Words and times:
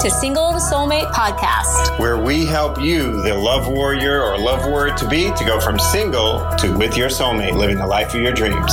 to 0.00 0.10
Single 0.10 0.52
Soulmate 0.54 1.10
Podcast, 1.12 1.98
where 1.98 2.16
we 2.16 2.46
help 2.46 2.80
you, 2.80 3.20
the 3.20 3.34
love 3.34 3.68
warrior 3.68 4.22
or 4.22 4.38
love 4.38 4.64
warrior 4.64 4.96
to 4.96 5.06
be, 5.06 5.30
to 5.32 5.44
go 5.44 5.60
from 5.60 5.78
single 5.78 6.38
to 6.56 6.74
with 6.78 6.96
your 6.96 7.10
soulmate, 7.10 7.54
living 7.54 7.76
the 7.76 7.86
life 7.86 8.14
of 8.14 8.22
your 8.22 8.32
dreams. 8.32 8.72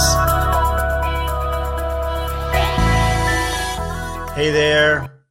Hey 4.36 4.52
there. 4.52 5.26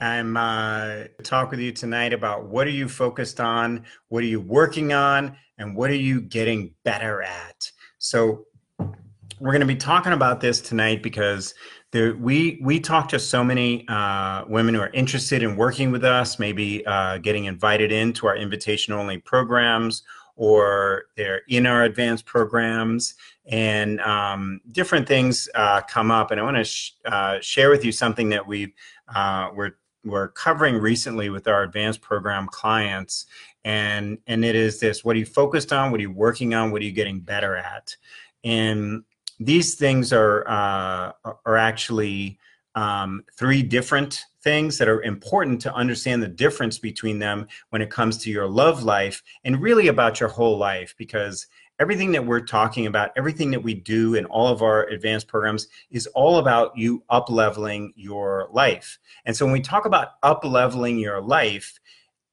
I'm 0.00 0.34
uh, 0.38 1.08
talk 1.24 1.50
with 1.50 1.60
you 1.60 1.72
tonight 1.72 2.14
about 2.14 2.48
what 2.48 2.66
are 2.66 2.70
you 2.70 2.88
focused 2.88 3.38
on, 3.38 3.84
what 4.08 4.22
are 4.22 4.28
you 4.28 4.40
working 4.40 4.94
on, 4.94 5.36
and 5.58 5.76
what 5.76 5.90
are 5.90 5.94
you 5.94 6.22
getting 6.22 6.72
better 6.84 7.20
at. 7.20 7.70
So 7.98 8.46
we're 8.78 9.52
going 9.52 9.60
to 9.60 9.66
be 9.66 9.76
talking 9.76 10.12
about 10.14 10.40
this 10.40 10.62
tonight 10.62 11.02
because 11.02 11.52
there, 11.90 12.14
we 12.14 12.58
we 12.62 12.80
talk 12.80 13.08
to 13.08 13.18
so 13.18 13.42
many 13.42 13.86
uh, 13.88 14.44
women 14.46 14.74
who 14.74 14.80
are 14.80 14.90
interested 14.90 15.42
in 15.42 15.56
working 15.56 15.90
with 15.90 16.04
us, 16.04 16.38
maybe 16.38 16.84
uh, 16.86 17.18
getting 17.18 17.46
invited 17.46 17.92
into 17.92 18.26
our 18.26 18.36
invitation 18.36 18.92
only 18.92 19.18
programs, 19.18 20.02
or 20.36 21.04
they're 21.16 21.42
in 21.48 21.66
our 21.66 21.84
advanced 21.84 22.26
programs, 22.26 23.14
and 23.46 24.00
um, 24.02 24.60
different 24.72 25.08
things 25.08 25.48
uh, 25.54 25.80
come 25.82 26.10
up. 26.10 26.30
And 26.30 26.38
I 26.38 26.44
want 26.44 26.58
to 26.58 26.64
sh- 26.64 26.92
uh, 27.06 27.40
share 27.40 27.70
with 27.70 27.84
you 27.84 27.92
something 27.92 28.28
that 28.30 28.46
we 28.46 28.74
uh, 29.14 29.48
we're 29.54 29.72
we're 30.04 30.28
covering 30.28 30.76
recently 30.76 31.30
with 31.30 31.48
our 31.48 31.62
advanced 31.62 32.02
program 32.02 32.48
clients, 32.48 33.24
and 33.64 34.18
and 34.26 34.44
it 34.44 34.54
is 34.54 34.78
this: 34.78 35.02
what 35.06 35.16
are 35.16 35.20
you 35.20 35.26
focused 35.26 35.72
on? 35.72 35.90
What 35.90 36.00
are 36.00 36.02
you 36.02 36.12
working 36.12 36.52
on? 36.52 36.70
What 36.70 36.82
are 36.82 36.84
you 36.84 36.92
getting 36.92 37.20
better 37.20 37.56
at? 37.56 37.96
And 38.44 39.04
these 39.38 39.74
things 39.74 40.12
are 40.12 40.46
uh, 40.48 41.12
are 41.44 41.56
actually 41.56 42.38
um, 42.74 43.24
three 43.36 43.62
different 43.62 44.24
things 44.42 44.78
that 44.78 44.88
are 44.88 45.02
important 45.02 45.60
to 45.60 45.74
understand 45.74 46.22
the 46.22 46.28
difference 46.28 46.78
between 46.78 47.18
them 47.18 47.46
when 47.70 47.82
it 47.82 47.90
comes 47.90 48.18
to 48.18 48.30
your 48.30 48.46
love 48.46 48.84
life 48.84 49.22
and 49.44 49.60
really 49.60 49.88
about 49.88 50.20
your 50.20 50.28
whole 50.28 50.56
life 50.56 50.94
because 50.96 51.46
everything 51.80 52.12
that 52.12 52.24
we're 52.24 52.40
talking 52.40 52.86
about 52.86 53.10
everything 53.16 53.50
that 53.50 53.62
we 53.62 53.74
do 53.74 54.14
in 54.14 54.24
all 54.26 54.48
of 54.48 54.62
our 54.62 54.86
advanced 54.88 55.26
programs 55.26 55.68
is 55.90 56.06
all 56.08 56.38
about 56.38 56.76
you 56.76 57.02
up 57.10 57.30
leveling 57.30 57.92
your 57.96 58.48
life. 58.52 58.98
And 59.24 59.36
so 59.36 59.44
when 59.44 59.52
we 59.52 59.60
talk 59.60 59.84
about 59.84 60.12
up 60.22 60.44
leveling 60.44 60.98
your 60.98 61.20
life 61.20 61.78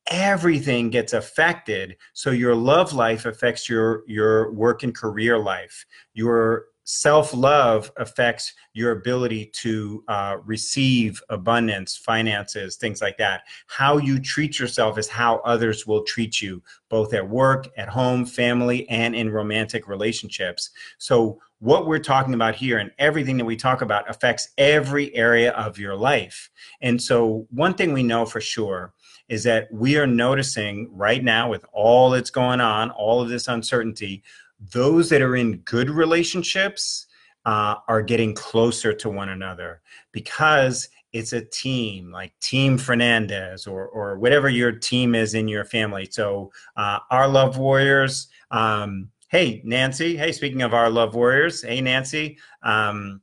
everything 0.08 0.90
gets 0.90 1.14
affected. 1.14 1.98
So 2.14 2.30
your 2.30 2.56
love 2.56 2.94
life 2.94 3.26
affects 3.26 3.68
your 3.68 4.04
your 4.08 4.52
work 4.52 4.84
and 4.84 4.94
career 4.94 5.38
life. 5.38 5.86
Your 6.14 6.66
self 6.86 7.34
love 7.34 7.92
affects 7.98 8.54
your 8.74 8.92
ability 8.92 9.48
to 9.48 10.04
uh, 10.08 10.38
receive 10.46 11.22
abundance, 11.30 11.98
finances, 11.98 12.78
things 12.78 13.02
like 13.02 13.18
that. 13.18 13.42
How 13.68 13.98
you 13.98 14.20
treat 14.20 14.60
yourself 14.60 14.98
is 14.98 15.08
how 15.08 15.38
others 15.38 15.86
will 15.86 16.04
treat 16.04 16.42
you, 16.42 16.62
both 16.90 17.14
at 17.14 17.28
work, 17.28 17.68
at 17.76 17.90
home, 17.90 18.26
family, 18.26 18.88
and 18.88 19.16
in 19.16 19.30
romantic 19.30 19.88
relationships. 19.88 20.70
So, 20.98 21.42
what 21.60 21.88
we're 21.88 22.00
talking 22.00 22.34
about 22.36 22.54
here 22.54 22.78
and 22.78 22.92
everything 23.00 23.38
that 23.38 23.46
we 23.46 23.56
talk 23.56 23.82
about 23.82 24.10
affects 24.10 24.50
every 24.58 25.14
area 25.16 25.52
of 25.54 25.80
your 25.80 25.96
life. 25.96 26.50
And 26.82 27.02
so, 27.02 27.48
one 27.50 27.74
thing 27.74 27.94
we 27.94 28.04
know 28.04 28.26
for 28.26 28.42
sure 28.42 28.94
is 29.28 29.44
that 29.44 29.68
we 29.72 29.98
are 29.98 30.06
noticing 30.06 30.88
right 30.92 31.24
now, 31.24 31.50
with 31.50 31.66
all 31.74 32.12
that's 32.12 32.30
going 32.30 32.62
on, 32.62 32.92
all 32.92 33.22
of 33.22 33.30
this 33.30 33.48
uncertainty, 33.48 34.22
those 34.60 35.10
that 35.10 35.22
are 35.22 35.36
in 35.36 35.58
good 35.60 35.90
relationships 35.90 37.08
uh, 37.46 37.76
are 37.88 38.02
getting 38.02 38.34
closer 38.34 38.94
to 38.94 39.10
one 39.10 39.30
another 39.30 39.82
because 40.12 40.90
it's 41.14 41.34
a 41.34 41.46
team 41.46 42.12
like 42.12 42.34
team 42.42 42.78
fernandez 42.78 43.68
or, 43.68 43.88
or 43.88 44.18
whatever 44.18 44.50
your 44.50 44.72
team 44.72 45.16
is 45.16 45.34
in 45.34 45.48
your 45.48 45.64
family. 45.64 46.08
So 46.10 46.52
uh, 46.76 47.00
our 47.12 47.28
love 47.28 47.58
warriors 47.58 48.28
um, 48.52 49.10
hey 49.30 49.62
nancy 49.66 50.16
hey 50.16 50.32
speaking 50.32 50.62
of 50.62 50.74
our 50.74 50.90
love 50.90 51.16
warriors 51.16 51.64
hey 51.64 51.82
nancy 51.82 52.38
um, 52.64 53.22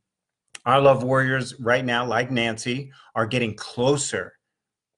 our 0.66 0.80
love 0.80 1.02
warriors 1.02 1.58
right 1.60 1.84
now 1.84 2.04
like 2.04 2.30
nancy 2.30 2.90
are 3.14 3.26
getting 3.26 3.54
closer 3.54 4.34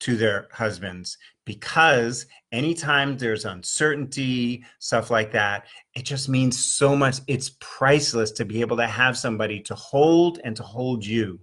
to 0.05 0.17
their 0.19 0.49
husbands 0.53 1.17
because 1.47 2.27
anytime 2.53 3.17
there's 3.17 3.47
uncertainty, 3.47 4.63
stuff 4.79 5.11
like 5.11 5.33
that, 5.33 5.67
it 5.95 6.05
just 6.05 6.29
means 6.29 6.63
so 6.63 6.95
much. 6.95 7.21
It's 7.27 7.57
priceless 7.59 8.31
to 8.33 8.45
be 8.45 8.61
able 8.61 8.77
to 8.77 8.87
have 8.87 9.17
somebody 9.17 9.61
to 9.61 9.75
hold 9.75 10.41
and 10.45 10.55
to 10.57 10.63
hold 10.63 11.07
you, 11.07 11.41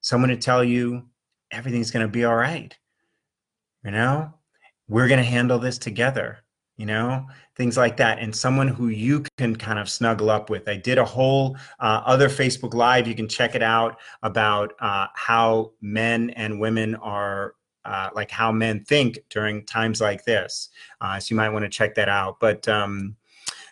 someone 0.00 0.30
to 0.30 0.36
tell 0.36 0.64
you 0.64 1.04
everything's 1.52 1.92
going 1.92 2.04
to 2.04 2.10
be 2.10 2.24
all 2.24 2.34
right. 2.34 2.76
You 3.84 3.92
know, 3.92 4.34
we're 4.88 5.08
going 5.08 5.18
to 5.18 5.24
handle 5.24 5.60
this 5.60 5.78
together, 5.78 6.38
you 6.76 6.86
know, 6.86 7.26
things 7.54 7.76
like 7.76 7.96
that. 7.98 8.18
And 8.18 8.34
someone 8.34 8.66
who 8.66 8.88
you 8.88 9.24
can 9.38 9.54
kind 9.54 9.78
of 9.78 9.88
snuggle 9.88 10.30
up 10.30 10.50
with. 10.50 10.68
I 10.68 10.76
did 10.76 10.98
a 10.98 11.04
whole 11.04 11.56
uh, 11.78 12.02
other 12.04 12.28
Facebook 12.28 12.74
Live, 12.74 13.06
you 13.06 13.14
can 13.14 13.28
check 13.28 13.54
it 13.54 13.62
out 13.62 14.00
about 14.24 14.72
uh, 14.80 15.06
how 15.14 15.72
men 15.80 16.30
and 16.30 16.58
women 16.58 16.96
are 16.96 17.54
uh, 17.84 18.10
like 18.14 18.30
how 18.30 18.50
men 18.50 18.84
think 18.84 19.18
during 19.30 19.64
times 19.64 20.00
like 20.00 20.24
this. 20.24 20.70
Uh, 21.00 21.18
so 21.18 21.32
you 21.32 21.36
might 21.36 21.50
want 21.50 21.64
to 21.64 21.68
check 21.68 21.94
that 21.94 22.08
out. 22.08 22.40
But 22.40 22.66
um, 22.68 23.16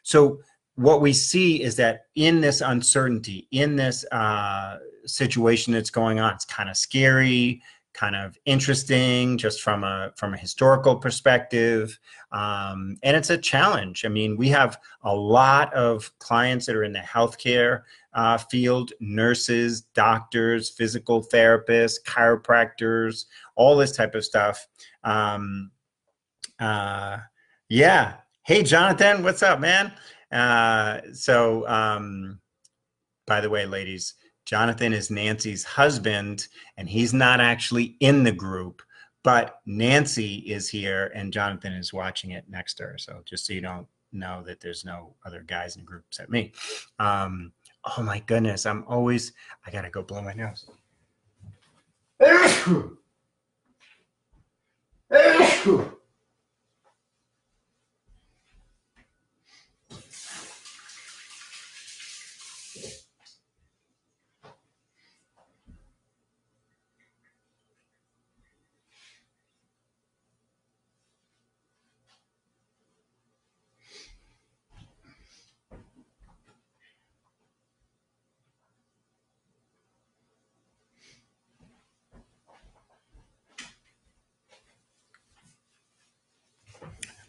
so 0.02 0.40
what 0.76 1.00
we 1.00 1.12
see 1.12 1.62
is 1.62 1.76
that 1.76 2.06
in 2.14 2.40
this 2.40 2.60
uncertainty, 2.60 3.46
in 3.50 3.76
this 3.76 4.04
uh, 4.12 4.78
situation 5.04 5.72
that's 5.72 5.90
going 5.90 6.20
on, 6.20 6.34
it's 6.34 6.44
kind 6.44 6.68
of 6.70 6.76
scary, 6.76 7.62
kind 7.92 8.16
of 8.16 8.38
interesting, 8.46 9.36
just 9.36 9.60
from 9.60 9.84
a 9.84 10.12
from 10.16 10.32
a 10.34 10.38
historical 10.38 10.96
perspective, 10.96 11.98
um, 12.32 12.96
and 13.02 13.16
it's 13.16 13.30
a 13.30 13.36
challenge. 13.36 14.04
I 14.04 14.08
mean, 14.08 14.36
we 14.36 14.48
have 14.48 14.78
a 15.02 15.14
lot 15.14 15.72
of 15.74 16.10
clients 16.18 16.66
that 16.66 16.76
are 16.76 16.84
in 16.84 16.92
the 16.92 17.00
healthcare 17.00 17.82
uh, 18.14 18.38
field 18.38 18.92
nurses, 19.00 19.82
doctors, 19.94 20.70
physical 20.70 21.22
therapists, 21.22 22.02
chiropractors, 22.06 23.26
all 23.54 23.76
this 23.76 23.96
type 23.96 24.14
of 24.14 24.24
stuff. 24.24 24.66
Um, 25.04 25.70
uh, 26.58 27.18
yeah. 27.68 28.14
Hey, 28.44 28.62
Jonathan, 28.62 29.22
what's 29.22 29.42
up, 29.42 29.60
man? 29.60 29.92
Uh, 30.30 31.00
so, 31.12 31.66
um, 31.68 32.40
by 33.26 33.40
the 33.40 33.50
way, 33.50 33.66
ladies, 33.66 34.14
Jonathan 34.44 34.92
is 34.92 35.10
Nancy's 35.10 35.64
husband, 35.64 36.48
and 36.76 36.88
he's 36.88 37.14
not 37.14 37.40
actually 37.40 37.96
in 38.00 38.24
the 38.24 38.32
group, 38.32 38.82
but 39.22 39.60
Nancy 39.66 40.36
is 40.38 40.68
here, 40.68 41.12
and 41.14 41.32
Jonathan 41.32 41.72
is 41.72 41.92
watching 41.92 42.32
it 42.32 42.44
next 42.48 42.74
to 42.74 42.84
her. 42.84 42.98
So, 42.98 43.22
just 43.24 43.46
so 43.46 43.52
you 43.52 43.60
don't 43.60 43.86
know 44.12 44.42
that 44.46 44.60
there's 44.60 44.84
no 44.84 45.14
other 45.24 45.42
guys 45.46 45.76
in 45.76 45.82
the 45.82 45.86
group 45.86 46.04
except 46.08 46.30
me. 46.30 46.52
Um, 46.98 47.52
oh 47.96 48.02
my 48.02 48.20
goodness, 48.20 48.66
I'm 48.66 48.84
always, 48.88 49.32
I 49.66 49.70
gotta 49.70 49.90
go 49.90 50.02
blow 50.02 50.22
my 50.22 50.34
nose. 50.34 50.66
É 55.12 55.42
Esco! 55.42 56.01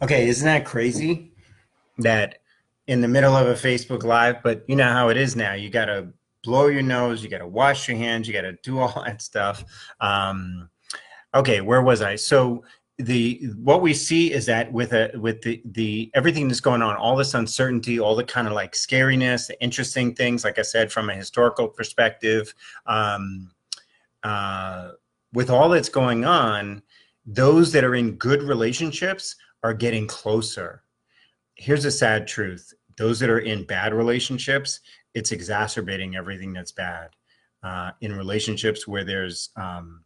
Okay, 0.04 0.28
isn't 0.28 0.46
that 0.46 0.66
crazy? 0.66 1.32
That 1.98 2.40
in 2.88 3.00
the 3.00 3.08
middle 3.08 3.38
of 3.38 3.48
a 3.48 3.54
Facebook 3.54 4.04
Live, 4.04 4.44
but 4.44 4.66
you 4.68 4.76
know 4.76 4.92
how 4.92 5.08
it 5.08 5.16
is 5.16 5.38
now. 5.38 5.54
You 5.54 5.70
got 5.70 5.86
to 5.86 6.10
blow 6.44 6.68
your 6.68 6.82
nose, 6.82 7.24
you 7.24 7.30
got 7.30 7.38
to 7.38 7.48
wash 7.48 7.88
your 7.88 7.96
hands, 7.96 8.28
you 8.28 8.34
got 8.34 8.42
to 8.42 8.52
do 8.64 8.80
all 8.82 9.02
that 9.06 9.22
stuff. 9.22 9.64
Um, 10.02 10.70
okay, 11.34 11.62
where 11.62 11.82
was 11.82 12.02
I? 12.02 12.18
So 12.18 12.66
the 12.98 13.50
what 13.56 13.82
we 13.82 13.94
see 13.94 14.34
is 14.34 14.46
that 14.48 14.74
with 14.74 14.92
a 14.92 15.12
with 15.16 15.42
the 15.42 15.62
the 15.64 16.12
everything 16.14 16.50
that's 16.50 16.60
going 16.60 16.82
on, 16.82 16.98
all 16.98 17.16
this 17.16 17.34
uncertainty, 17.34 17.98
all 17.98 18.18
the 18.18 18.26
kind 18.26 18.48
of 18.48 18.54
like 18.54 18.74
scariness, 18.74 19.48
the 19.48 19.62
interesting 19.64 20.14
things, 20.14 20.44
like 20.44 20.60
I 20.60 20.64
said, 20.64 20.92
from 20.92 21.10
a 21.10 21.16
historical 21.16 21.70
perspective, 21.70 22.54
um, 22.88 23.50
uh, 24.24 24.92
with 25.32 25.50
all 25.50 25.70
that's 25.70 25.88
going 25.88 26.26
on, 26.26 26.84
those 27.26 27.72
that 27.72 27.86
are 27.86 27.96
in 27.96 28.18
good 28.18 28.44
relationships 28.44 29.38
are 29.64 29.74
getting 29.74 30.08
closer. 30.08 30.84
Here's 31.56 31.86
a 31.86 31.92
sad 31.92 32.28
truth 32.28 32.74
those 32.98 33.20
that 33.20 33.30
are 33.30 33.40
in 33.40 33.66
bad 33.66 33.94
relationships, 33.94 34.80
it's 35.14 35.32
exacerbating 35.32 36.16
everything 36.16 36.54
that's 36.54 36.72
bad. 36.72 37.10
Uh, 37.64 37.92
in 38.02 38.14
relationships 38.14 38.88
where 38.88 39.04
there's 39.04 39.50
um, 39.56 40.04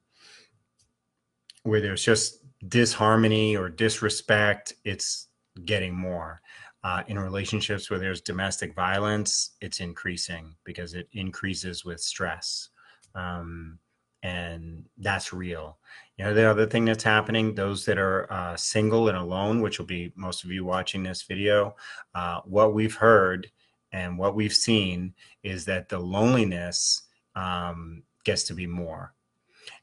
where 1.64 1.82
there's 1.82 2.04
just 2.04 2.46
disharmony 2.68 3.58
or 3.58 3.70
disrespect, 3.70 4.74
it's 4.86 5.28
getting 5.66 5.94
more. 5.94 6.42
Uh, 6.84 7.04
in 7.08 7.20
relationships 7.20 7.90
where 7.90 8.00
there's 8.00 8.22
domestic 8.22 8.74
violence, 8.76 9.56
it's 9.60 9.80
increasing 9.80 10.56
because 10.64 10.94
it 10.94 11.10
increases 11.14 11.84
with 11.84 12.00
stress. 12.00 12.70
Um, 13.16 13.80
and 14.28 14.84
that's 14.98 15.32
real. 15.32 15.78
You 16.18 16.26
know, 16.26 16.34
the 16.34 16.50
other 16.50 16.66
thing 16.66 16.84
that's 16.84 17.04
happening, 17.04 17.56
those 17.56 17.86
that 17.86 17.98
are 17.98 18.32
uh, 18.32 18.58
single 18.58 19.08
and 19.08 19.18
alone, 19.18 19.62
which 19.62 19.80
will 19.80 19.86
be 19.86 20.12
most 20.16 20.44
of 20.44 20.52
you 20.52 20.66
watching 20.66 21.02
this 21.02 21.22
video, 21.22 21.76
uh, 22.14 22.42
what 22.44 22.74
we've 22.74 22.96
heard 22.96 23.50
and 23.94 24.18
what 24.18 24.36
we've 24.36 24.54
seen 24.54 25.14
is 25.44 25.64
that 25.66 25.88
the 25.88 25.98
loneliness 25.98 27.04
um, 27.36 28.04
gets 28.26 28.44
to 28.44 28.54
be 28.54 28.68
more. 28.68 29.14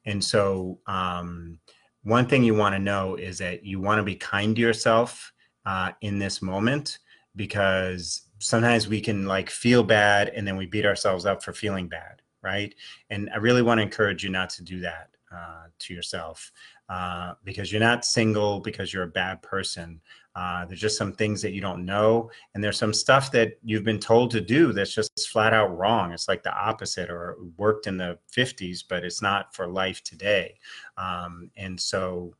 And 0.05 0.23
so, 0.23 0.79
um, 0.87 1.58
one 2.02 2.26
thing 2.26 2.44
you 2.44 2.55
want 2.55 2.75
to 2.75 2.79
know 2.79 3.14
is 3.14 3.38
that 3.38 3.64
you 3.64 3.81
want 3.81 3.99
to 3.99 4.02
be 4.02 4.17
kind 4.17 4.55
to 4.55 4.61
yourself 4.61 5.32
uh, 5.64 5.93
in 6.02 6.19
this 6.19 6.43
moment 6.43 6.99
because 7.35 8.29
sometimes 8.40 8.88
we 8.88 9.00
can 9.00 9.25
like 9.25 9.49
feel 9.49 9.82
bad 9.82 10.29
and 10.29 10.47
then 10.47 10.58
we 10.58 10.67
beat 10.67 10.85
ourselves 10.85 11.25
up 11.25 11.43
for 11.43 11.55
feeling 11.55 11.88
bad 11.88 12.20
right? 12.44 12.75
And 13.11 13.31
i 13.35 13.38
really 13.38 13.62
want 13.62 13.79
to 13.79 13.82
encourage 13.82 14.23
you 14.23 14.31
not 14.31 14.50
to 14.50 14.62
do 14.62 14.79
that 14.81 15.08
uh, 15.35 15.64
to 15.81 15.94
yourself 15.94 16.52
uh, 16.88 17.32
because 17.43 17.73
you're 17.73 17.81
not 17.81 18.05
single 18.05 18.61
because 18.61 18.93
you're 18.93 19.02
a 19.05 19.08
bad 19.08 19.43
person. 19.43 20.00
Uh, 20.37 20.64
there's 20.67 20.81
just 20.81 20.99
some 20.99 21.12
things 21.12 21.41
that 21.43 21.52
you 21.52 21.61
don't 21.61 21.85
know 21.85 22.31
and 22.55 22.62
there's 22.62 22.79
some 22.79 22.93
stuff 22.93 23.32
that 23.32 23.58
you've 23.64 23.85
been 23.85 23.99
told 23.99 24.31
to 24.31 24.41
do 24.41 24.73
that's 24.73 24.94
just 24.94 25.29
flat 25.31 25.52
out 25.52 25.76
wrong. 25.76 26.12
It's 26.12 26.29
like 26.29 26.43
the 26.43 26.55
opposite 26.55 27.11
or 27.11 27.37
worked 27.56 27.87
in 27.87 27.96
the 27.96 28.19
50s 28.37 28.85
but 28.88 29.05
it's 29.05 29.23
not 29.23 29.55
for 29.55 29.67
life 29.67 30.02
today. 30.05 30.55
Um, 30.99 31.50
and 31.56 31.81
so 31.81 32.35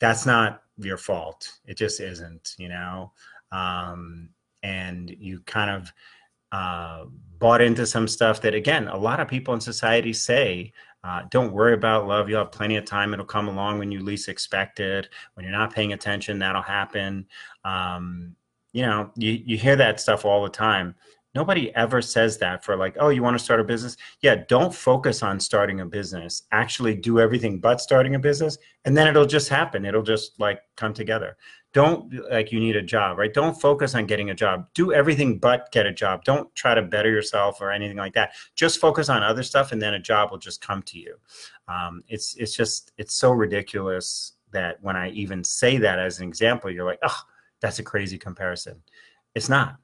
that's 0.00 0.26
not 0.26 0.62
your 0.78 0.96
fault. 0.96 1.58
It 1.66 1.76
just 1.76 2.00
isn't 2.00 2.54
you 2.58 2.68
know? 2.68 3.12
Um, 3.52 4.30
and 4.62 5.10
you 5.18 5.40
kind 5.46 5.70
of 5.70 5.92
uh, 6.52 7.04
bought 7.38 7.60
into 7.60 7.86
some 7.86 8.06
stuff 8.06 8.40
that 8.42 8.54
again 8.54 8.86
a 8.88 8.96
lot 8.96 9.18
of 9.18 9.28
people 9.28 9.54
in 9.54 9.60
society 9.60 10.12
say 10.12 10.72
uh, 11.02 11.22
don't 11.30 11.52
worry 11.52 11.72
about 11.72 12.06
love. 12.06 12.28
You'll 12.28 12.40
have 12.40 12.52
plenty 12.52 12.76
of 12.76 12.84
time. 12.84 13.14
It'll 13.14 13.24
come 13.24 13.48
along 13.48 13.78
when 13.78 13.90
you 13.90 14.00
least 14.00 14.28
expect 14.28 14.80
it. 14.80 15.08
When 15.32 15.44
you're 15.44 15.52
not 15.52 15.74
paying 15.74 15.94
attention 15.94 16.38
that'll 16.38 16.60
happen. 16.62 17.26
Um, 17.64 18.36
you 18.72 18.82
know 18.82 19.10
you, 19.16 19.32
you 19.44 19.56
hear 19.56 19.76
that 19.76 20.00
stuff 20.00 20.24
all 20.24 20.42
the 20.42 20.50
time. 20.50 20.94
Nobody 21.34 21.74
ever 21.76 22.02
says 22.02 22.38
that 22.38 22.64
for 22.64 22.76
like 22.76 22.96
oh 23.00 23.08
you 23.08 23.22
want 23.22 23.38
to 23.38 23.44
start 23.44 23.60
a 23.60 23.64
business? 23.64 23.96
Yeah 24.20 24.42
don't 24.48 24.74
focus 24.74 25.22
on 25.22 25.40
starting 25.40 25.80
a 25.80 25.86
business. 25.86 26.42
Actually 26.52 26.94
do 26.94 27.18
everything 27.18 27.58
but 27.58 27.80
starting 27.80 28.14
a 28.14 28.18
business 28.18 28.58
and 28.84 28.96
then 28.96 29.08
it'll 29.08 29.26
just 29.26 29.48
happen. 29.48 29.84
It'll 29.84 30.02
just 30.02 30.38
like 30.38 30.60
come 30.76 30.92
together 30.92 31.36
don't 31.72 32.12
like 32.30 32.52
you 32.52 32.60
need 32.60 32.76
a 32.76 32.82
job 32.82 33.18
right? 33.18 33.32
Don't 33.32 33.60
focus 33.60 33.94
on 33.94 34.06
getting 34.06 34.30
a 34.30 34.34
job. 34.34 34.66
Do 34.74 34.92
everything 34.92 35.38
but 35.38 35.70
get 35.72 35.86
a 35.86 35.92
job. 35.92 36.24
Don't 36.24 36.52
try 36.54 36.74
to 36.74 36.82
better 36.82 37.10
yourself 37.10 37.60
or 37.60 37.70
anything 37.70 37.96
like 37.96 38.14
that. 38.14 38.32
Just 38.54 38.80
focus 38.80 39.08
on 39.08 39.22
other 39.22 39.42
stuff 39.42 39.72
and 39.72 39.80
then 39.80 39.94
a 39.94 39.98
job 39.98 40.30
will 40.30 40.38
just 40.38 40.60
come 40.60 40.82
to 40.82 40.98
you. 40.98 41.16
Um, 41.68 42.02
it's 42.08 42.34
it's 42.36 42.56
just 42.56 42.92
it's 42.96 43.14
so 43.14 43.30
ridiculous 43.32 44.32
that 44.52 44.82
when 44.82 44.96
i 44.96 45.08
even 45.10 45.44
say 45.44 45.78
that 45.78 46.00
as 46.00 46.18
an 46.18 46.26
example 46.26 46.68
you're 46.68 46.84
like 46.84 46.98
oh 47.04 47.22
that's 47.60 47.78
a 47.78 47.84
crazy 47.84 48.18
comparison. 48.18 48.82
It's 49.34 49.48
not. 49.48 49.76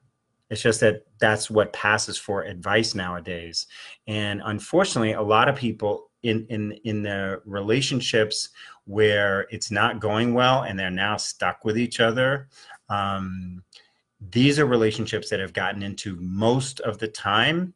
It's 0.49 0.61
just 0.61 0.79
that 0.79 1.03
that's 1.19 1.49
what 1.49 1.73
passes 1.73 2.17
for 2.17 2.43
advice 2.43 2.95
nowadays. 2.95 3.67
And 4.07 4.41
unfortunately 4.45 5.13
a 5.13 5.21
lot 5.21 5.49
of 5.49 5.55
people 5.55 6.06
in 6.23 6.45
in 6.49 6.73
in 6.83 7.03
their 7.03 7.41
relationships 7.45 8.49
where 8.85 9.47
it's 9.49 9.71
not 9.71 9.99
going 9.99 10.33
well 10.33 10.63
and 10.63 10.77
they're 10.77 10.89
now 10.89 11.17
stuck 11.17 11.63
with 11.65 11.77
each 11.77 11.99
other. 11.99 12.47
Um, 12.89 13.63
these 14.31 14.57
are 14.59 14.65
relationships 14.65 15.29
that 15.29 15.39
have 15.39 15.53
gotten 15.53 15.83
into 15.83 16.17
most 16.19 16.79
of 16.81 16.97
the 16.97 17.07
time 17.07 17.73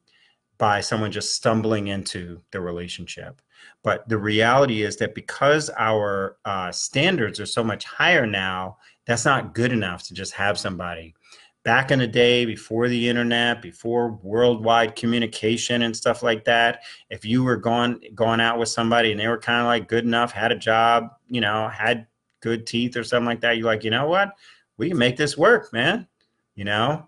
by 0.57 0.79
someone 0.79 1.11
just 1.11 1.35
stumbling 1.35 1.87
into 1.87 2.41
the 2.51 2.61
relationship. 2.61 3.41
But 3.83 4.07
the 4.07 4.17
reality 4.17 4.83
is 4.83 4.95
that 4.97 5.15
because 5.15 5.69
our 5.77 6.37
uh, 6.45 6.71
standards 6.71 7.39
are 7.39 7.45
so 7.45 7.63
much 7.63 7.83
higher 7.83 8.25
now, 8.25 8.77
that's 9.05 9.25
not 9.25 9.53
good 9.53 9.71
enough 9.71 10.03
to 10.03 10.13
just 10.13 10.33
have 10.33 10.57
somebody 10.57 11.15
back 11.63 11.91
in 11.91 11.99
the 11.99 12.07
day 12.07 12.45
before 12.45 12.87
the 12.87 13.07
internet 13.07 13.61
before 13.61 14.19
worldwide 14.23 14.95
communication 14.95 15.83
and 15.83 15.95
stuff 15.95 16.23
like 16.23 16.43
that 16.43 16.81
if 17.09 17.23
you 17.23 17.43
were 17.43 17.57
going 17.57 17.99
going 18.15 18.39
out 18.39 18.57
with 18.57 18.69
somebody 18.69 19.11
and 19.11 19.19
they 19.19 19.27
were 19.27 19.37
kind 19.37 19.61
of 19.61 19.67
like 19.67 19.87
good 19.87 20.03
enough 20.03 20.31
had 20.31 20.51
a 20.51 20.55
job 20.55 21.09
you 21.29 21.41
know 21.41 21.67
had 21.69 22.07
good 22.41 22.65
teeth 22.65 22.97
or 22.97 23.03
something 23.03 23.27
like 23.27 23.41
that 23.41 23.57
you're 23.57 23.65
like 23.65 23.83
you 23.83 23.91
know 23.91 24.07
what? 24.07 24.33
We 24.77 24.89
can 24.89 24.97
make 24.97 25.17
this 25.17 25.37
work 25.37 25.71
man 25.71 26.07
you 26.55 26.65
know? 26.65 27.07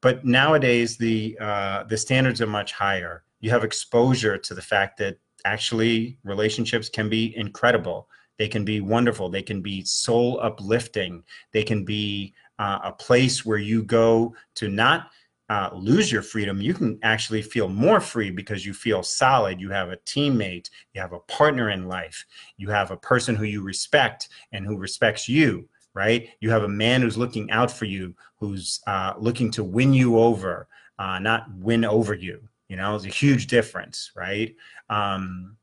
But 0.00 0.24
nowadays 0.24 0.96
the 0.96 1.36
uh, 1.40 1.84
the 1.84 1.96
standards 1.96 2.40
are 2.40 2.46
much 2.46 2.72
higher. 2.72 3.24
You 3.40 3.50
have 3.50 3.64
exposure 3.64 4.36
to 4.36 4.54
the 4.54 4.62
fact 4.62 4.98
that 4.98 5.18
actually 5.44 6.18
relationships 6.24 6.88
can 6.88 7.08
be 7.08 7.36
incredible. 7.36 8.08
They 8.38 8.48
can 8.48 8.64
be 8.64 8.80
wonderful. 8.80 9.28
They 9.28 9.42
can 9.42 9.62
be 9.62 9.84
soul 9.84 10.40
uplifting 10.42 11.22
they 11.52 11.62
can 11.62 11.84
be 11.84 12.34
uh, 12.58 12.78
a 12.84 12.92
place 12.92 13.44
where 13.44 13.58
you 13.58 13.82
go 13.82 14.34
to 14.56 14.68
not 14.68 15.10
uh, 15.50 15.70
lose 15.74 16.10
your 16.10 16.22
freedom, 16.22 16.60
you 16.60 16.72
can 16.72 16.98
actually 17.02 17.42
feel 17.42 17.68
more 17.68 18.00
free 18.00 18.30
because 18.30 18.64
you 18.64 18.72
feel 18.72 19.02
solid. 19.02 19.60
You 19.60 19.70
have 19.70 19.90
a 19.90 19.98
teammate, 19.98 20.70
you 20.94 21.00
have 21.00 21.12
a 21.12 21.18
partner 21.20 21.70
in 21.70 21.86
life, 21.86 22.24
you 22.56 22.70
have 22.70 22.90
a 22.90 22.96
person 22.96 23.34
who 23.34 23.44
you 23.44 23.62
respect 23.62 24.28
and 24.52 24.64
who 24.64 24.76
respects 24.76 25.28
you, 25.28 25.68
right? 25.92 26.30
You 26.40 26.50
have 26.50 26.62
a 26.62 26.68
man 26.68 27.02
who's 27.02 27.18
looking 27.18 27.50
out 27.50 27.70
for 27.70 27.84
you, 27.84 28.14
who's 28.38 28.80
uh, 28.86 29.14
looking 29.18 29.50
to 29.52 29.64
win 29.64 29.92
you 29.92 30.18
over, 30.18 30.66
uh, 30.98 31.18
not 31.18 31.46
win 31.56 31.84
over 31.84 32.14
you. 32.14 32.40
You 32.68 32.76
know, 32.76 32.96
it's 32.96 33.04
a 33.04 33.08
huge 33.08 33.46
difference, 33.46 34.12
right? 34.16 34.56
Um, 34.88 35.56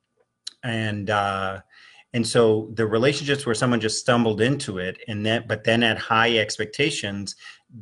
and 0.64 1.10
uh, 1.10 1.62
and 2.14 2.28
so 2.28 2.70
the 2.74 2.86
relationships 2.86 3.46
where 3.46 3.56
someone 3.56 3.80
just 3.80 4.00
stumbled 4.00 4.42
into 4.42 4.78
it 4.78 4.98
and 5.08 5.26
then 5.26 5.44
but 5.48 5.64
then 5.64 5.84
at 5.84 5.98
high 5.98 6.38
expectations 6.38 7.36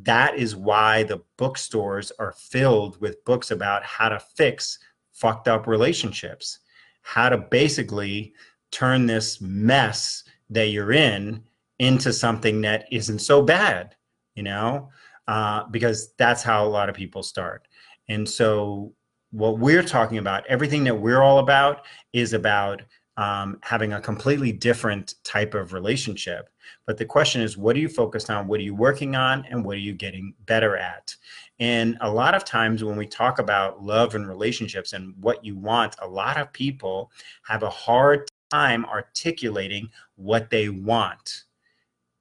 that 0.04 0.38
is 0.38 0.56
why 0.56 1.04
the 1.04 1.22
bookstores 1.38 2.12
are 2.20 2.34
filled 2.34 3.00
with 3.02 3.24
books 3.26 3.52
about 3.52 3.84
how 3.84 4.10
to 4.10 4.20
fix 4.20 4.80
fucked 5.14 5.48
up 5.48 5.68
relationships 5.68 6.60
how 7.02 7.30
to 7.30 7.38
basically 7.38 8.34
turn 8.72 9.06
this 9.06 9.42
mess 9.42 10.24
that 10.50 10.68
you're 10.68 10.92
in 10.94 11.44
into 11.80 12.12
something 12.14 12.62
that 12.62 12.86
isn't 12.92 13.20
so 13.20 13.42
bad 13.42 13.96
you 14.40 14.44
know? 14.44 14.90
Uh, 15.28 15.66
because 15.70 16.14
that's 16.18 16.42
how 16.42 16.66
a 16.66 16.68
lot 16.68 16.88
of 16.88 16.96
people 16.96 17.22
start. 17.22 17.68
And 18.08 18.28
so 18.28 18.94
what 19.32 19.60
we're 19.60 19.84
talking 19.84 20.18
about 20.18 20.46
everything 20.48 20.86
that 20.86 20.96
we're 20.96 21.22
all 21.22 21.40
about 21.40 21.86
is 22.14 22.32
about 22.32 22.82
um, 23.20 23.60
having 23.64 23.92
a 23.92 24.00
completely 24.00 24.54
different 24.54 25.16
type 25.26 25.54
of 25.54 25.74
relationship. 25.74 26.50
But 26.88 26.98
the 26.98 27.04
question 27.04 27.42
is, 27.42 27.58
what 27.58 27.76
are 27.76 27.80
you 27.80 27.90
focused 27.90 28.30
on? 28.30 28.48
What 28.48 28.62
are 28.62 28.64
you 28.64 28.74
working 28.74 29.14
on? 29.14 29.46
And 29.50 29.66
what 29.66 29.76
are 29.76 29.82
you 29.82 29.92
getting 29.94 30.34
better 30.46 30.78
at? 30.78 31.14
And 31.60 31.98
a 32.00 32.10
lot 32.10 32.34
of 32.34 32.46
times 32.46 32.82
when 32.82 32.96
we 32.96 33.06
talk 33.06 33.40
about 33.40 33.84
love 33.84 34.16
and 34.16 34.26
relationships 34.26 34.94
and 34.94 35.14
what 35.20 35.44
you 35.44 35.58
want, 35.58 35.98
a 36.02 36.08
lot 36.08 36.38
of 36.38 36.54
people 36.54 37.12
have 37.46 37.64
a 37.64 37.70
hard 37.70 38.30
time 38.50 38.86
articulating 38.86 39.90
what 40.16 40.50
they 40.50 40.70
want, 40.70 41.44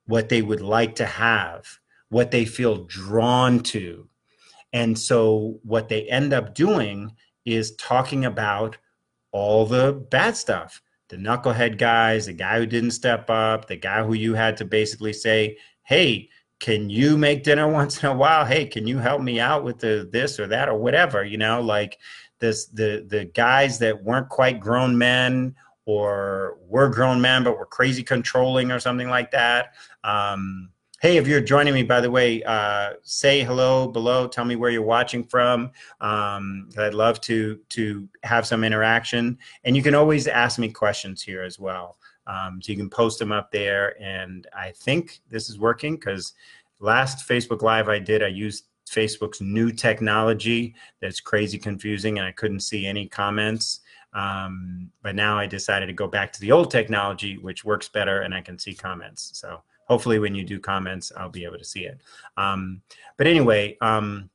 what 0.06 0.28
they 0.28 0.42
would 0.42 0.62
like 0.62 0.96
to 0.96 1.06
have, 1.06 1.78
what 2.08 2.32
they 2.32 2.44
feel 2.44 2.84
drawn 2.86 3.60
to. 3.60 4.08
And 4.72 4.98
so 4.98 5.60
what 5.62 5.88
they 5.88 6.08
end 6.08 6.32
up 6.32 6.56
doing 6.56 7.12
is 7.44 7.76
talking 7.76 8.24
about 8.24 8.76
all 9.30 9.64
the 9.64 9.92
bad 10.10 10.36
stuff 10.36 10.82
the 11.08 11.16
knucklehead 11.16 11.78
guys, 11.78 12.26
the 12.26 12.32
guy 12.32 12.58
who 12.58 12.66
didn't 12.66 12.90
step 12.92 13.30
up, 13.30 13.66
the 13.66 13.76
guy 13.76 14.04
who 14.04 14.14
you 14.14 14.34
had 14.34 14.56
to 14.58 14.64
basically 14.64 15.12
say, 15.12 15.56
"Hey, 15.82 16.28
can 16.60 16.90
you 16.90 17.16
make 17.16 17.44
dinner 17.44 17.68
once 17.72 18.02
in 18.02 18.08
a 18.08 18.14
while? 18.14 18.44
Hey, 18.44 18.66
can 18.66 18.86
you 18.86 18.98
help 18.98 19.22
me 19.22 19.40
out 19.40 19.64
with 19.64 19.78
the 19.78 20.08
this 20.10 20.38
or 20.38 20.46
that 20.48 20.68
or 20.68 20.78
whatever?" 20.78 21.24
You 21.24 21.38
know, 21.38 21.60
like 21.62 21.98
this 22.40 22.66
the 22.66 23.04
the 23.08 23.24
guys 23.26 23.78
that 23.80 24.02
weren't 24.02 24.28
quite 24.28 24.60
grown 24.60 24.96
men 24.96 25.54
or 25.86 26.58
were 26.68 26.90
grown 26.90 27.20
men 27.20 27.42
but 27.44 27.58
were 27.58 27.66
crazy 27.66 28.02
controlling 28.02 28.70
or 28.70 28.78
something 28.78 29.08
like 29.08 29.30
that. 29.30 29.74
Um, 30.04 30.70
Hey, 31.00 31.16
if 31.16 31.28
you're 31.28 31.40
joining 31.40 31.74
me, 31.74 31.84
by 31.84 32.00
the 32.00 32.10
way, 32.10 32.42
uh, 32.42 32.94
say 33.04 33.44
hello 33.44 33.86
below. 33.86 34.26
Tell 34.26 34.44
me 34.44 34.56
where 34.56 34.70
you're 34.70 34.82
watching 34.82 35.22
from. 35.22 35.70
Um, 36.00 36.68
I'd 36.76 36.92
love 36.92 37.20
to 37.20 37.60
to 37.68 38.08
have 38.24 38.48
some 38.48 38.64
interaction, 38.64 39.38
and 39.62 39.76
you 39.76 39.82
can 39.84 39.94
always 39.94 40.26
ask 40.26 40.58
me 40.58 40.72
questions 40.72 41.22
here 41.22 41.44
as 41.44 41.56
well. 41.56 41.98
Um, 42.26 42.60
so 42.60 42.72
you 42.72 42.76
can 42.76 42.90
post 42.90 43.20
them 43.20 43.30
up 43.30 43.52
there, 43.52 43.94
and 44.02 44.48
I 44.52 44.72
think 44.72 45.20
this 45.28 45.48
is 45.48 45.56
working 45.56 45.94
because 45.94 46.32
last 46.80 47.28
Facebook 47.28 47.62
Live 47.62 47.88
I 47.88 48.00
did, 48.00 48.24
I 48.24 48.28
used 48.28 48.64
Facebook's 48.90 49.40
new 49.40 49.70
technology 49.70 50.74
that's 51.00 51.20
crazy 51.20 51.58
confusing, 51.58 52.18
and 52.18 52.26
I 52.26 52.32
couldn't 52.32 52.60
see 52.60 52.86
any 52.86 53.06
comments. 53.06 53.82
Um, 54.14 54.90
but 55.02 55.14
now 55.14 55.38
I 55.38 55.46
decided 55.46 55.86
to 55.86 55.92
go 55.92 56.08
back 56.08 56.32
to 56.32 56.40
the 56.40 56.50
old 56.50 56.72
technology, 56.72 57.38
which 57.38 57.64
works 57.64 57.88
better, 57.88 58.22
and 58.22 58.34
I 58.34 58.40
can 58.40 58.58
see 58.58 58.74
comments. 58.74 59.30
So 59.34 59.62
hopefully, 59.88 60.18
when 60.18 60.34
you 60.34 60.44
do 60.44 60.60
comments, 60.60 61.10
I'll 61.16 61.28
be 61.30 61.44
able 61.44 61.58
to 61.58 61.64
see 61.64 61.84
it. 61.84 62.00
Um, 62.36 62.82
but 63.16 63.26
anyway, 63.26 63.76
um, 63.80 64.30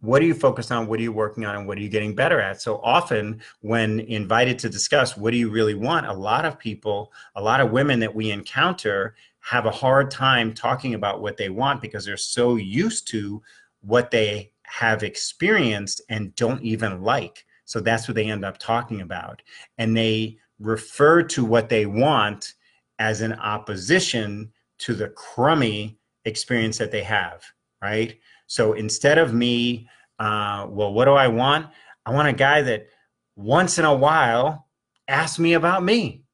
what 0.00 0.20
are 0.20 0.26
you 0.26 0.34
focused 0.34 0.70
on? 0.70 0.86
What 0.86 1.00
are 1.00 1.02
you 1.02 1.12
working 1.12 1.46
on? 1.46 1.56
And 1.56 1.66
what 1.66 1.78
are 1.78 1.80
you 1.80 1.88
getting 1.88 2.14
better 2.14 2.40
at? 2.40 2.60
So 2.60 2.78
often, 2.82 3.40
when 3.60 4.00
invited 4.00 4.58
to 4.60 4.68
discuss 4.68 5.16
what 5.16 5.30
do 5.30 5.38
you 5.38 5.50
really 5.50 5.74
want, 5.74 6.06
a 6.06 6.12
lot 6.12 6.44
of 6.44 6.58
people, 6.58 7.12
a 7.36 7.42
lot 7.42 7.60
of 7.60 7.70
women 7.70 7.98
that 8.00 8.14
we 8.14 8.30
encounter 8.30 9.14
have 9.40 9.66
a 9.66 9.70
hard 9.70 10.10
time 10.10 10.52
talking 10.52 10.94
about 10.94 11.22
what 11.22 11.36
they 11.36 11.48
want 11.48 11.80
because 11.80 12.04
they're 12.04 12.16
so 12.16 12.56
used 12.56 13.08
to 13.08 13.42
what 13.80 14.10
they 14.10 14.50
have 14.62 15.02
experienced 15.02 16.00
and 16.08 16.34
don't 16.34 16.62
even 16.62 17.02
like. 17.02 17.44
So 17.64 17.80
that's 17.80 18.08
what 18.08 18.14
they 18.14 18.26
end 18.26 18.44
up 18.44 18.58
talking 18.58 19.00
about. 19.00 19.42
And 19.78 19.96
they 19.96 20.38
refer 20.58 21.22
to 21.22 21.44
what 21.44 21.68
they 21.68 21.86
want 21.86 22.54
as 22.98 23.20
an 23.20 23.34
opposition 23.34 24.52
to 24.84 24.94
the 24.94 25.08
crummy 25.08 25.98
experience 26.26 26.76
that 26.76 26.90
they 26.90 27.02
have, 27.02 27.42
right? 27.82 28.18
So 28.46 28.74
instead 28.74 29.16
of 29.16 29.32
me, 29.32 29.88
uh, 30.18 30.66
well, 30.68 30.92
what 30.92 31.06
do 31.06 31.12
I 31.12 31.28
want? 31.28 31.68
I 32.04 32.12
want 32.12 32.28
a 32.28 32.34
guy 32.34 32.60
that 32.62 32.86
once 33.34 33.78
in 33.78 33.86
a 33.86 33.94
while 33.94 34.68
asks 35.08 35.38
me 35.38 35.54
about 35.54 35.82
me. 35.82 36.24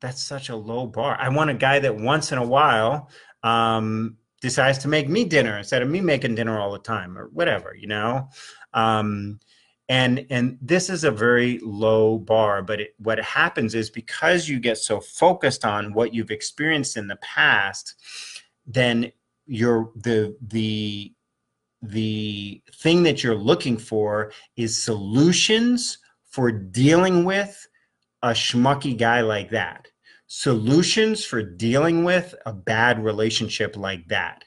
That's 0.00 0.22
such 0.22 0.50
a 0.50 0.56
low 0.56 0.86
bar. 0.86 1.16
I 1.20 1.28
want 1.28 1.50
a 1.50 1.54
guy 1.54 1.80
that 1.80 1.96
once 1.96 2.30
in 2.30 2.38
a 2.38 2.46
while 2.46 3.10
um, 3.42 4.16
decides 4.40 4.78
to 4.78 4.88
make 4.88 5.08
me 5.08 5.24
dinner 5.24 5.58
instead 5.58 5.82
of 5.82 5.88
me 5.88 6.00
making 6.00 6.36
dinner 6.36 6.60
all 6.60 6.72
the 6.72 6.78
time 6.78 7.18
or 7.18 7.28
whatever, 7.32 7.74
you 7.74 7.88
know? 7.88 8.28
Um, 8.72 9.40
and 9.90 10.24
and 10.30 10.56
this 10.62 10.88
is 10.88 11.04
a 11.04 11.10
very 11.10 11.58
low 11.62 12.16
bar 12.16 12.62
but 12.62 12.80
it, 12.80 12.94
what 12.98 13.18
happens 13.18 13.74
is 13.74 13.90
because 13.90 14.48
you 14.48 14.58
get 14.58 14.78
so 14.78 15.00
focused 15.00 15.64
on 15.64 15.92
what 15.92 16.14
you've 16.14 16.30
experienced 16.30 16.96
in 16.96 17.08
the 17.08 17.16
past 17.16 17.96
then 18.66 19.12
you're 19.46 19.90
the 19.96 20.36
the 20.40 21.12
the 21.82 22.62
thing 22.74 23.02
that 23.02 23.24
you're 23.24 23.34
looking 23.34 23.76
for 23.76 24.32
is 24.56 24.82
solutions 24.82 25.98
for 26.28 26.52
dealing 26.52 27.24
with 27.24 27.66
a 28.22 28.30
schmucky 28.30 28.96
guy 28.96 29.22
like 29.22 29.50
that. 29.50 29.88
Solutions 30.26 31.24
for 31.24 31.42
dealing 31.42 32.04
with 32.04 32.34
a 32.46 32.52
bad 32.52 33.02
relationship 33.02 33.76
like 33.76 34.06
that. 34.08 34.44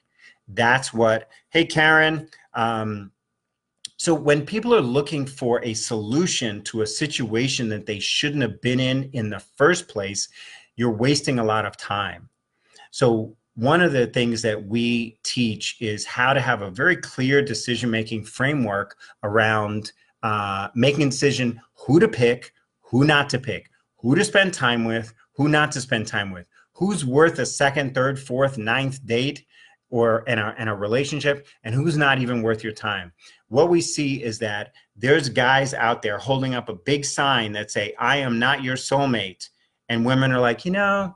That's 0.48 0.94
what 0.94 1.30
hey 1.50 1.66
karen 1.66 2.30
um, 2.54 3.12
so 4.04 4.14
when 4.14 4.46
people 4.46 4.76
are 4.76 4.82
looking 4.82 5.26
for 5.26 5.64
a 5.64 5.74
solution 5.74 6.62
to 6.64 6.82
a 6.82 6.86
situation 6.86 7.70
that 7.70 7.86
they 7.86 8.00
shouldn't 8.00 8.42
have 8.42 8.60
been 8.60 8.82
in 8.82 9.10
in 9.14 9.30
the 9.30 9.40
first 9.40 9.88
place, 9.88 10.28
you're 10.76 10.92
wasting 10.92 11.40
a 11.40 11.44
lot 11.46 11.66
of 11.66 11.78
time. 11.78 12.28
So 12.92 13.38
one 13.56 13.80
of 13.80 13.94
the 13.94 14.08
things 14.08 14.42
that 14.42 14.66
we 14.66 15.20
teach 15.24 15.78
is 15.80 16.04
how 16.04 16.34
to 16.34 16.42
have 16.42 16.62
a 16.62 16.70
very 16.70 16.98
clear 16.98 17.42
decision 17.42 17.90
making 17.90 18.26
framework 18.26 18.98
around 19.24 19.94
uh, 20.22 20.68
making 20.76 21.04
a 21.04 21.10
decision 21.10 21.62
who 21.74 22.02
to 22.02 22.10
pick, 22.10 22.52
who 22.82 23.06
not 23.06 23.30
to 23.30 23.40
pick, 23.40 23.70
who 23.96 24.16
to 24.16 24.26
spend 24.26 24.54
time 24.54 24.84
with, 24.84 25.14
who 25.32 25.48
not 25.48 25.72
to 25.72 25.80
spend 25.80 26.08
time 26.08 26.32
with, 26.32 26.46
who's 26.74 27.06
worth 27.06 27.40
a 27.40 27.46
second, 27.46 27.96
third, 27.96 28.20
fourth, 28.20 28.58
ninth 28.58 29.00
date 29.06 29.46
or 29.94 30.24
in 30.26 30.40
a, 30.40 30.56
in 30.58 30.68
a 30.68 30.76
relationship, 30.76 31.46
and 31.64 31.76
who's 31.76 31.96
not 31.96 32.18
even 32.18 32.42
worth 32.42 32.64
your 32.64 32.74
time. 32.74 33.12
What 33.50 33.70
we 33.70 33.80
see 33.80 34.24
is 34.24 34.40
that 34.40 34.74
there's 34.96 35.30
guys 35.30 35.76
out 35.76 36.02
there 36.02 36.18
holding 36.18 36.56
up 36.56 36.68
a 36.68 36.74
big 36.74 37.06
sign 37.06 37.52
that 37.52 37.70
say 37.70 37.94
i 38.00 38.18
am 38.18 38.40
not 38.40 38.64
your 38.64 38.76
soulmate. 38.76 39.50
And 39.90 40.04
women 40.04 40.32
are 40.32 40.40
like 40.40 40.66
you 40.66 40.72
know 40.72 41.16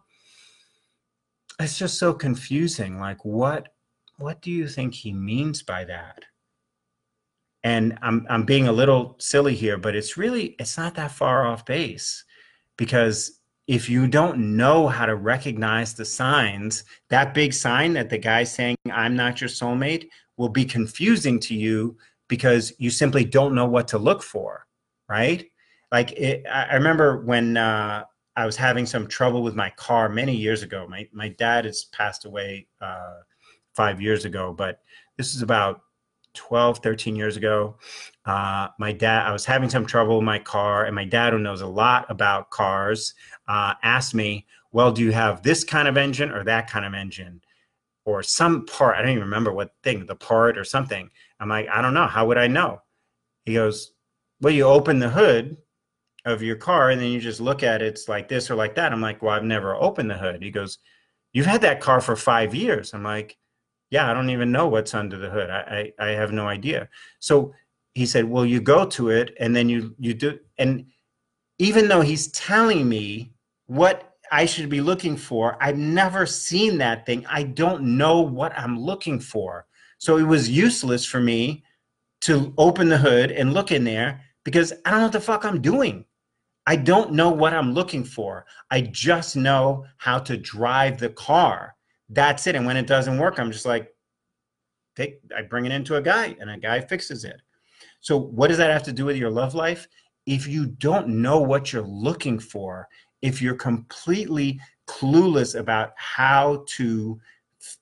it's 1.60 1.79
just 1.79 1.98
so 1.98 2.13
confusing. 2.13 3.00
Like 3.00 3.25
what 3.25 3.69
what 4.19 4.43
do 4.43 4.51
you 4.51 4.67
think 4.67 4.93
he 4.93 5.12
means 5.12 5.63
by 5.63 5.84
that? 5.86 6.24
And 7.63 7.98
i'm 8.03 8.27
i'm 8.29 8.43
being 8.43 8.67
a 8.67 8.72
little 8.72 9.15
silly 9.17 9.55
here 9.55 9.79
but 9.79 9.96
it's 9.96 10.17
really 10.17 10.55
it's 10.60 10.77
not 10.77 10.93
that 10.96 11.12
far 11.12 11.48
off 11.48 11.65
base 11.65 12.24
because 12.77 13.37
if 13.67 13.89
you 13.89 14.07
don't 14.07 14.55
know 14.55 14.88
how 14.88 15.05
to 15.05 15.15
recognize 15.15 15.93
the 15.93 16.05
signs 16.05 16.86
that 17.09 17.33
big 17.33 17.53
sign 17.53 17.93
that 17.93 18.09
the 18.09 18.17
guy's 18.17 18.53
saying 18.53 18.75
i'm 18.91 19.15
not 19.15 19.41
your 19.41 19.50
soulmate 19.50 20.07
will 20.38 20.50
be 20.50 20.63
confusing 20.63 21.39
to 21.39 21.55
you 21.55 21.97
because 22.27 22.74
you 22.77 22.89
simply 22.89 23.25
don't 23.25 23.55
know 23.55 23.65
what 23.65 23.88
to 23.89 23.97
look 23.97 24.24
for, 24.24 24.65
right? 25.09 25.45
Like 25.91 26.12
it, 26.13 26.45
I 26.47 26.75
remember 26.75 27.21
when 27.25 27.57
uh, 27.57 28.03
I 28.36 28.45
was 28.45 28.55
having 28.55 28.86
some 28.86 29.07
trouble 29.07 29.41
with 29.41 29.55
my 29.55 29.69
car 29.71 30.09
many 30.09 30.36
years 30.36 30.63
ago. 30.63 30.86
My 30.89 31.07
my 31.12 31.29
dad 31.29 31.65
has 31.65 31.86
passed 31.86 32.25
away 32.25 32.67
uh, 32.81 33.19
five 33.74 34.01
years 34.01 34.25
ago, 34.25 34.53
but 34.53 34.81
this 35.17 35.33
is 35.33 35.41
about 35.41 35.81
12, 36.33 36.79
13 36.79 37.15
years 37.15 37.38
ago. 37.38 37.77
Uh, 38.27 38.67
my 38.77 38.91
dad, 38.91 39.25
I 39.25 39.31
was 39.31 39.46
having 39.46 39.69
some 39.69 39.86
trouble 39.86 40.17
with 40.17 40.25
my 40.25 40.38
car, 40.38 40.86
and 40.86 40.93
my 40.93 41.05
dad, 41.05 41.34
who 41.34 41.39
knows 41.39 41.62
a 41.62 41.67
lot 41.67 42.05
about 42.10 42.51
cars, 42.51 43.15
uh, 43.48 43.74
asked 43.84 44.13
me, 44.13 44.46
"Well, 44.72 44.91
do 44.91 45.01
you 45.01 45.12
have 45.13 45.41
this 45.41 45.63
kind 45.63 45.88
of 45.88 45.98
engine 45.98 46.31
or 46.31 46.43
that 46.43 46.69
kind 46.69 46.86
of 46.86 46.93
engine?" 46.93 47.41
or 48.07 48.24
some 48.24 48.65
part. 48.65 48.96
I 48.96 49.01
don't 49.01 49.12
even 49.12 49.24
remember 49.24 49.51
what 49.51 49.75
thing, 49.84 50.05
the 50.05 50.15
part 50.15 50.57
or 50.57 50.63
something. 50.63 51.10
I'm 51.41 51.50
like, 51.50 51.67
I 51.67 51.81
don't 51.81 51.93
know. 51.93 52.07
How 52.07 52.25
would 52.25 52.38
I 52.38 52.48
know? 52.48 52.81
He 53.46 53.53
goes, 53.53 53.91
Well, 54.41 54.53
you 54.53 54.63
open 54.63 55.00
the 55.00 55.10
hood 55.10 55.57
of 56.25 56.41
your 56.41 56.55
car 56.55 56.89
and 56.89 57.01
then 57.01 57.10
you 57.10 57.19
just 57.19 57.41
look 57.41 57.63
at 57.63 57.81
it, 57.81 57.88
it's 57.88 58.07
like 58.07 58.29
this 58.29 58.50
or 58.50 58.55
like 58.55 58.75
that. 58.75 58.93
I'm 58.93 59.01
like, 59.01 59.22
Well, 59.22 59.34
I've 59.34 59.43
never 59.43 59.75
opened 59.75 60.10
the 60.10 60.17
hood. 60.17 60.41
He 60.41 60.51
goes, 60.51 60.79
You've 61.34 61.46
had 61.46 61.62
that 61.62 61.81
car 61.81 62.00
for 62.00 62.15
five 62.15 62.55
years. 62.55 62.93
I'm 62.93 63.03
like, 63.03 63.38
Yeah, 63.89 64.10
I 64.10 64.13
don't 64.13 64.29
even 64.29 64.53
know 64.53 64.69
what's 64.69 64.93
under 64.93 65.17
the 65.17 65.29
hood. 65.29 65.50
I, 65.50 65.91
I, 66.00 66.07
I 66.07 66.10
have 66.12 66.31
no 66.31 66.48
idea. 66.48 66.88
So 67.19 67.53
he 67.98 68.06
said, 68.06 68.25
Well, 68.25 68.46
you 68.46 68.62
go 68.62 68.86
to 68.86 69.10
it 69.10 69.36
and 69.39 69.56
then 69.56 69.68
you 69.70 69.96
you 70.00 70.13
do 70.13 70.39
and 70.58 70.86
even 71.60 71.88
though 71.88 72.01
he's 72.01 72.27
telling 72.32 72.88
me 72.88 73.34
what 73.66 74.18
I 74.32 74.46
should 74.46 74.70
be 74.70 74.82
looking 74.82 75.16
for. 75.16 75.58
I've 75.62 75.77
never 75.77 76.25
seen 76.25 76.77
that 76.77 77.06
thing. 77.06 77.25
I 77.27 77.44
don't 77.44 77.98
know 77.98 78.22
what 78.22 78.58
I'm 78.58 78.80
looking 78.80 79.20
for. 79.20 79.68
So 80.00 80.18
it 80.18 80.24
was 80.24 80.50
useless 80.50 81.06
for 81.06 81.20
me 81.20 81.63
to 82.22 82.54
open 82.58 82.89
the 82.89 82.98
hood 82.98 83.32
and 83.32 83.54
look 83.54 83.72
in 83.72 83.84
there 83.84 84.22
because 84.44 84.74
I 84.86 84.92
don't 84.92 85.00
know 85.00 85.06
what 85.06 85.13
the 85.13 85.22
fuck 85.22 85.46
I'm 85.46 85.62
doing. 85.62 86.06
I 86.66 86.75
don't 86.75 87.13
know 87.13 87.30
what 87.30 87.54
I'm 87.54 87.74
looking 87.74 88.04
for. 88.04 88.46
I 88.70 88.82
just 88.82 89.36
know 89.36 89.86
how 89.98 90.20
to 90.20 90.38
drive 90.38 91.00
the 91.00 91.10
car. 91.10 91.75
That's 92.10 92.48
it. 92.48 92.56
And 92.56 92.66
when 92.66 92.77
it 92.77 92.88
doesn't 92.88 93.18
work, 93.18 93.39
I'm 93.39 93.51
just 93.51 93.66
like, 93.66 93.94
take, 94.96 95.20
I 95.36 95.44
bring 95.44 95.66
it 95.66 95.72
into 95.72 95.96
a 95.96 96.01
guy 96.01 96.36
and 96.39 96.50
a 96.50 96.58
guy 96.58 96.82
fixes 96.82 97.24
it. 97.24 97.42
So, 98.00 98.18
what 98.18 98.48
does 98.48 98.58
that 98.58 98.72
have 98.72 98.84
to 98.84 98.94
do 98.94 99.06
with 99.06 99.18
your 99.18 99.32
love 99.32 99.56
life? 99.56 99.88
If 100.25 100.48
you 100.48 100.66
don't 100.66 101.08
know 101.08 101.39
what 101.39 101.72
you're 101.72 101.82
looking 101.82 102.39
for, 102.39 102.88
if 103.22 103.42
you're 103.42 103.56
completely 103.56 104.60
clueless 104.88 105.60
about 105.60 105.92
how 105.96 106.63
to 106.68 107.20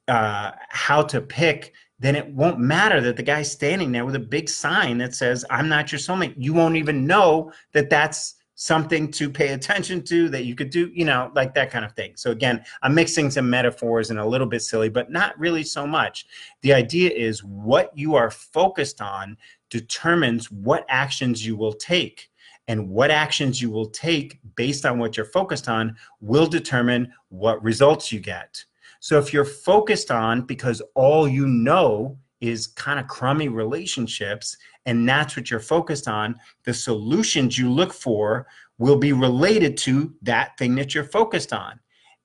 uh, 0.07 0.51
how 0.69 1.03
to 1.03 1.21
pick 1.21 1.73
then 1.99 2.15
it 2.15 2.27
won't 2.33 2.59
matter 2.59 2.99
that 2.99 3.15
the 3.15 3.23
guy's 3.23 3.49
standing 3.49 3.91
there 3.91 4.03
with 4.03 4.15
a 4.15 4.19
big 4.19 4.49
sign 4.49 4.97
that 4.97 5.13
says 5.13 5.45
i'm 5.49 5.69
not 5.69 5.91
your 5.91 5.99
soulmate. 5.99 6.33
You 6.37 6.53
won't 6.53 6.75
even 6.75 7.05
know 7.05 7.51
that 7.73 7.89
that's 7.89 8.35
something 8.55 9.11
to 9.11 9.29
pay 9.29 9.49
attention 9.49 10.01
to 10.01 10.29
that 10.29 10.45
you 10.45 10.55
could 10.55 10.69
do 10.69 10.89
you 10.93 11.05
know 11.05 11.31
like 11.35 11.53
that 11.53 11.69
kind 11.69 11.85
of 11.85 11.91
thing. 11.93 12.13
So 12.15 12.31
again 12.31 12.63
i'm 12.81 12.95
mixing 12.95 13.29
some 13.29 13.49
metaphors 13.49 14.09
and 14.09 14.19
a 14.19 14.25
little 14.25 14.47
bit 14.47 14.61
silly 14.61 14.89
but 14.89 15.11
not 15.11 15.37
really 15.37 15.63
so 15.63 15.85
much. 15.85 16.25
The 16.61 16.73
idea 16.73 17.11
is 17.11 17.43
what 17.43 17.91
you 17.95 18.15
are 18.15 18.31
focused 18.31 19.01
on 19.01 19.37
determines 19.81 20.49
what 20.49 20.85
actions 20.87 21.45
you 21.45 21.57
will 21.57 21.73
take 21.73 22.29
and 22.69 22.87
what 22.87 23.11
actions 23.11 23.61
you 23.61 23.69
will 23.69 23.89
take 23.89 24.39
based 24.55 24.85
on 24.85 24.99
what 24.99 25.17
you're 25.17 25.25
focused 25.25 25.67
on 25.67 25.93
will 26.21 26.47
determine 26.47 27.11
what 27.27 27.61
results 27.61 28.09
you 28.09 28.21
get. 28.21 28.63
So 29.01 29.19
if 29.19 29.33
you're 29.33 29.43
focused 29.43 30.11
on 30.11 30.43
because 30.45 30.81
all 30.95 31.27
you 31.27 31.45
know 31.45 32.17
is 32.39 32.67
kind 32.67 33.01
of 33.01 33.07
crummy 33.07 33.49
relationships 33.49 34.55
and 34.85 35.07
that's 35.09 35.35
what 35.35 35.51
you're 35.51 35.59
focused 35.59 36.07
on, 36.07 36.35
the 36.63 36.73
solutions 36.73 37.57
you 37.57 37.69
look 37.69 37.91
for 37.91 38.47
will 38.77 38.97
be 38.97 39.11
related 39.11 39.75
to 39.79 40.13
that 40.21 40.57
thing 40.57 40.73
that 40.75 40.95
you're 40.95 41.03
focused 41.03 41.51
on. 41.51 41.77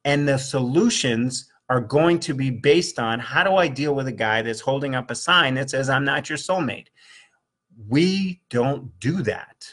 And 0.05 0.29
the 0.29 0.39
solutions 0.39 1.51
are 1.71 1.81
going 1.81 2.19
to 2.19 2.35
be 2.35 2.51
based 2.51 2.99
on 2.99 3.21
how 3.21 3.45
do 3.45 3.55
I 3.55 3.69
deal 3.69 3.95
with 3.95 4.09
a 4.09 4.13
guy 4.13 4.43
that's 4.43 4.61
holding 4.61 4.97
up 4.97 5.11
a 5.13 5.15
sign 5.15 5.55
that 5.55 5.71
says, 5.71 5.89
I'm 5.89 6.05
not 6.05 6.29
your 6.29 6.37
soulmate? 6.37 6.89
We 7.89 8.41
don't 8.51 8.99
do 9.01 9.23
that. 9.23 9.67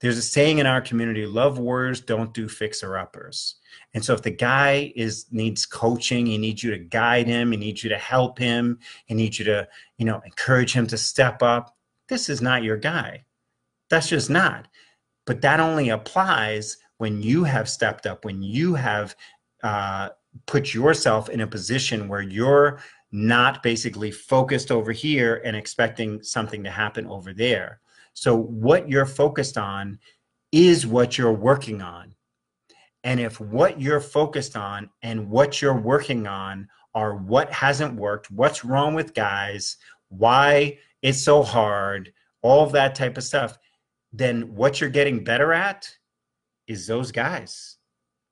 There's 0.00 0.18
a 0.18 0.22
saying 0.22 0.58
in 0.58 0.66
our 0.66 0.80
community 0.80 1.26
love 1.26 1.58
warriors 1.58 2.00
don't 2.00 2.32
do 2.32 2.48
fixer 2.48 2.96
uppers 2.96 3.56
and 3.94 4.04
so 4.04 4.14
if 4.14 4.22
the 4.22 4.30
guy 4.30 4.92
is 4.94 5.26
needs 5.32 5.66
coaching 5.66 6.26
he 6.26 6.38
needs 6.38 6.62
you 6.62 6.70
to 6.70 6.78
guide 6.78 7.26
him 7.26 7.50
he 7.50 7.58
needs 7.58 7.82
you 7.82 7.90
to 7.90 7.98
help 7.98 8.38
him 8.38 8.78
he 9.06 9.14
needs 9.14 9.40
you 9.40 9.44
to 9.46 9.66
you 9.96 10.06
know 10.06 10.20
encourage 10.24 10.72
him 10.72 10.86
to 10.86 10.96
step 10.96 11.42
up 11.42 11.76
this 12.08 12.28
is 12.28 12.40
not 12.42 12.62
your 12.62 12.76
guy. 12.76 13.24
That's 13.90 14.08
just 14.08 14.30
not. 14.30 14.66
But 15.26 15.42
that 15.42 15.60
only 15.60 15.90
applies 15.90 16.78
when 16.96 17.22
you 17.22 17.44
have 17.44 17.68
stepped 17.68 18.06
up, 18.06 18.24
when 18.24 18.42
you 18.42 18.74
have 18.74 19.14
uh, 19.62 20.08
put 20.46 20.74
yourself 20.74 21.28
in 21.28 21.42
a 21.42 21.46
position 21.46 22.08
where 22.08 22.22
you're 22.22 22.80
not 23.10 23.62
basically 23.62 24.10
focused 24.10 24.70
over 24.70 24.92
here 24.92 25.40
and 25.44 25.56
expecting 25.56 26.22
something 26.22 26.62
to 26.64 26.70
happen 26.70 27.06
over 27.06 27.32
there. 27.32 27.80
So, 28.12 28.36
what 28.36 28.88
you're 28.88 29.06
focused 29.06 29.56
on 29.56 29.98
is 30.52 30.86
what 30.86 31.16
you're 31.16 31.32
working 31.32 31.82
on. 31.82 32.14
And 33.04 33.20
if 33.20 33.40
what 33.40 33.80
you're 33.80 34.00
focused 34.00 34.56
on 34.56 34.90
and 35.02 35.30
what 35.30 35.62
you're 35.62 35.80
working 35.80 36.26
on 36.26 36.68
are 36.94 37.16
what 37.16 37.52
hasn't 37.52 37.94
worked, 37.94 38.30
what's 38.30 38.64
wrong 38.64 38.94
with 38.94 39.14
guys, 39.14 39.76
why 40.08 40.78
it's 41.02 41.22
so 41.22 41.42
hard, 41.42 42.12
all 42.42 42.64
of 42.64 42.72
that 42.72 42.94
type 42.94 43.16
of 43.16 43.24
stuff, 43.24 43.56
then 44.12 44.54
what 44.54 44.80
you're 44.80 44.90
getting 44.90 45.22
better 45.22 45.52
at 45.52 45.88
is 46.66 46.86
those 46.86 47.12
guys 47.12 47.76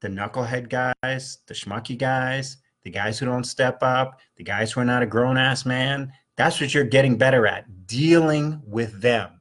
the 0.03 0.09
knucklehead 0.09 0.69
guys, 0.69 1.39
the 1.47 1.55
schmucky 1.55 1.97
guys, 1.97 2.59
the 2.87 2.93
guys 2.93 3.19
who 3.19 3.27
don't 3.27 3.43
step 3.43 3.79
up, 3.83 4.21
the 4.37 4.45
guys 4.45 4.71
who 4.71 4.81
are 4.81 4.85
not 4.85 5.03
a 5.03 5.07
grown 5.07 5.37
ass 5.37 5.67
man. 5.67 6.13
That's 6.37 6.61
what 6.61 6.73
you're 6.73 6.85
getting 6.85 7.19
better 7.19 7.45
at 7.45 7.89
dealing 7.89 8.63
with 8.65 9.01
them. 9.01 9.41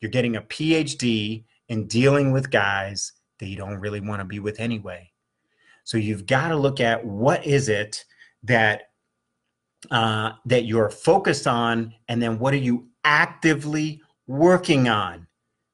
You're 0.00 0.10
getting 0.10 0.36
a 0.36 0.40
PhD 0.40 1.44
in 1.68 1.86
dealing 1.86 2.32
with 2.32 2.50
guys 2.50 3.12
that 3.40 3.48
you 3.48 3.58
don't 3.58 3.76
really 3.76 4.00
want 4.00 4.20
to 4.20 4.24
be 4.24 4.38
with 4.38 4.58
anyway. 4.58 5.12
So 5.84 5.98
you've 5.98 6.24
got 6.24 6.48
to 6.48 6.56
look 6.56 6.80
at 6.80 7.04
what 7.04 7.44
is 7.46 7.68
it 7.68 8.02
that 8.44 8.84
uh, 9.90 10.30
that 10.46 10.64
you're 10.64 10.88
focused 10.88 11.46
on, 11.46 11.92
and 12.08 12.22
then 12.22 12.38
what 12.38 12.54
are 12.54 12.56
you 12.56 12.88
actively 13.04 14.00
working 14.26 14.88
on? 14.88 15.26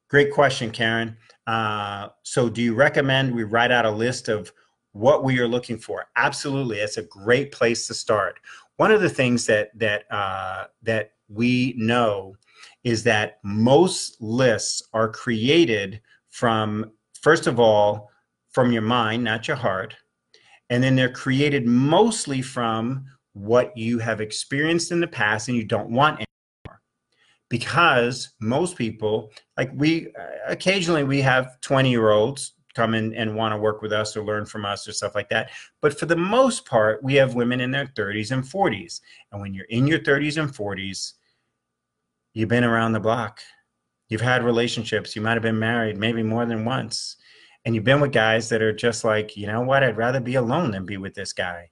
Great 0.09 0.33
question, 0.33 0.69
Karen. 0.69 1.15
Uh, 1.47 2.09
so, 2.23 2.49
do 2.49 2.61
you 2.61 2.75
recommend 2.75 3.33
we 3.33 3.45
write 3.45 3.71
out 3.71 3.85
a 3.85 3.89
list 3.89 4.27
of 4.27 4.51
what 4.93 5.23
we 5.23 5.39
are 5.39 5.47
looking 5.47 5.77
for? 5.77 6.05
Absolutely, 6.15 6.77
it's 6.77 6.97
a 6.97 7.03
great 7.03 7.51
place 7.51 7.85
to 7.87 7.93
start. 7.93 8.39
One 8.77 8.91
of 8.91 9.01
the 9.01 9.09
things 9.09 9.45
that 9.47 9.77
that 9.77 10.05
uh, 10.11 10.65
that 10.83 11.11
we 11.27 11.73
know 11.77 12.35
is 12.83 13.03
that 13.03 13.39
most 13.43 14.21
lists 14.21 14.83
are 14.93 15.09
created 15.09 16.01
from 16.29 16.91
first 17.21 17.47
of 17.47 17.59
all 17.59 18.09
from 18.51 18.71
your 18.71 18.81
mind, 18.83 19.23
not 19.23 19.47
your 19.47 19.57
heart, 19.57 19.95
and 20.69 20.83
then 20.83 20.95
they're 20.95 21.11
created 21.11 21.65
mostly 21.65 22.41
from 22.41 23.05
what 23.33 23.75
you 23.75 23.97
have 23.99 24.21
experienced 24.21 24.91
in 24.91 24.99
the 24.99 25.07
past 25.07 25.47
and 25.47 25.57
you 25.57 25.63
don't 25.63 25.89
want 25.89 26.15
anymore. 26.15 26.81
because 27.49 28.33
most 28.39 28.77
people 28.77 29.31
like 29.57 29.71
we 29.75 30.07
occasionally 30.47 31.03
we 31.03 31.21
have 31.21 31.59
20 31.61 31.89
year 31.89 32.11
olds 32.11 32.53
come 32.73 32.93
in 32.93 33.13
and 33.13 33.35
want 33.35 33.53
to 33.53 33.57
work 33.57 33.81
with 33.81 33.93
us 33.93 34.15
or 34.15 34.23
learn 34.23 34.45
from 34.45 34.65
us 34.65 34.87
or 34.87 34.91
stuff 34.91 35.15
like 35.15 35.29
that. 35.29 35.51
But 35.81 35.97
for 35.97 36.05
the 36.05 36.15
most 36.15 36.65
part 36.65 37.03
we 37.03 37.15
have 37.15 37.35
women 37.35 37.61
in 37.61 37.71
their 37.71 37.87
30s 37.87 38.31
and 38.31 38.43
40s 38.43 39.01
and 39.31 39.41
when 39.41 39.53
you're 39.53 39.65
in 39.65 39.87
your 39.87 39.99
30s 39.99 40.41
and 40.41 40.51
40s 40.51 41.13
you've 42.33 42.49
been 42.49 42.63
around 42.63 42.93
the 42.93 42.99
block. 42.99 43.41
You've 44.09 44.21
had 44.21 44.43
relationships. 44.43 45.15
You 45.15 45.21
might 45.21 45.33
have 45.33 45.43
been 45.43 45.59
married 45.59 45.97
maybe 45.97 46.23
more 46.23 46.45
than 46.45 46.65
once. 46.65 47.17
And 47.65 47.73
you've 47.73 47.83
been 47.83 48.01
with 48.01 48.11
guys 48.11 48.49
that 48.49 48.61
are 48.61 48.73
just 48.73 49.03
like 49.03 49.37
you 49.37 49.47
know 49.47 49.61
what? 49.61 49.83
I'd 49.83 49.97
rather 49.97 50.19
be 50.19 50.35
alone 50.35 50.71
than 50.71 50.85
be 50.85 50.97
with 50.97 51.13
this 51.13 51.33
guy. 51.33 51.69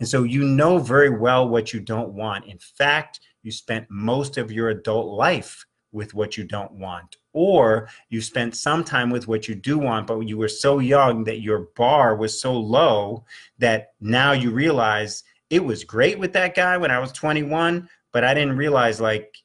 And 0.00 0.08
so 0.08 0.22
you 0.22 0.44
know 0.44 0.78
very 0.78 1.10
well 1.10 1.48
what 1.48 1.72
you 1.72 1.80
don't 1.80 2.12
want. 2.12 2.46
In 2.46 2.58
fact 2.58 3.20
you 3.42 3.52
spent 3.52 3.86
most 3.88 4.36
of 4.36 4.50
your 4.52 4.70
adult 4.70 5.16
life 5.16 5.64
with 5.92 6.14
what 6.14 6.36
you 6.36 6.44
don't 6.44 6.72
want 6.72 7.16
or 7.32 7.88
you 8.08 8.20
spent 8.20 8.56
some 8.56 8.82
time 8.84 9.10
with 9.10 9.28
what 9.28 9.48
you 9.48 9.54
do 9.54 9.78
want 9.78 10.06
but 10.06 10.20
you 10.20 10.36
were 10.36 10.48
so 10.48 10.78
young 10.78 11.24
that 11.24 11.40
your 11.40 11.68
bar 11.76 12.16
was 12.16 12.40
so 12.40 12.52
low 12.52 13.24
that 13.58 13.92
now 14.00 14.32
you 14.32 14.50
realize 14.50 15.24
it 15.50 15.64
was 15.64 15.84
great 15.84 16.18
with 16.18 16.32
that 16.32 16.54
guy 16.54 16.76
when 16.76 16.90
i 16.90 16.98
was 16.98 17.12
21 17.12 17.88
but 18.12 18.24
i 18.24 18.34
didn't 18.34 18.56
realize 18.56 19.00
like 19.00 19.36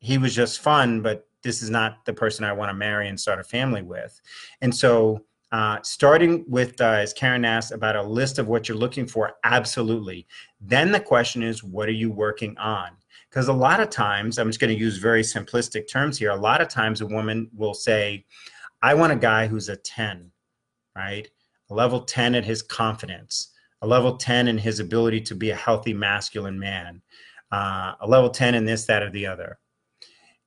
he 0.00 0.18
was 0.18 0.34
just 0.34 0.60
fun 0.60 1.00
but 1.00 1.26
this 1.42 1.62
is 1.62 1.70
not 1.70 2.04
the 2.04 2.12
person 2.12 2.44
i 2.44 2.52
want 2.52 2.68
to 2.68 2.74
marry 2.74 3.08
and 3.08 3.18
start 3.18 3.40
a 3.40 3.44
family 3.44 3.82
with 3.82 4.20
and 4.60 4.74
so 4.74 5.22
uh, 5.50 5.78
starting 5.82 6.44
with, 6.46 6.80
uh, 6.80 6.84
as 6.84 7.12
Karen 7.12 7.44
asked, 7.44 7.72
about 7.72 7.96
a 7.96 8.02
list 8.02 8.38
of 8.38 8.48
what 8.48 8.68
you're 8.68 8.76
looking 8.76 9.06
for, 9.06 9.36
absolutely. 9.44 10.26
Then 10.60 10.92
the 10.92 11.00
question 11.00 11.42
is, 11.42 11.64
what 11.64 11.88
are 11.88 11.92
you 11.92 12.10
working 12.10 12.56
on? 12.58 12.90
Because 13.28 13.48
a 13.48 13.52
lot 13.52 13.80
of 13.80 13.90
times, 13.90 14.38
I'm 14.38 14.48
just 14.48 14.60
going 14.60 14.74
to 14.74 14.80
use 14.80 14.96
very 14.96 15.22
simplistic 15.22 15.88
terms 15.88 16.18
here. 16.18 16.30
A 16.30 16.36
lot 16.36 16.60
of 16.60 16.68
times, 16.68 17.00
a 17.00 17.06
woman 17.06 17.50
will 17.54 17.74
say, 17.74 18.24
I 18.80 18.94
want 18.94 19.12
a 19.12 19.16
guy 19.16 19.46
who's 19.46 19.68
a 19.68 19.76
10, 19.76 20.30
right? 20.96 21.28
A 21.70 21.74
level 21.74 22.00
10 22.00 22.34
at 22.34 22.44
his 22.44 22.62
confidence, 22.62 23.52
a 23.82 23.86
level 23.86 24.16
10 24.16 24.48
in 24.48 24.56
his 24.56 24.80
ability 24.80 25.20
to 25.22 25.34
be 25.34 25.50
a 25.50 25.56
healthy 25.56 25.92
masculine 25.92 26.58
man, 26.58 27.02
uh, 27.52 27.94
a 28.00 28.06
level 28.06 28.30
10 28.30 28.54
in 28.54 28.64
this, 28.64 28.86
that, 28.86 29.02
or 29.02 29.10
the 29.10 29.26
other. 29.26 29.58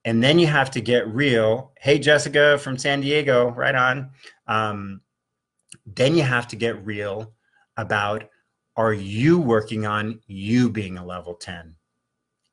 And 0.04 0.24
then 0.24 0.40
you 0.40 0.48
have 0.48 0.72
to 0.72 0.82
get 0.82 1.08
real. 1.08 1.74
Hey, 1.80 2.00
Jessica 2.00 2.58
from 2.58 2.78
San 2.78 3.02
Diego, 3.02 3.52
right 3.52 3.76
on. 3.76 4.10
Um, 4.48 5.02
then 5.86 6.16
you 6.16 6.24
have 6.24 6.48
to 6.50 6.56
get 6.56 6.84
real 6.86 7.34
about 7.78 8.24
are 8.78 8.94
you 8.94 9.38
working 9.38 9.86
on 9.86 10.22
you 10.28 10.70
being 10.70 10.98
a 10.98 11.06
level 11.06 11.36
10? 11.36 11.76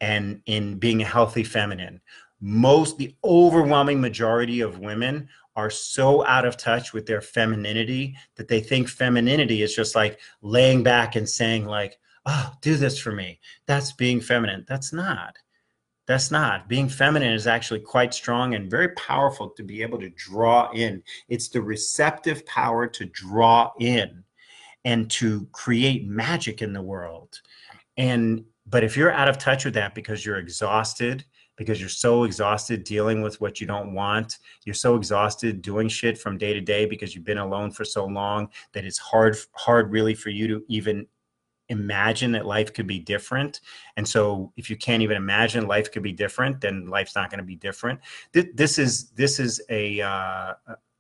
And 0.01 0.41
in 0.47 0.79
being 0.79 1.03
a 1.03 1.07
healthy 1.07 1.45
feminine. 1.45 2.01
Most, 2.41 2.99
the 2.99 3.15
overwhelming 3.25 4.01
majority 4.01 4.61
of 4.61 4.79
women 4.79 5.29
are 5.57 5.71
so 5.71 6.25
out 6.25 6.45
of 6.45 6.57
touch 6.57 6.93
with 6.93 7.05
their 7.05 7.21
femininity 7.21 8.17
that 8.37 8.47
they 8.47 8.61
think 8.61 8.89
femininity 8.89 9.63
is 9.63 9.75
just 9.75 9.97
like 9.97 10.21
laying 10.41 10.85
back 10.85 11.17
and 11.17 11.29
saying, 11.29 11.67
like, 11.67 11.99
oh, 12.27 12.53
do 12.61 12.77
this 12.77 12.99
for 12.99 13.11
me. 13.11 13.41
That's 13.67 13.93
being 13.93 14.21
feminine. 14.21 14.65
That's 14.69 14.93
not. 14.93 15.37
That's 16.07 16.31
not. 16.31 16.69
Being 16.69 16.89
feminine 16.89 17.33
is 17.33 17.47
actually 17.47 17.81
quite 17.81 18.15
strong 18.15 18.55
and 18.55 18.71
very 18.71 18.91
powerful 18.91 19.51
to 19.51 19.63
be 19.63 19.83
able 19.83 19.99
to 19.99 20.11
draw 20.11 20.71
in. 20.73 21.03
It's 21.29 21.49
the 21.49 21.61
receptive 21.61 22.47
power 22.47 22.87
to 22.87 23.05
draw 23.07 23.73
in 23.81 24.25
and 24.85 25.11
to 25.11 25.47
create 25.53 26.07
magic 26.07 26.63
in 26.63 26.73
the 26.73 26.81
world. 26.81 27.41
And 27.97 28.45
but 28.71 28.85
if 28.85 28.97
you're 28.97 29.13
out 29.13 29.29
of 29.29 29.39
touch 29.39 29.65
with 29.65 29.75
that 29.75 29.95
because 29.95 30.25
you're 30.25 30.39
exhausted, 30.39 31.25
because 31.57 31.81
you're 31.81 31.89
so 31.89 32.25
exhausted 32.25 32.85
dealing 32.85 33.21
with 33.21 33.41
what 33.41 33.61
you 33.61 33.67
don't 33.67 33.93
want, 33.93 34.39
you're 34.65 34.75
so 34.75 34.95
exhausted 34.95 35.61
doing 35.61 35.89
shit 35.89 36.17
from 36.17 36.39
day 36.39 36.53
to 36.53 36.61
day 36.61 36.87
because 36.87 37.15
you've 37.15 37.25
been 37.25 37.39
alone 37.39 37.71
for 37.71 37.85
so 37.85 38.07
long 38.07 38.49
that 38.73 38.85
it's 38.85 38.99
hard 38.99 39.37
hard 39.53 39.91
really 39.91 40.15
for 40.15 40.31
you 40.31 40.47
to 40.47 40.65
even 40.69 41.07
imagine 41.69 42.33
that 42.33 42.47
life 42.47 42.73
could 42.73 42.87
be 42.87 42.99
different. 42.99 43.61
And 43.97 44.07
so 44.09 44.53
if 44.57 44.71
you 44.71 44.77
can't 44.77 45.03
even 45.03 45.17
imagine 45.17 45.67
life 45.67 45.93
could 45.93 46.03
be 46.03 46.13
different, 46.13 46.61
then 46.61 46.87
life's 46.87 47.15
not 47.15 47.31
going 47.31 47.39
to 47.39 47.45
be 47.45 47.57
different. 47.57 48.01
This 48.33 48.79
is 48.79 49.11
this 49.11 49.39
is 49.39 49.61
a 49.69 50.01
uh, 50.01 50.55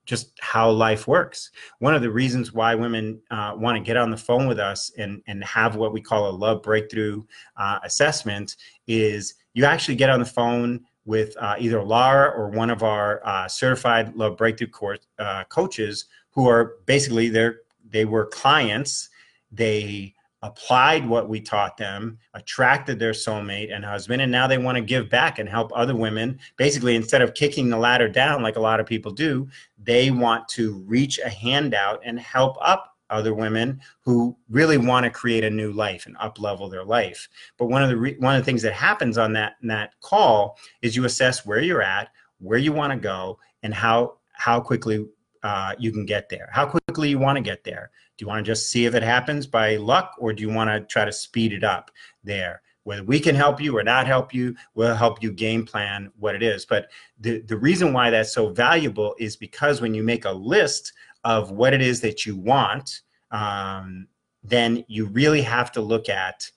just 0.08 0.32
how 0.40 0.70
life 0.70 1.06
works. 1.06 1.50
One 1.80 1.94
of 1.94 2.00
the 2.00 2.10
reasons 2.10 2.54
why 2.54 2.74
women 2.74 3.20
uh, 3.30 3.54
want 3.58 3.76
to 3.76 3.84
get 3.84 3.98
on 3.98 4.10
the 4.10 4.16
phone 4.16 4.48
with 4.48 4.58
us 4.58 4.90
and, 4.96 5.22
and 5.26 5.44
have 5.44 5.76
what 5.76 5.92
we 5.92 6.00
call 6.00 6.30
a 6.30 6.32
love 6.32 6.62
breakthrough 6.62 7.22
uh, 7.58 7.78
assessment 7.84 8.56
is 8.86 9.34
you 9.52 9.66
actually 9.66 9.96
get 9.96 10.08
on 10.08 10.18
the 10.18 10.24
phone 10.24 10.80
with 11.04 11.36
uh, 11.36 11.56
either 11.58 11.82
Laura 11.82 12.30
or 12.30 12.48
one 12.48 12.70
of 12.70 12.82
our 12.82 13.20
uh, 13.22 13.46
certified 13.48 14.16
love 14.16 14.38
breakthrough 14.38 14.96
uh, 15.18 15.44
coaches 15.44 16.06
who 16.30 16.48
are 16.48 16.76
basically 16.86 17.28
they 17.28 17.50
they 17.90 18.06
were 18.06 18.26
clients. 18.26 19.10
They 19.52 20.14
applied 20.42 21.06
what 21.06 21.28
we 21.28 21.40
taught 21.40 21.76
them, 21.76 22.18
attracted 22.34 22.98
their 22.98 23.12
soulmate 23.12 23.74
and 23.74 23.84
husband, 23.84 24.22
and 24.22 24.30
now 24.30 24.46
they 24.46 24.58
want 24.58 24.76
to 24.76 24.82
give 24.82 25.10
back 25.10 25.38
and 25.38 25.48
help 25.48 25.72
other 25.74 25.96
women. 25.96 26.38
Basically, 26.56 26.94
instead 26.94 27.22
of 27.22 27.34
kicking 27.34 27.68
the 27.68 27.76
ladder 27.76 28.08
down 28.08 28.42
like 28.42 28.56
a 28.56 28.60
lot 28.60 28.80
of 28.80 28.86
people 28.86 29.12
do, 29.12 29.48
they 29.82 30.10
want 30.10 30.46
to 30.48 30.78
reach 30.86 31.18
a 31.18 31.28
hand 31.28 31.74
out 31.74 32.00
and 32.04 32.18
help 32.20 32.56
up 32.60 32.94
other 33.10 33.34
women 33.34 33.80
who 34.02 34.36
really 34.50 34.76
want 34.76 35.04
to 35.04 35.10
create 35.10 35.44
a 35.44 35.50
new 35.50 35.72
life 35.72 36.06
and 36.06 36.16
up 36.20 36.38
level 36.38 36.68
their 36.68 36.84
life. 36.84 37.28
But 37.56 37.66
one 37.66 37.82
of 37.82 37.88
the 37.88 37.96
re- 37.96 38.16
one 38.18 38.36
of 38.36 38.40
the 38.42 38.44
things 38.44 38.62
that 38.62 38.74
happens 38.74 39.18
on 39.18 39.32
that 39.32 39.54
that 39.62 39.98
call 40.00 40.58
is 40.82 40.94
you 40.94 41.04
assess 41.04 41.46
where 41.46 41.60
you're 41.60 41.82
at, 41.82 42.10
where 42.38 42.58
you 42.58 42.72
want 42.72 42.92
to 42.92 42.98
go, 42.98 43.38
and 43.62 43.74
how 43.74 44.18
how 44.32 44.60
quickly 44.60 45.06
uh, 45.42 45.74
you 45.78 45.92
can 45.92 46.04
get 46.04 46.28
there. 46.28 46.48
How 46.52 46.66
quickly 46.66 47.08
you 47.08 47.18
want 47.18 47.36
to 47.36 47.42
get 47.42 47.64
there. 47.64 47.90
Do 48.18 48.24
you 48.24 48.26
want 48.26 48.44
to 48.44 48.50
just 48.50 48.70
see 48.70 48.84
if 48.84 48.94
it 48.94 49.02
happens 49.02 49.46
by 49.46 49.76
luck, 49.76 50.14
or 50.18 50.34
do 50.34 50.42
you 50.42 50.50
want 50.50 50.68
to 50.68 50.80
try 50.80 51.04
to 51.04 51.12
speed 51.12 51.52
it 51.52 51.64
up 51.64 51.90
there? 52.22 52.60
Whether 52.84 53.04
we 53.04 53.20
can 53.20 53.34
help 53.34 53.60
you 53.60 53.76
or 53.76 53.82
not 53.82 54.06
help 54.06 54.34
you, 54.34 54.56
we'll 54.74 54.94
help 54.94 55.22
you 55.22 55.32
game 55.32 55.64
plan 55.64 56.10
what 56.18 56.34
it 56.34 56.42
is. 56.42 56.66
But 56.66 56.90
the, 57.20 57.40
the 57.42 57.56
reason 57.56 57.92
why 57.92 58.10
that's 58.10 58.32
so 58.32 58.50
valuable 58.50 59.14
is 59.18 59.36
because 59.36 59.80
when 59.80 59.94
you 59.94 60.02
make 60.02 60.24
a 60.24 60.32
list 60.32 60.92
of 61.24 61.50
what 61.50 61.74
it 61.74 61.80
is 61.80 62.00
that 62.00 62.26
you 62.26 62.36
want, 62.36 63.02
um, 63.30 64.08
then 64.42 64.84
you 64.88 65.06
really 65.06 65.42
have 65.42 65.72
to 65.72 65.80
look 65.80 66.08
at 66.08 66.50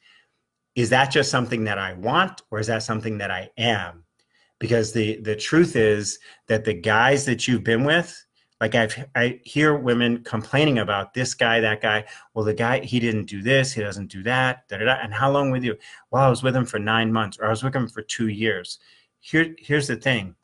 is 0.73 0.89
that 0.89 1.11
just 1.11 1.29
something 1.29 1.65
that 1.65 1.77
I 1.77 1.93
want 1.93 2.43
or 2.49 2.59
is 2.59 2.67
that 2.67 2.83
something 2.83 3.17
that 3.17 3.29
I 3.29 3.49
am? 3.57 4.05
because 4.61 4.93
the 4.93 5.19
the 5.21 5.35
truth 5.35 5.75
is 5.75 6.19
that 6.47 6.63
the 6.63 6.73
guys 6.73 7.25
that 7.25 7.45
you've 7.47 7.65
been 7.65 7.83
with 7.83 8.25
like 8.61 8.75
I've, 8.75 9.09
I 9.15 9.39
hear 9.43 9.75
women 9.75 10.23
complaining 10.23 10.77
about 10.77 11.15
this 11.15 11.33
guy, 11.33 11.59
that 11.59 11.81
guy. 11.81 12.05
Well, 12.35 12.45
the 12.45 12.53
guy, 12.53 12.79
he 12.79 12.99
didn't 12.99 13.25
do 13.25 13.41
this, 13.41 13.73
he 13.73 13.81
doesn't 13.81 14.11
do 14.11 14.21
that, 14.23 14.67
da, 14.69 14.77
da, 14.77 14.85
da. 14.85 14.97
And 15.01 15.11
how 15.11 15.31
long 15.31 15.49
with 15.49 15.63
you? 15.63 15.75
Well, 16.11 16.23
I 16.23 16.29
was 16.29 16.43
with 16.43 16.55
him 16.55 16.65
for 16.65 16.77
nine 16.77 17.11
months, 17.11 17.39
or 17.39 17.47
I 17.47 17.49
was 17.49 17.63
with 17.63 17.75
him 17.75 17.87
for 17.87 18.03
two 18.03 18.27
years. 18.27 18.77
Here, 19.19 19.55
here's 19.57 19.87
the 19.87 19.95
thing 19.95 20.35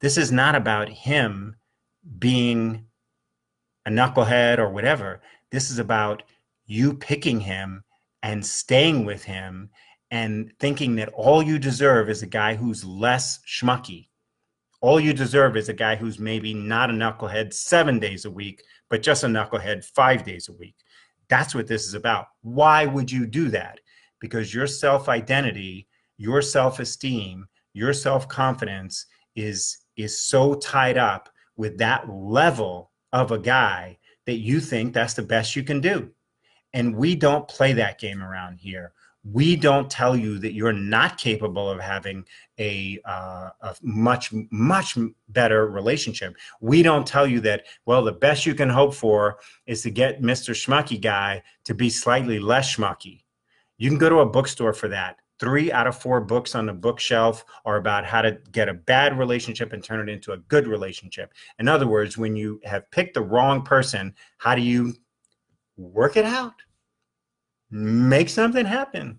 this 0.00 0.18
is 0.18 0.30
not 0.30 0.54
about 0.54 0.90
him 0.90 1.56
being 2.18 2.84
a 3.86 3.90
knucklehead 3.90 4.58
or 4.58 4.68
whatever. 4.68 5.22
This 5.50 5.70
is 5.70 5.78
about 5.78 6.22
you 6.66 6.92
picking 6.92 7.40
him 7.40 7.84
and 8.22 8.44
staying 8.44 9.06
with 9.06 9.24
him 9.24 9.70
and 10.10 10.52
thinking 10.60 10.96
that 10.96 11.08
all 11.14 11.42
you 11.42 11.58
deserve 11.58 12.10
is 12.10 12.22
a 12.22 12.26
guy 12.26 12.54
who's 12.54 12.84
less 12.84 13.40
schmucky 13.46 14.08
all 14.82 14.98
you 14.98 15.12
deserve 15.12 15.56
is 15.56 15.68
a 15.68 15.72
guy 15.72 15.94
who's 15.94 16.18
maybe 16.18 16.52
not 16.52 16.90
a 16.90 16.92
knucklehead 16.92 17.54
seven 17.54 18.00
days 18.00 18.24
a 18.24 18.30
week, 18.30 18.64
but 18.90 19.00
just 19.00 19.22
a 19.22 19.28
knucklehead 19.28 19.84
five 19.84 20.24
days 20.24 20.48
a 20.48 20.52
week. 20.52 20.74
That's 21.28 21.54
what 21.54 21.68
this 21.68 21.86
is 21.86 21.94
about. 21.94 22.26
Why 22.42 22.84
would 22.84 23.10
you 23.10 23.24
do 23.24 23.48
that? 23.50 23.78
Because 24.20 24.52
your 24.52 24.66
self 24.66 25.08
identity, 25.08 25.86
your 26.18 26.42
self 26.42 26.80
esteem, 26.80 27.46
your 27.72 27.92
self 27.92 28.28
confidence 28.28 29.06
is 29.36 29.78
is 29.96 30.20
so 30.24 30.54
tied 30.54 30.98
up 30.98 31.28
with 31.56 31.78
that 31.78 32.08
level 32.10 32.90
of 33.12 33.30
a 33.30 33.38
guy 33.38 33.96
that 34.26 34.38
you 34.38 34.58
think 34.60 34.92
that's 34.92 35.14
the 35.14 35.22
best 35.22 35.54
you 35.54 35.62
can 35.62 35.80
do. 35.80 36.10
And 36.74 36.96
we 36.96 37.14
don't 37.14 37.46
play 37.46 37.72
that 37.74 38.00
game 38.00 38.22
around 38.22 38.56
here 38.56 38.92
we 39.24 39.54
don't 39.54 39.88
tell 39.88 40.16
you 40.16 40.38
that 40.38 40.52
you're 40.52 40.72
not 40.72 41.16
capable 41.16 41.70
of 41.70 41.80
having 41.80 42.24
a, 42.58 42.98
uh, 43.04 43.50
a, 43.60 43.76
much 43.80 44.32
much 44.50 44.98
better 45.28 45.68
relationship. 45.68 46.36
We 46.60 46.82
don't 46.82 47.06
tell 47.06 47.26
you 47.26 47.40
that 47.40 47.64
well 47.86 48.02
the 48.02 48.12
best 48.12 48.46
you 48.46 48.54
can 48.54 48.68
hope 48.68 48.94
for 48.94 49.38
is 49.66 49.82
to 49.82 49.90
get 49.90 50.22
mr 50.22 50.54
schmucky 50.54 51.00
guy 51.00 51.42
to 51.64 51.74
be 51.74 51.88
slightly 51.88 52.38
less 52.38 52.76
schmucky. 52.76 53.22
You 53.78 53.88
can 53.88 53.98
go 53.98 54.08
to 54.08 54.20
a 54.20 54.26
bookstore 54.26 54.72
for 54.72 54.88
that. 54.88 55.16
Three 55.38 55.72
out 55.72 55.88
of 55.88 55.98
four 55.98 56.20
books 56.20 56.54
on 56.54 56.66
the 56.66 56.72
bookshelf 56.72 57.44
are 57.64 57.76
about 57.76 58.04
how 58.04 58.22
to 58.22 58.38
get 58.52 58.68
a 58.68 58.74
bad 58.74 59.18
relationship 59.18 59.72
and 59.72 59.82
turn 59.82 60.08
it 60.08 60.12
into 60.12 60.32
a 60.32 60.38
good 60.38 60.68
relationship. 60.68 61.32
In 61.58 61.68
other 61.68 61.86
words 61.86 62.18
when 62.18 62.34
you 62.36 62.60
have 62.64 62.90
picked 62.90 63.14
the 63.14 63.22
wrong 63.22 63.62
person 63.62 64.14
how 64.38 64.56
do 64.56 64.62
you 64.62 64.94
work 65.76 66.16
it 66.16 66.24
out 66.24 66.54
make 67.72 68.28
something 68.28 68.66
happen. 68.66 69.18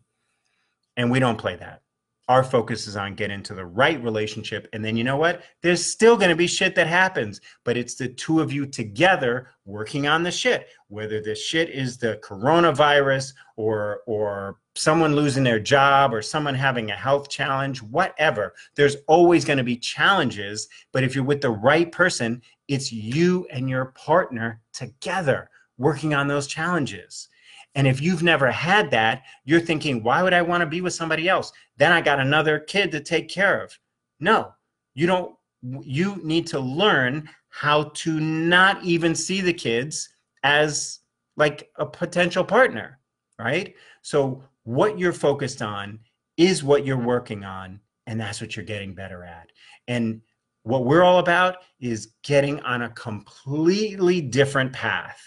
And 0.96 1.12
we 1.12 1.20
don't 1.20 1.38
play 1.38 1.56
that. 1.58 1.82
Our 2.30 2.44
focus 2.44 2.88
is 2.88 2.96
on 2.96 3.16
getting 3.16 3.44
to 3.44 3.54
the 3.54 3.66
right 3.66 4.02
relationship. 4.02 4.70
And 4.72 4.86
then 4.86 4.96
you 4.96 5.04
know 5.04 5.18
what? 5.18 5.42
There's 5.62 5.86
still 5.86 6.16
going 6.16 6.30
to 6.30 6.38
be 6.38 6.48
shit 6.48 6.74
that 6.76 6.88
happens, 6.88 7.42
but 7.66 7.76
it's 7.76 7.96
the 7.96 8.08
two 8.08 8.40
of 8.40 8.54
you 8.54 8.66
together 8.66 9.50
working 9.66 10.08
on 10.08 10.24
the 10.24 10.32
shit. 10.32 10.70
Whether 10.88 11.20
the 11.20 11.36
shit 11.36 11.70
is 11.70 11.98
the 11.98 12.22
coronavirus 12.24 13.34
or 13.58 14.02
or 14.06 14.60
someone 14.76 15.16
losing 15.16 15.44
their 15.44 15.60
job 15.60 16.14
or 16.14 16.22
someone 16.22 16.56
having 16.56 16.92
a 16.92 16.96
health 16.96 17.30
challenge, 17.30 17.82
whatever. 17.82 18.54
There's 18.76 18.98
always 19.08 19.46
going 19.46 19.58
to 19.58 19.64
be 19.64 19.76
challenges, 19.76 20.68
but 20.92 21.04
if 21.04 21.16
you're 21.16 21.24
with 21.24 21.42
the 21.42 21.52
right 21.52 21.92
person, 21.92 22.42
it's 22.68 22.92
you 22.92 23.46
and 23.52 23.70
your 23.70 23.86
partner 23.86 24.62
together 24.72 25.50
working 25.78 26.14
on 26.14 26.28
those 26.28 26.48
challenges. 26.48 27.28
And 27.76 27.88
if 27.88 28.02
you've 28.02 28.24
never 28.24 28.52
had 28.52 28.92
that, 28.92 29.24
you're 29.46 29.60
thinking, 29.60 30.04
why 30.04 30.22
would 30.22 30.34
I 30.34 30.42
want 30.42 30.62
to 30.62 30.68
be 30.68 30.82
with 30.82 30.94
somebody 30.94 31.28
else? 31.28 31.52
Then 31.78 31.92
I 31.92 32.02
got 32.02 32.20
another 32.20 32.60
kid 32.60 32.92
to 32.92 33.00
take 33.00 33.30
care 33.30 33.62
of. 33.62 33.78
No, 34.20 34.54
you 34.94 35.08
don't. 35.08 35.36
You 35.82 36.20
need 36.24 36.46
to 36.48 36.60
learn 36.60 37.30
how 37.50 37.84
to 37.96 38.20
not 38.20 38.84
even 38.84 39.16
see 39.16 39.42
the 39.42 39.54
kids 39.54 40.10
as 40.44 41.00
like 41.38 41.70
a 41.78 41.86
potential 41.86 42.44
partner, 42.44 43.00
right? 43.40 43.74
So, 44.02 44.44
what 44.64 45.00
you're 45.00 45.14
focused 45.14 45.62
on 45.62 46.00
is 46.38 46.64
what 46.64 46.86
you're 46.86 46.98
working 46.98 47.44
on, 47.44 47.80
and 48.08 48.20
that's 48.20 48.42
what 48.42 48.56
you're 48.56 48.66
getting 48.66 48.94
better 48.94 49.24
at. 49.24 49.52
And 49.88 50.22
what 50.64 50.86
we're 50.86 51.04
all 51.04 51.20
about 51.20 51.58
is 51.80 52.14
getting 52.24 52.60
on 52.62 52.84
a 52.84 52.90
completely 52.90 54.22
different 54.22 54.72
path 54.74 55.22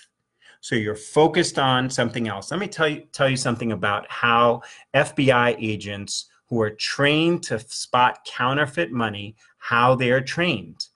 so 0.66 0.74
you're 0.74 0.96
focused 0.96 1.60
on 1.60 1.88
something 1.88 2.26
else. 2.26 2.50
Let 2.50 2.58
me 2.58 2.66
tell 2.66 2.88
you 2.88 3.04
tell 3.12 3.28
you 3.28 3.36
something 3.36 3.70
about 3.70 4.04
how 4.10 4.62
FBI 4.96 5.54
agents 5.60 6.26
who 6.48 6.60
are 6.60 6.70
trained 6.70 7.44
to 7.44 7.60
spot 7.60 8.26
counterfeit 8.26 8.90
money, 8.90 9.36
how 9.58 9.94
they 9.94 10.10
are 10.10 10.20
trained. 10.20 10.86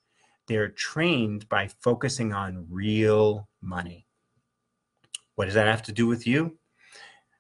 They're 0.49 0.71
trained 0.71 1.49
by 1.49 1.69
focusing 1.69 2.33
on 2.33 2.67
real 2.69 3.49
money. 3.63 4.09
What 5.37 5.45
does 5.45 5.55
that 5.55 5.69
have 5.69 5.85
to 5.85 5.93
do 5.93 6.09
with 6.09 6.27
you? 6.27 6.59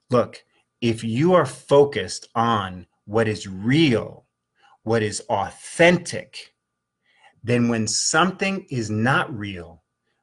Look, 0.08 0.44
if 0.80 1.02
you 1.02 1.34
are 1.34 1.46
focused 1.46 2.28
on 2.36 2.86
what 3.06 3.26
is 3.26 3.48
real, 3.48 4.26
what 4.84 5.02
is 5.02 5.18
authentic, 5.28 6.54
then 7.42 7.68
when 7.68 7.88
something 7.88 8.66
is 8.70 8.88
not 8.88 9.36
real, 9.36 9.79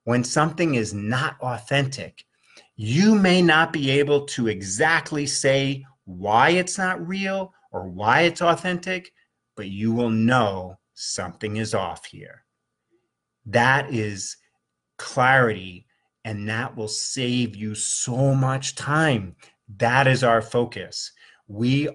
when 0.07 0.23
something 0.23 0.75
is 0.75 0.93
not 0.93 1.35
authentic, 1.41 2.23
you 2.77 3.13
may 3.13 3.41
not 3.41 3.73
be 3.73 3.91
able 3.91 4.25
to 4.25 4.47
exactly 4.47 5.25
say 5.25 5.85
why 6.05 6.51
it's 6.51 6.77
not 6.77 7.05
real 7.05 7.53
or 7.73 7.89
why 7.89 8.21
it's 8.21 8.41
authentic, 8.41 9.11
but 9.57 9.67
you 9.67 9.91
will 9.91 10.09
know 10.09 10.79
something 10.93 11.57
is 11.57 11.73
off 11.73 12.05
here. 12.05 12.45
That 13.47 13.93
is 13.93 14.37
clarity, 14.95 15.87
and 16.23 16.47
that 16.47 16.77
will 16.77 16.87
save 16.87 17.57
you 17.57 17.75
so 17.75 18.33
much 18.33 18.75
time. 18.75 19.35
That 19.75 20.07
is 20.07 20.23
our 20.23 20.41
focus. 20.41 21.11
We 21.49 21.89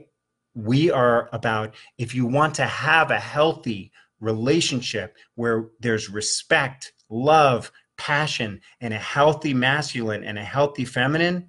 we 0.54 0.90
are 0.90 1.30
about 1.32 1.76
if 1.96 2.14
you 2.14 2.26
want 2.26 2.56
to 2.56 2.66
have 2.66 3.10
a 3.10 3.18
healthy 3.18 3.90
relationship 4.20 5.16
where 5.34 5.70
there's 5.80 6.10
respect, 6.10 6.92
love, 7.08 7.72
passion 8.02 8.60
and 8.80 8.92
a 8.92 8.98
healthy 8.98 9.54
masculine 9.54 10.24
and 10.24 10.36
a 10.36 10.42
healthy 10.42 10.84
feminine, 10.84 11.48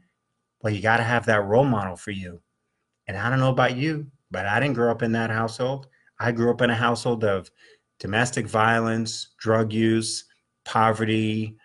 well, 0.61 0.71
you 0.71 0.83
got 0.83 0.97
to 0.97 1.03
have 1.03 1.25
that 1.25 1.45
role 1.45 1.65
model 1.65 1.95
for 1.95 2.11
you. 2.11 2.39
And 3.07 3.17
I 3.17 3.27
don't 3.31 3.39
know 3.39 3.49
about 3.49 3.75
you, 3.75 4.05
but 4.29 4.45
I 4.45 4.59
didn't 4.59 4.75
grow 4.75 4.91
up 4.91 5.01
in 5.01 5.11
that 5.13 5.31
household. 5.31 5.87
I 6.19 6.31
grew 6.31 6.51
up 6.51 6.61
in 6.61 6.69
a 6.69 6.75
household 6.75 7.23
of 7.23 7.49
domestic 7.99 8.45
violence, 8.45 9.33
drug 9.39 9.73
use, 9.73 10.25
poverty, 10.63 11.57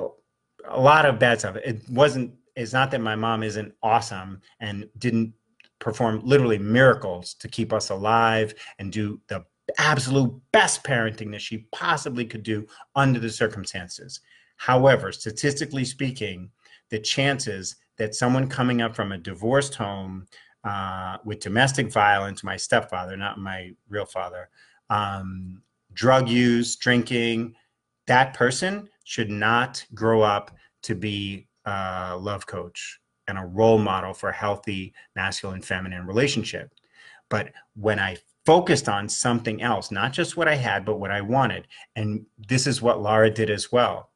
a 0.00 0.80
lot 0.80 1.04
of 1.04 1.18
bad 1.18 1.40
stuff. 1.40 1.56
It 1.56 1.82
wasn't, 1.90 2.32
it's 2.56 2.72
not 2.72 2.90
that 2.92 3.02
my 3.02 3.14
mom 3.14 3.42
isn't 3.42 3.74
awesome 3.82 4.40
and 4.60 4.88
didn't 4.96 5.34
perform 5.80 6.22
literally 6.24 6.58
miracles 6.58 7.34
to 7.34 7.46
keep 7.46 7.74
us 7.74 7.90
alive 7.90 8.54
and 8.78 8.90
do 8.90 9.20
the 9.28 9.44
absolute 9.76 10.32
best 10.52 10.82
parenting 10.82 11.30
that 11.32 11.42
she 11.42 11.66
possibly 11.72 12.24
could 12.24 12.42
do 12.42 12.66
under 12.94 13.20
the 13.20 13.30
circumstances. 13.30 14.20
However, 14.56 15.12
statistically 15.12 15.84
speaking, 15.84 16.50
the 16.90 16.98
chances 16.98 17.76
that 17.98 18.14
someone 18.14 18.48
coming 18.48 18.80
up 18.80 18.96
from 18.96 19.12
a 19.12 19.18
divorced 19.18 19.74
home 19.74 20.26
uh, 20.64 21.18
with 21.24 21.40
domestic 21.40 21.92
violence, 21.92 22.42
my 22.42 22.56
stepfather, 22.56 23.16
not 23.16 23.38
my 23.38 23.72
real 23.88 24.06
father, 24.06 24.48
um, 24.90 25.62
drug 25.92 26.28
use, 26.28 26.76
drinking, 26.76 27.54
that 28.06 28.34
person 28.34 28.88
should 29.04 29.30
not 29.30 29.84
grow 29.94 30.22
up 30.22 30.50
to 30.82 30.94
be 30.94 31.46
a 31.64 32.16
love 32.18 32.46
coach 32.46 33.00
and 33.26 33.38
a 33.38 33.44
role 33.44 33.78
model 33.78 34.14
for 34.14 34.30
a 34.30 34.34
healthy 34.34 34.94
masculine 35.14 35.62
feminine 35.62 36.06
relationship. 36.06 36.72
But 37.28 37.52
when 37.74 37.98
I 37.98 38.16
focused 38.48 38.88
on 38.88 39.06
something 39.10 39.60
else, 39.60 39.90
not 39.90 40.10
just 40.10 40.38
what 40.38 40.48
I 40.48 40.54
had, 40.54 40.86
but 40.86 40.98
what 40.98 41.10
I 41.10 41.20
wanted. 41.20 41.66
And 41.96 42.24
this 42.48 42.66
is 42.66 42.80
what 42.80 43.02
Laura 43.02 43.28
did 43.28 43.50
as 43.50 43.70
well. 43.70 44.08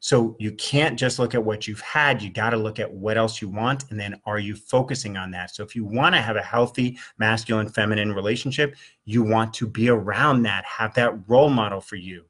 So 0.00 0.36
you 0.38 0.52
can't 0.52 0.98
just 0.98 1.18
look 1.18 1.34
at 1.34 1.42
what 1.42 1.66
you've 1.66 1.80
had, 1.80 2.20
you 2.20 2.28
got 2.28 2.50
to 2.50 2.58
look 2.58 2.78
at 2.78 2.92
what 2.92 3.16
else 3.16 3.40
you 3.40 3.48
want. 3.48 3.84
And 3.88 3.98
then 3.98 4.20
are 4.26 4.38
you 4.38 4.54
focusing 4.54 5.16
on 5.16 5.30
that? 5.30 5.54
So 5.54 5.62
if 5.62 5.74
you 5.74 5.82
want 5.82 6.14
to 6.14 6.20
have 6.20 6.36
a 6.36 6.42
healthy 6.42 6.98
masculine 7.16 7.70
feminine 7.70 8.12
relationship, 8.12 8.76
you 9.06 9.22
want 9.22 9.54
to 9.54 9.66
be 9.66 9.88
around 9.88 10.42
that, 10.42 10.66
have 10.66 10.92
that 10.96 11.26
role 11.26 11.48
model 11.48 11.80
for 11.80 11.96
you. 11.96 12.26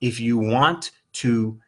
If 0.00 0.20
you 0.20 0.38
want 0.38 0.92
to 1.14 1.58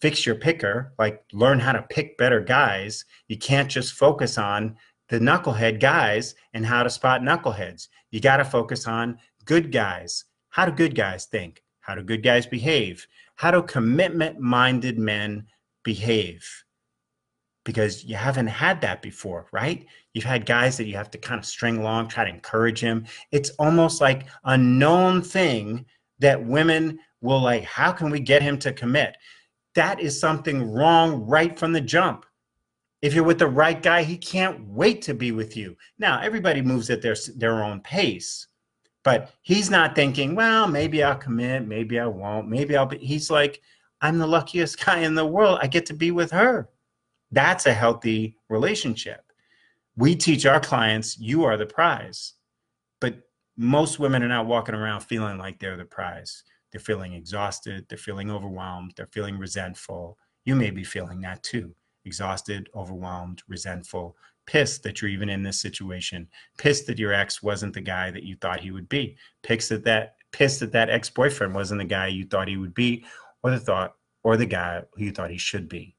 fix 0.00 0.24
your 0.24 0.36
picker, 0.36 0.94
like 0.98 1.22
learn 1.34 1.60
how 1.60 1.72
to 1.72 1.82
pick 1.82 2.16
better 2.16 2.40
guys, 2.40 3.04
you 3.28 3.36
can't 3.36 3.70
just 3.70 3.92
focus 3.92 4.38
on 4.38 4.78
the 5.14 5.24
knucklehead 5.24 5.78
guys 5.78 6.34
and 6.54 6.66
how 6.66 6.82
to 6.82 6.90
spot 6.90 7.20
knuckleheads. 7.22 7.88
You 8.10 8.20
got 8.20 8.38
to 8.38 8.44
focus 8.44 8.88
on 8.88 9.18
good 9.44 9.70
guys. 9.70 10.24
How 10.50 10.66
do 10.66 10.72
good 10.72 10.94
guys 10.94 11.26
think? 11.26 11.62
How 11.80 11.94
do 11.94 12.02
good 12.02 12.22
guys 12.22 12.46
behave? 12.46 13.06
How 13.36 13.52
do 13.52 13.62
commitment 13.62 14.40
minded 14.40 14.98
men 14.98 15.46
behave? 15.82 16.64
because 17.64 18.04
you 18.04 18.14
haven't 18.14 18.46
had 18.46 18.80
that 18.82 19.00
before, 19.00 19.46
right? 19.50 19.86
You've 20.12 20.24
had 20.24 20.44
guys 20.44 20.76
that 20.76 20.86
you 20.86 20.96
have 20.96 21.10
to 21.12 21.18
kind 21.18 21.38
of 21.38 21.46
string 21.46 21.78
along, 21.78 22.08
try 22.08 22.24
to 22.24 22.30
encourage 22.30 22.78
him. 22.78 23.06
It's 23.32 23.50
almost 23.58 24.02
like 24.02 24.26
a 24.44 24.56
known 24.56 25.22
thing 25.22 25.86
that 26.18 26.44
women 26.44 26.98
will 27.22 27.40
like, 27.40 27.64
how 27.64 27.90
can 27.90 28.10
we 28.10 28.20
get 28.20 28.42
him 28.42 28.58
to 28.58 28.72
commit? 28.72 29.16
That 29.74 29.98
is 29.98 30.20
something 30.20 30.70
wrong 30.70 31.26
right 31.26 31.58
from 31.58 31.72
the 31.72 31.80
jump. 31.80 32.26
If 33.04 33.12
you're 33.12 33.22
with 33.22 33.38
the 33.38 33.46
right 33.46 33.82
guy, 33.82 34.02
he 34.02 34.16
can't 34.16 34.66
wait 34.66 35.02
to 35.02 35.12
be 35.12 35.30
with 35.30 35.58
you. 35.58 35.76
Now, 35.98 36.22
everybody 36.22 36.62
moves 36.62 36.88
at 36.88 37.02
their 37.02 37.14
their 37.36 37.62
own 37.62 37.82
pace, 37.82 38.46
but 39.02 39.30
he's 39.42 39.68
not 39.68 39.94
thinking, 39.94 40.34
well, 40.34 40.66
maybe 40.66 41.02
I'll 41.02 41.14
commit, 41.14 41.68
maybe 41.68 42.00
I 42.00 42.06
won't, 42.06 42.48
maybe 42.48 42.74
I'll 42.74 42.86
be. 42.86 42.96
He's 42.96 43.30
like, 43.30 43.60
I'm 44.00 44.16
the 44.16 44.26
luckiest 44.26 44.82
guy 44.86 45.00
in 45.00 45.14
the 45.14 45.26
world. 45.26 45.58
I 45.60 45.66
get 45.66 45.84
to 45.86 45.92
be 45.92 46.12
with 46.12 46.30
her. 46.30 46.70
That's 47.30 47.66
a 47.66 47.74
healthy 47.74 48.38
relationship. 48.48 49.22
We 49.96 50.16
teach 50.16 50.46
our 50.46 50.58
clients, 50.58 51.18
you 51.18 51.44
are 51.44 51.58
the 51.58 51.66
prize. 51.66 52.32
But 53.02 53.18
most 53.58 53.98
women 53.98 54.22
are 54.22 54.28
not 54.28 54.46
walking 54.46 54.74
around 54.74 55.02
feeling 55.02 55.36
like 55.36 55.58
they're 55.58 55.76
the 55.76 55.84
prize. 55.84 56.42
They're 56.72 56.80
feeling 56.80 57.12
exhausted, 57.12 57.84
they're 57.90 57.98
feeling 57.98 58.30
overwhelmed, 58.30 58.94
they're 58.96 59.10
feeling 59.12 59.36
resentful. 59.36 60.16
You 60.46 60.56
may 60.56 60.70
be 60.70 60.84
feeling 60.84 61.20
that 61.20 61.42
too 61.42 61.74
exhausted, 62.04 62.68
overwhelmed, 62.74 63.42
resentful, 63.48 64.16
pissed 64.46 64.82
that 64.82 65.00
you're 65.00 65.10
even 65.10 65.28
in 65.28 65.42
this 65.42 65.60
situation, 65.60 66.28
pissed 66.58 66.86
that 66.86 66.98
your 66.98 67.12
ex 67.12 67.42
wasn't 67.42 67.72
the 67.72 67.80
guy 67.80 68.10
that 68.10 68.24
you 68.24 68.36
thought 68.36 68.60
he 68.60 68.70
would 68.70 68.88
be, 68.88 69.16
pissed 69.42 69.70
that 69.70 69.84
that 69.84 70.16
pissed 70.32 70.60
that 70.60 70.72
that 70.72 70.90
ex-boyfriend 70.90 71.54
wasn't 71.54 71.78
the 71.78 71.84
guy 71.84 72.08
you 72.08 72.24
thought 72.24 72.48
he 72.48 72.56
would 72.56 72.74
be, 72.74 73.04
or 73.42 73.50
the 73.50 73.60
thought 73.60 73.94
or 74.24 74.36
the 74.36 74.46
guy 74.46 74.82
who 74.94 75.04
you 75.04 75.12
thought 75.12 75.30
he 75.30 75.38
should 75.38 75.68
be. 75.68 75.94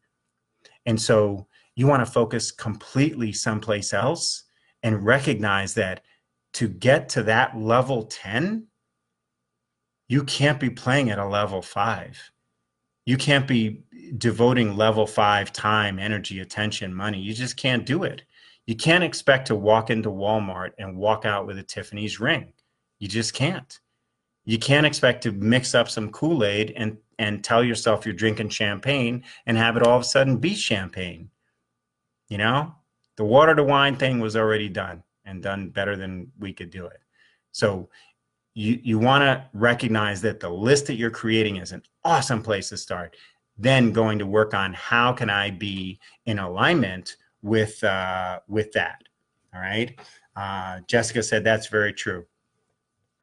And 0.86 1.00
so 1.00 1.48
you 1.76 1.88
want 1.88 2.06
to 2.06 2.12
focus 2.12 2.52
completely 2.52 3.32
someplace 3.32 3.94
else 3.94 4.44
and 4.84 5.06
recognize 5.06 5.74
that 5.76 6.02
to 6.54 6.68
get 6.68 7.10
to 7.10 7.24
that 7.24 7.58
level 7.58 8.04
10, 8.04 8.68
you 10.08 10.24
can't 10.24 10.60
be 10.60 10.70
playing 10.70 11.10
at 11.10 11.20
a 11.20 11.28
level 11.28 11.62
five. 11.62 12.32
You 13.06 13.18
can't 13.18 13.48
be 13.48 13.84
devoting 14.18 14.76
level 14.76 15.06
five 15.06 15.54
time, 15.54 16.00
energy, 16.00 16.40
attention, 16.40 16.94
money. 16.94 17.20
You 17.20 17.34
just 17.34 17.58
can't 17.58 17.86
do 17.86 18.04
it. 18.04 18.24
You 18.66 18.76
can't 18.76 19.04
expect 19.04 19.48
to 19.48 19.56
walk 19.56 19.90
into 19.90 20.10
Walmart 20.10 20.72
and 20.80 20.98
walk 20.98 21.26
out 21.26 21.46
with 21.46 21.60
a 21.60 21.64
Tiffany's 21.64 22.20
ring. 22.20 22.52
You 23.00 23.08
just 23.08 23.34
can't. 23.34 23.80
You 24.46 24.58
can't 24.58 24.86
expect 24.86 25.24
to 25.24 25.32
mix 25.32 25.76
up 25.76 25.90
some 25.90 26.12
Kool 26.12 26.44
Aid 26.44 26.74
and 26.76 26.98
and 27.18 27.44
tell 27.44 27.64
yourself 27.64 28.06
you're 28.06 28.14
drinking 28.14 28.50
champagne 28.50 29.24
and 29.46 29.58
have 29.58 29.78
it 29.78 29.84
all 29.84 29.96
of 29.96 30.02
a 30.02 30.06
sudden 30.06 30.38
be 30.38 30.54
champagne. 30.54 31.30
You 32.28 32.38
know, 32.40 32.76
the 33.16 33.24
water 33.24 33.56
to 33.56 33.64
wine 33.64 33.96
thing 33.96 34.20
was 34.20 34.36
already 34.36 34.68
done 34.68 35.04
and 35.24 35.42
done 35.42 35.70
better 35.70 35.96
than 35.96 36.32
we 36.40 36.54
could 36.54 36.70
do 36.70 36.86
it. 36.88 37.00
So 37.52 37.90
you 38.54 38.80
you 38.84 39.00
want 39.00 39.22
to 39.24 39.46
recognize 39.54 40.22
that 40.22 40.40
the 40.40 40.50
list 40.50 40.88
that 40.88 40.96
you're 40.96 41.12
creating 41.12 41.58
is 41.58 41.72
an 41.72 41.84
awesome 42.06 42.42
place 42.42 42.70
to 42.70 42.78
start. 42.78 43.18
Then 43.58 43.92
going 43.92 44.20
to 44.20 44.26
work 44.26 44.54
on 44.54 44.74
how 44.74 45.12
can 45.12 45.30
I 45.30 45.50
be 45.50 46.00
in 46.26 46.40
alignment 46.40 47.18
with 47.42 47.84
uh, 47.84 48.40
with 48.48 48.72
that. 48.74 49.02
All 49.54 49.62
right. 49.62 50.00
Uh, 50.36 50.80
Jessica 50.88 51.22
said 51.24 51.44
that's 51.44 51.68
very 51.68 51.94
true 51.94 52.26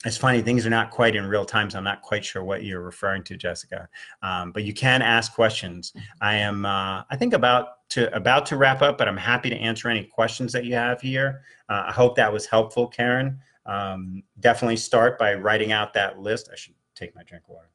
it's 0.05 0.17
funny 0.17 0.43
things 0.43 0.67
are 0.67 0.71
not 0.71 0.91
quite 0.91 1.15
in 1.15 1.27
real 1.27 1.45
time 1.45 1.71
so 1.71 1.79
i'm 1.79 1.85
not 1.85 2.03
quite 2.03 2.25
sure 2.25 2.43
what 2.43 2.65
you're 2.65 2.83
referring 2.83 3.23
to 3.23 3.37
jessica 3.37 3.89
um, 4.23 4.53
but 4.53 4.65
you 4.65 4.73
can 4.73 5.03
ask 5.03 5.35
questions 5.35 5.93
i 6.21 6.35
am 6.35 6.65
uh, 6.67 7.03
i 7.11 7.17
think 7.17 7.35
about 7.35 7.89
to 7.89 8.15
about 8.15 8.47
to 8.47 8.57
wrap 8.57 8.83
up 8.83 8.99
but 8.99 9.09
i'm 9.09 9.17
happy 9.17 9.51
to 9.51 9.57
answer 9.57 9.89
any 9.89 10.05
questions 10.05 10.53
that 10.53 10.65
you 10.65 10.75
have 10.75 11.01
here 11.01 11.43
uh, 11.69 11.85
i 11.87 11.93
hope 11.93 12.17
that 12.17 12.33
was 12.33 12.47
helpful 12.47 12.87
karen 12.87 13.39
um, 13.65 14.23
definitely 14.41 14.77
start 14.77 15.19
by 15.19 15.35
writing 15.35 15.73
out 15.73 15.93
that 15.93 16.19
list 16.19 16.49
i 16.53 16.57
should 16.57 16.75
take 16.95 17.15
my 17.15 17.23
drink 17.23 17.45
of 17.45 17.55
water 17.55 17.72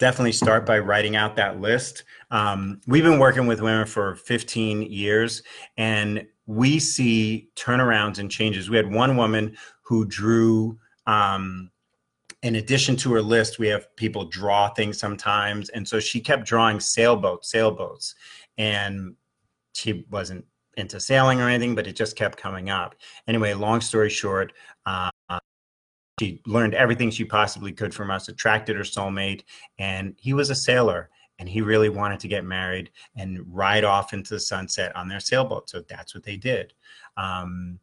definitely 0.00 0.32
start 0.32 0.66
by 0.66 0.78
writing 0.78 1.14
out 1.14 1.36
that 1.36 1.60
list 1.60 2.02
um, 2.30 2.80
we've 2.86 3.04
been 3.04 3.18
working 3.18 3.46
with 3.46 3.60
women 3.60 3.86
for 3.86 4.14
15 4.14 4.82
years 4.82 5.42
and 5.76 6.26
we 6.46 6.78
see 6.78 7.48
turnarounds 7.56 8.18
and 8.18 8.30
changes. 8.30 8.70
We 8.70 8.76
had 8.76 8.92
one 8.92 9.16
woman 9.16 9.56
who 9.82 10.04
drew, 10.04 10.78
um, 11.06 11.70
in 12.42 12.56
addition 12.56 12.96
to 12.96 13.12
her 13.12 13.22
list, 13.22 13.58
we 13.58 13.68
have 13.68 13.94
people 13.96 14.24
draw 14.24 14.68
things 14.68 14.98
sometimes. 14.98 15.68
And 15.70 15.86
so 15.86 16.00
she 16.00 16.20
kept 16.20 16.46
drawing 16.46 16.80
sailboats, 16.80 17.50
sailboats. 17.50 18.14
And 18.58 19.14
she 19.74 20.06
wasn't 20.10 20.44
into 20.76 21.00
sailing 21.00 21.40
or 21.40 21.48
anything, 21.48 21.74
but 21.74 21.86
it 21.86 21.96
just 21.96 22.16
kept 22.16 22.38
coming 22.38 22.70
up. 22.70 22.94
Anyway, 23.26 23.54
long 23.54 23.80
story 23.80 24.10
short, 24.10 24.52
uh, 24.86 25.09
she 26.20 26.42
learned 26.44 26.74
everything 26.74 27.10
she 27.10 27.24
possibly 27.24 27.72
could 27.72 27.94
from 27.94 28.10
us, 28.10 28.28
attracted 28.28 28.76
her 28.76 28.82
soulmate, 28.82 29.42
and 29.78 30.14
he 30.18 30.34
was 30.34 30.50
a 30.50 30.54
sailor 30.54 31.08
and 31.38 31.48
he 31.48 31.62
really 31.62 31.88
wanted 31.88 32.20
to 32.20 32.28
get 32.28 32.44
married 32.44 32.90
and 33.16 33.40
ride 33.50 33.84
off 33.84 34.12
into 34.12 34.34
the 34.34 34.40
sunset 34.40 34.94
on 34.94 35.08
their 35.08 35.20
sailboat. 35.20 35.70
So 35.70 35.80
that's 35.88 36.14
what 36.14 36.22
they 36.22 36.36
did. 36.36 36.74
Um, 37.16 37.78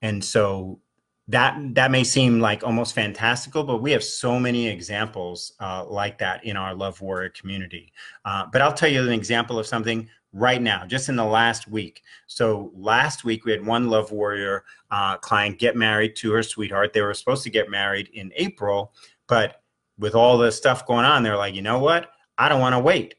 and 0.00 0.24
so 0.24 0.80
that 1.28 1.54
that 1.74 1.90
may 1.90 2.02
seem 2.02 2.40
like 2.40 2.64
almost 2.64 2.94
fantastical, 2.94 3.62
but 3.62 3.82
we 3.82 3.92
have 3.92 4.02
so 4.02 4.40
many 4.40 4.66
examples 4.66 5.52
uh, 5.60 5.84
like 5.84 6.16
that 6.18 6.42
in 6.46 6.56
our 6.56 6.74
Love 6.74 6.98
Warrior 7.02 7.28
community. 7.28 7.92
Uh, 8.24 8.46
but 8.50 8.62
I'll 8.62 8.72
tell 8.72 8.88
you 8.88 9.02
an 9.02 9.12
example 9.12 9.58
of 9.58 9.66
something 9.66 10.08
right 10.32 10.62
now, 10.62 10.86
just 10.86 11.08
in 11.08 11.16
the 11.16 11.24
last 11.24 11.68
week. 11.68 12.02
So 12.26 12.72
last 12.74 13.24
week 13.24 13.44
we 13.44 13.52
had 13.52 13.64
one 13.64 13.88
Love 13.88 14.10
Warrior 14.12 14.64
uh, 14.90 15.16
client 15.18 15.58
get 15.58 15.76
married 15.76 16.16
to 16.16 16.32
her 16.32 16.42
sweetheart. 16.42 16.92
They 16.92 17.02
were 17.02 17.14
supposed 17.14 17.44
to 17.44 17.50
get 17.50 17.70
married 17.70 18.08
in 18.14 18.32
April, 18.36 18.92
but 19.28 19.62
with 19.98 20.14
all 20.14 20.38
the 20.38 20.50
stuff 20.50 20.86
going 20.86 21.04
on, 21.04 21.22
they're 21.22 21.36
like, 21.36 21.54
you 21.54 21.62
know 21.62 21.78
what? 21.78 22.10
I 22.38 22.48
don't 22.48 22.60
want 22.60 22.74
to 22.74 22.80
wait. 22.80 23.14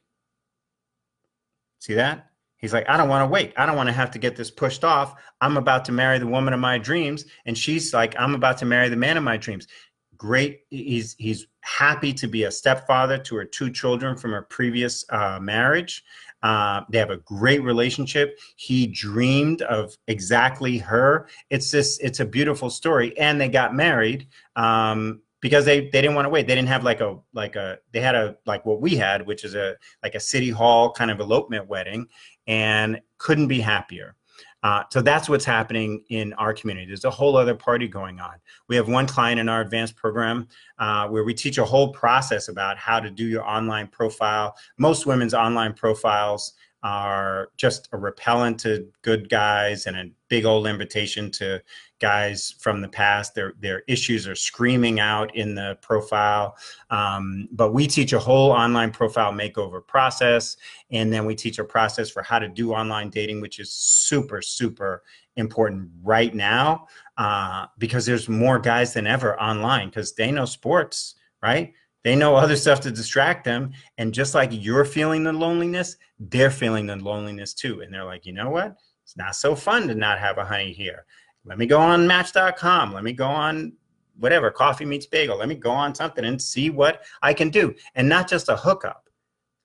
See 1.79 1.93
that? 1.93 2.29
He's 2.57 2.73
like, 2.73 2.87
I 2.87 2.95
don't 2.95 3.09
want 3.09 3.27
to 3.27 3.31
wait. 3.31 3.53
I 3.57 3.65
don't 3.65 3.75
want 3.75 3.87
to 3.87 3.93
have 3.93 4.09
to 4.11 4.19
get 4.19 4.37
this 4.37 4.49
pushed 4.49 4.85
off. 4.85 5.15
I'm 5.41 5.57
about 5.57 5.83
to 5.85 5.91
marry 5.91 6.17
the 6.17 6.27
woman 6.27 6.53
of 6.53 6.61
my 6.61 6.77
dreams. 6.77 7.25
And 7.45 7.57
she's 7.57 7.93
like, 7.93 8.15
I'm 8.17 8.35
about 8.35 8.57
to 8.59 8.65
marry 8.65 8.87
the 8.87 8.95
man 8.95 9.17
of 9.17 9.23
my 9.23 9.35
dreams. 9.35 9.67
Great. 10.15 10.61
He's 10.69 11.13
he's 11.19 11.45
happy 11.59 12.13
to 12.13 12.27
be 12.27 12.43
a 12.43 12.51
stepfather 12.51 13.17
to 13.17 13.35
her 13.35 13.43
two 13.43 13.69
children 13.69 14.15
from 14.15 14.31
her 14.31 14.43
previous 14.43 15.03
uh, 15.09 15.39
marriage. 15.41 16.05
Uh, 16.43 16.81
they 16.91 16.99
have 16.99 17.09
a 17.09 17.17
great 17.17 17.63
relationship. 17.63 18.37
He 18.57 18.85
dreamed 18.87 19.61
of 19.63 19.97
exactly 20.07 20.77
her. 20.77 21.27
It's 21.49 21.71
this. 21.71 21.97
It's 21.99 22.19
a 22.19 22.25
beautiful 22.25 22.69
story, 22.69 23.17
and 23.17 23.39
they 23.39 23.49
got 23.49 23.73
married. 23.73 24.27
Um, 24.55 25.21
because 25.39 25.65
they 25.65 25.81
they 25.81 26.01
didn't 26.01 26.15
want 26.15 26.25
to 26.25 26.29
wait. 26.29 26.47
They 26.47 26.55
didn't 26.55 26.69
have 26.69 26.85
like 26.85 27.01
a 27.01 27.17
like 27.33 27.55
a 27.57 27.77
they 27.91 27.99
had 27.99 28.15
a 28.15 28.37
like 28.45 28.65
what 28.65 28.81
we 28.81 28.95
had, 28.95 29.27
which 29.27 29.43
is 29.43 29.55
a 29.55 29.75
like 30.01 30.15
a 30.15 30.19
city 30.19 30.49
hall 30.49 30.91
kind 30.91 31.11
of 31.11 31.19
elopement 31.19 31.67
wedding, 31.67 32.07
and 32.47 33.01
couldn't 33.17 33.47
be 33.47 33.59
happier. 33.59 34.15
Uh, 34.63 34.83
so 34.89 35.01
that's 35.01 35.27
what's 35.27 35.43
happening 35.43 36.03
in 36.09 36.33
our 36.33 36.53
community. 36.53 36.87
There's 36.87 37.03
a 37.03 37.11
whole 37.11 37.35
other 37.35 37.53
party 37.53 37.87
going 37.87 38.19
on. 38.19 38.35
We 38.69 38.77
have 38.77 38.87
one 38.87 39.05
client 39.05 39.39
in 39.39 39.49
our 39.49 39.61
advanced 39.61 39.97
program 39.97 40.47
uh, 40.79 41.07
where 41.09 41.25
we 41.25 41.33
teach 41.33 41.57
a 41.57 41.65
whole 41.65 41.91
process 41.91 42.47
about 42.47 42.77
how 42.77 42.99
to 43.01 43.09
do 43.09 43.25
your 43.25 43.47
online 43.47 43.87
profile. 43.87 44.55
Most 44.77 45.05
women's 45.05 45.33
online 45.33 45.73
profiles 45.73 46.53
are 46.83 47.49
just 47.57 47.87
a 47.93 47.97
repellent 47.97 48.59
to 48.59 48.87
good 49.01 49.29
guys 49.29 49.85
and 49.85 49.95
a 49.95 50.11
big 50.27 50.45
old 50.45 50.67
invitation 50.67 51.31
to 51.31 51.61
guys 52.03 52.55
from 52.59 52.81
the 52.81 52.89
past. 52.89 53.33
Their 53.33 53.53
their 53.61 53.81
issues 53.87 54.27
are 54.27 54.35
screaming 54.35 54.99
out 54.99 55.33
in 55.35 55.55
the 55.55 55.77
profile. 55.81 56.57
Um, 56.89 57.47
but 57.53 57.73
we 57.73 57.87
teach 57.87 58.11
a 58.11 58.19
whole 58.19 58.51
online 58.51 58.91
profile 58.91 59.31
makeover 59.31 59.85
process, 59.85 60.57
and 60.91 61.13
then 61.13 61.25
we 61.25 61.33
teach 61.33 61.59
a 61.59 61.63
process 61.63 62.09
for 62.09 62.21
how 62.21 62.39
to 62.39 62.49
do 62.49 62.73
online 62.73 63.09
dating, 63.09 63.39
which 63.39 63.57
is 63.59 63.71
super 63.73 64.41
super 64.41 65.03
important 65.37 65.89
right 66.03 66.35
now 66.35 66.87
uh, 67.17 67.65
because 67.77 68.05
there's 68.05 68.27
more 68.27 68.59
guys 68.59 68.93
than 68.93 69.07
ever 69.07 69.39
online 69.41 69.87
because 69.87 70.13
they 70.13 70.29
no 70.29 70.45
sports, 70.45 71.15
right? 71.41 71.73
They 72.03 72.17
know 72.17 72.35
other 72.35 72.57
stuff 72.57 72.81
to 72.81 72.91
distract 72.91 73.45
them. 73.45 73.71
And 73.97 74.13
just 74.13 74.35
like 74.35 74.49
you're 74.51 74.83
feeling 74.85 75.23
the 75.23 75.31
loneliness, 75.31 75.95
they're 76.19 76.51
feeling 76.51 76.85
the 76.87 76.97
loneliness 76.97 77.53
too. 77.53 77.79
And 77.81 77.93
they're 77.93 78.03
like, 78.03 78.25
you 78.25 78.33
know 78.33 78.49
what? 78.49 78.75
It's 79.03 79.17
not 79.17 79.35
so 79.35 79.55
fun 79.55 79.87
to 79.87 79.95
not 79.95 80.19
have 80.19 80.37
a 80.37 80.45
honey 80.45 80.73
here. 80.73 81.05
Let 81.45 81.57
me 81.57 81.65
go 81.65 81.79
on 81.79 82.07
match.com. 82.07 82.93
Let 82.93 83.03
me 83.03 83.13
go 83.13 83.27
on 83.27 83.73
whatever, 84.17 84.51
coffee 84.51 84.85
meets 84.85 85.05
bagel. 85.05 85.37
Let 85.37 85.49
me 85.49 85.55
go 85.55 85.71
on 85.71 85.95
something 85.95 86.23
and 86.23 86.41
see 86.41 86.69
what 86.69 87.03
I 87.21 87.33
can 87.33 87.49
do. 87.49 87.75
And 87.95 88.07
not 88.07 88.29
just 88.29 88.49
a 88.49 88.55
hookup. 88.55 89.09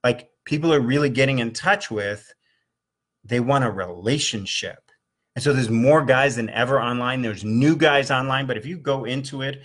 Like 0.03 0.31
people 0.45 0.73
are 0.73 0.81
really 0.81 1.11
getting 1.11 1.39
in 1.39 1.53
touch 1.53 1.91
with, 1.91 2.33
they 3.25 3.41
want 3.41 3.65
a 3.65 3.71
relationship. 3.71 4.79
And 5.37 5.43
so 5.43 5.53
there's 5.53 5.71
more 5.71 6.05
guys 6.05 6.37
than 6.37 6.51
ever 6.51 6.81
online. 6.81 7.23
There's 7.23 7.45
new 7.45 7.77
guys 7.77 8.11
online. 8.11 8.47
But 8.47 8.57
if 8.57 8.67
you 8.67 8.79
go 8.79 9.05
into 9.05 9.43
it 9.43 9.63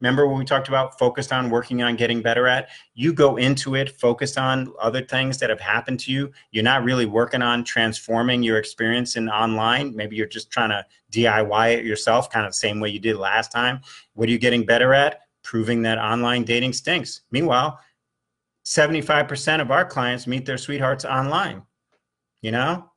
Remember 0.00 0.26
when 0.26 0.38
we 0.38 0.44
talked 0.44 0.68
about 0.68 0.98
focused 0.98 1.32
on 1.32 1.50
working 1.50 1.82
on 1.82 1.96
getting 1.96 2.22
better 2.22 2.46
at? 2.46 2.70
You 2.94 3.12
go 3.12 3.36
into 3.36 3.74
it 3.74 4.00
focused 4.00 4.38
on 4.38 4.72
other 4.80 5.02
things 5.02 5.38
that 5.38 5.50
have 5.50 5.60
happened 5.60 6.00
to 6.00 6.12
you. 6.12 6.32
You're 6.52 6.64
not 6.64 6.84
really 6.84 7.06
working 7.06 7.42
on 7.42 7.64
transforming 7.64 8.42
your 8.42 8.58
experience 8.58 9.16
in 9.16 9.28
online. 9.28 9.94
Maybe 9.94 10.16
you're 10.16 10.26
just 10.26 10.50
trying 10.50 10.70
to 10.70 10.86
DIY 11.12 11.78
it 11.78 11.84
yourself, 11.84 12.30
kind 12.30 12.46
of 12.46 12.52
the 12.52 12.56
same 12.56 12.80
way 12.80 12.88
you 12.88 12.98
did 12.98 13.16
last 13.16 13.52
time. 13.52 13.80
What 14.14 14.28
are 14.28 14.32
you 14.32 14.38
getting 14.38 14.64
better 14.64 14.94
at? 14.94 15.20
Proving 15.42 15.82
that 15.82 15.98
online 15.98 16.44
dating 16.44 16.72
stinks. 16.72 17.22
Meanwhile, 17.30 17.78
75% 18.64 19.60
of 19.60 19.70
our 19.70 19.84
clients 19.84 20.26
meet 20.26 20.46
their 20.46 20.58
sweethearts 20.58 21.04
online. 21.04 21.62
You 22.40 22.52
know, 22.52 22.90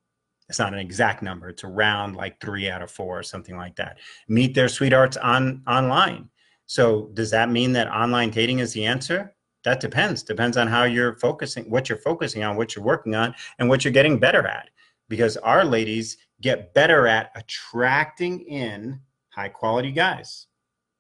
it's 0.48 0.60
not 0.60 0.74
an 0.74 0.80
exact 0.80 1.22
number. 1.22 1.50
It's 1.50 1.64
around 1.64 2.16
like 2.16 2.40
three 2.40 2.70
out 2.70 2.82
of 2.82 2.92
four 2.92 3.20
or 3.20 3.24
something 3.24 3.58
like 3.58 3.76
that. 3.78 3.98
Meet 4.28 4.54
their 4.54 4.70
sweethearts 4.70 5.18
on 5.18 5.64
online 5.68 6.30
so 6.66 7.10
does 7.14 7.32
that 7.32 7.50
mean 7.50 7.72
that 7.74 7.88
online 7.88 8.30
dating 8.30 8.60
is 8.60 8.74
the 8.74 8.86
answer? 8.86 9.36
That 9.64 9.80
depends. 9.80 10.24
Depends 10.24 10.58
on 10.58 10.68
how 10.68 10.84
you're 10.84 11.16
focusing, 11.16 11.70
what 11.70 11.88
you're 11.88 11.98
focusing 11.98 12.44
on, 12.44 12.58
what 12.58 12.76
you're 12.76 12.84
working 12.84 13.16
on, 13.16 13.34
and 13.60 13.70
what 13.70 13.84
you're 13.84 13.94
getting 13.94 14.20
better 14.20 14.46
at. 14.48 14.70
Because 15.10 15.38
our 15.38 15.64
ladies 15.64 16.18
get 16.42 16.74
better 16.74 17.08
at 17.08 17.32
attracting 17.36 18.42
in 18.42 19.00
high 19.30 19.50
quality 19.50 19.92
guys. 19.92 20.48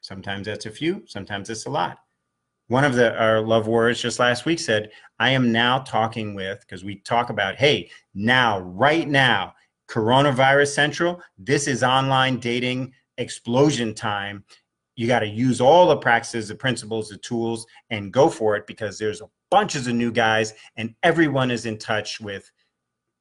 Sometimes 0.01 0.45
that's 0.47 0.65
a 0.65 0.71
few, 0.71 1.03
sometimes 1.05 1.49
it's 1.49 1.65
a 1.65 1.69
lot. 1.69 1.99
One 2.67 2.85
of 2.85 2.95
the 2.95 3.17
our 3.21 3.41
love 3.41 3.67
warriors 3.67 4.01
just 4.01 4.19
last 4.19 4.45
week 4.45 4.59
said, 4.59 4.91
I 5.19 5.31
am 5.31 5.51
now 5.51 5.79
talking 5.79 6.33
with, 6.33 6.61
because 6.61 6.83
we 6.83 6.95
talk 6.99 7.29
about, 7.29 7.55
hey, 7.55 7.89
now, 8.13 8.59
right 8.59 9.07
now, 9.07 9.53
coronavirus 9.89 10.73
central, 10.73 11.21
this 11.37 11.67
is 11.67 11.83
online 11.83 12.39
dating 12.39 12.93
explosion 13.17 13.93
time 13.93 14.43
you 14.95 15.07
got 15.07 15.19
to 15.19 15.27
use 15.27 15.59
all 15.59 15.87
the 15.87 15.97
practices, 15.97 16.47
the 16.47 16.55
principles, 16.55 17.09
the 17.09 17.17
tools, 17.17 17.65
and 17.89 18.13
go 18.13 18.29
for 18.29 18.55
it 18.55 18.67
because 18.67 18.97
there's 18.97 19.21
a 19.21 19.29
bunches 19.49 19.87
of 19.87 19.95
new 19.95 20.11
guys 20.11 20.53
and 20.77 20.95
everyone 21.03 21.51
is 21.51 21.65
in 21.65 21.77
touch 21.77 22.19
with 22.19 22.51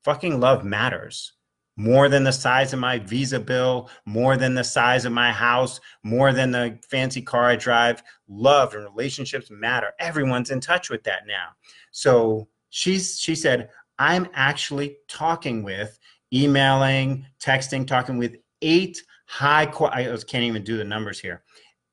fucking 0.02 0.40
love 0.40 0.64
matters 0.64 1.35
more 1.76 2.08
than 2.08 2.24
the 2.24 2.32
size 2.32 2.72
of 2.72 2.78
my 2.78 2.98
visa 2.98 3.40
bill, 3.40 3.88
more 4.04 4.37
than 4.37 4.54
the 4.54 4.64
size 4.64 5.04
of 5.04 5.12
my 5.12 5.32
house, 5.32 5.80
more 6.02 6.32
than 6.32 6.50
the 6.50 6.78
fancy 6.88 7.22
car 7.22 7.44
I 7.44 7.56
drive. 7.56 8.02
Love 8.28 8.74
and 8.74 8.85
relationships 8.85 9.50
matter. 9.50 9.92
Everyone's 9.98 10.50
in 10.50 10.61
touch 10.61 10.90
with 10.90 11.02
that 11.04 11.26
now. 11.26 11.48
So 11.90 12.48
she's 12.70 13.18
she 13.18 13.35
said, 13.35 13.70
I'm 13.98 14.28
actually 14.35 14.96
talking 15.08 15.62
with, 15.62 15.98
emailing, 16.32 17.26
texting, 17.42 17.87
talking 17.87 18.18
with 18.18 18.37
eight 18.61 19.02
high. 19.26 19.62
I 19.62 20.18
can't 20.26 20.44
even 20.44 20.64
do 20.64 20.76
the 20.76 20.85
numbers 20.85 21.18
here 21.18 21.42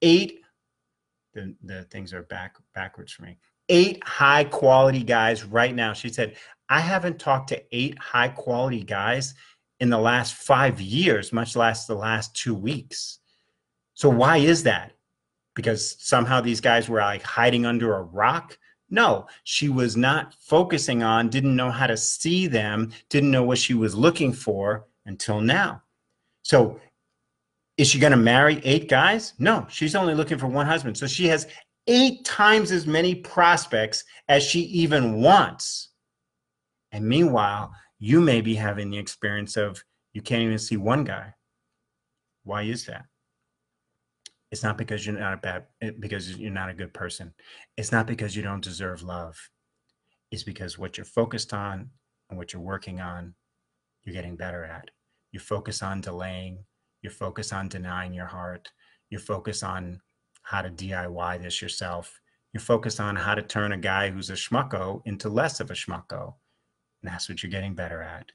eight 0.02 0.40
the, 1.34 1.56
the 1.64 1.84
things 1.86 2.14
are 2.14 2.24
back 2.24 2.56
backwards 2.74 3.12
for 3.14 3.24
me. 3.24 3.38
Eight 3.70 4.04
high 4.04 4.44
quality 4.44 5.04
guys 5.04 5.44
right 5.44 5.74
now. 5.74 5.94
She 5.94 6.10
said 6.10 6.36
i 6.70 6.80
haven't 6.80 7.20
talked 7.20 7.50
to 7.50 7.64
eight 7.76 7.98
high 7.98 8.30
quality 8.30 8.84
guys 8.84 9.34
in 9.80 9.90
the 9.90 9.98
last 9.98 10.34
five 10.36 10.82
years 10.82 11.32
much 11.34 11.56
less 11.56 11.86
the 11.86 11.96
last 11.96 12.36
two 12.36 12.56
weeks. 12.56 13.20
So 13.94 14.10
why 14.10 14.38
is 14.38 14.64
that? 14.64 14.94
Because 15.56 15.98
somehow 16.00 16.42
these 16.42 16.62
guys 16.62 16.90
were 16.90 17.00
like 17.00 17.24
hiding 17.24 17.66
under 17.66 17.96
a 17.96 18.04
rock? 18.04 18.58
No 18.90 19.28
she 19.44 19.70
was 19.70 19.96
not 19.96 20.34
focusing 20.40 21.04
on 21.04 21.30
didn't 21.30 21.56
know 21.56 21.72
how 21.72 21.88
to 21.88 21.98
see 21.98 22.48
them 22.48 22.92
didn't 23.10 23.32
know 23.32 23.44
what 23.44 23.60
she 23.60 23.76
was 23.76 23.96
looking 23.96 24.34
for 24.34 24.88
until 25.06 25.42
now. 25.42 25.84
So 26.42 26.80
is 27.80 27.88
she 27.88 27.98
going 27.98 28.12
to 28.12 28.18
marry 28.18 28.60
eight 28.66 28.90
guys? 28.90 29.34
No, 29.40 29.66
she's 29.70 29.96
only 29.96 30.14
looking 30.14 30.38
for 30.38 30.48
one 30.48 30.66
husband. 30.66 30.98
So 30.98 31.08
she 31.08 31.28
has 31.28 31.48
eight 31.88 32.26
times 32.26 32.74
as 32.74 32.86
many 32.86 33.16
prospects 33.16 34.04
as 34.28 34.44
she 34.44 34.60
even 34.64 35.22
wants. 35.22 35.92
And 36.92 37.08
meanwhile, 37.08 37.72
you 37.98 38.20
may 38.20 38.42
be 38.42 38.54
having 38.54 38.90
the 38.90 38.98
experience 38.98 39.56
of 39.56 39.82
you 40.12 40.22
can't 40.22 40.42
even 40.42 40.60
see 40.60 40.76
one 40.76 41.06
guy. 41.06 41.34
Why 42.44 42.64
is 42.64 42.86
that? 42.88 43.06
It's 44.52 44.62
not 44.64 44.78
because 44.78 45.06
you're 45.06 45.18
not 45.18 45.36
a 45.36 45.38
bad 45.38 46.00
because 46.02 46.36
you're 46.36 46.52
not 46.52 46.70
a 46.70 46.74
good 46.74 46.94
person. 46.94 47.34
It's 47.78 47.94
not 47.94 48.08
because 48.08 48.36
you 48.36 48.44
don't 48.44 48.64
deserve 48.64 49.04
love. 49.04 49.38
It's 50.32 50.44
because 50.44 50.78
what 50.78 50.98
you're 50.98 51.06
focused 51.06 51.54
on 51.54 51.92
and 52.30 52.38
what 52.38 52.52
you're 52.52 52.62
working 52.62 53.00
on, 53.00 53.36
you're 54.04 54.16
getting 54.16 54.36
better 54.36 54.66
at. 54.66 54.90
You 55.32 55.40
focus 55.40 55.82
on 55.82 56.02
delaying, 56.02 56.66
you 57.02 57.10
focus 57.10 57.54
on 57.54 57.68
denying 57.68 58.14
your 58.14 58.26
heart. 58.26 58.70
You 59.10 59.20
focus 59.20 59.64
on 59.64 60.02
how 60.44 60.62
to 60.62 60.70
DIY 60.70 61.42
this 61.42 61.62
yourself. 61.62 62.20
You 62.54 62.60
focus 62.60 63.00
on 63.00 63.16
how 63.16 63.36
to 63.36 63.42
turn 63.42 63.72
a 63.72 63.78
guy 63.78 64.10
who's 64.10 64.30
a 64.30 64.34
schmucko 64.34 65.02
into 65.06 65.30
less 65.30 65.60
of 65.60 65.72
a 65.72 65.76
schmucko. 65.76 66.34
And 67.02 67.12
that's 67.12 67.30
what 67.30 67.42
you're 67.42 67.52
getting 67.52 67.76
better 67.76 68.02
at. 68.02 68.32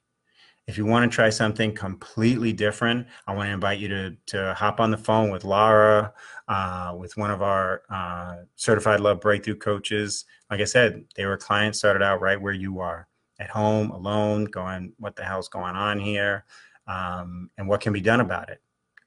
If 0.67 0.79
you 0.79 0.87
want 0.87 1.11
to 1.11 1.15
try 1.15 1.29
something 1.29 1.75
completely 1.75 2.53
different, 2.53 3.07
I 3.27 3.35
want 3.35 3.49
to 3.49 3.53
invite 3.53 3.81
you 3.81 3.89
to, 3.89 4.17
to 4.27 4.55
hop 4.55 4.81
on 4.81 4.91
the 4.91 4.97
phone 4.97 5.31
with 5.31 5.45
Laura, 5.45 6.15
uh, 6.49 6.95
with 6.97 7.19
one 7.19 7.31
of 7.31 7.43
our 7.43 7.83
uh, 7.91 8.37
certified 8.57 9.01
love 9.01 9.21
breakthrough 9.21 9.57
coaches. 9.57 10.25
Like 10.51 10.61
I 10.61 10.65
said, 10.65 11.05
they 11.17 11.27
were 11.27 11.37
clients 11.37 11.79
started 11.79 12.03
out 12.03 12.23
right 12.23 12.41
where 12.41 12.55
you 12.55 12.81
are 12.81 13.09
at 13.41 13.51
home, 13.51 13.91
alone, 13.91 14.47
going, 14.47 14.95
what 14.99 15.17
the 15.17 15.25
hell's 15.25 15.49
going 15.49 15.77
on 15.77 15.99
here? 15.99 16.45
Um, 16.87 17.51
and 17.59 17.69
what 17.69 17.81
can 17.81 17.93
be 17.93 18.01
done 18.01 18.21
about 18.21 18.51
it. 18.51 18.61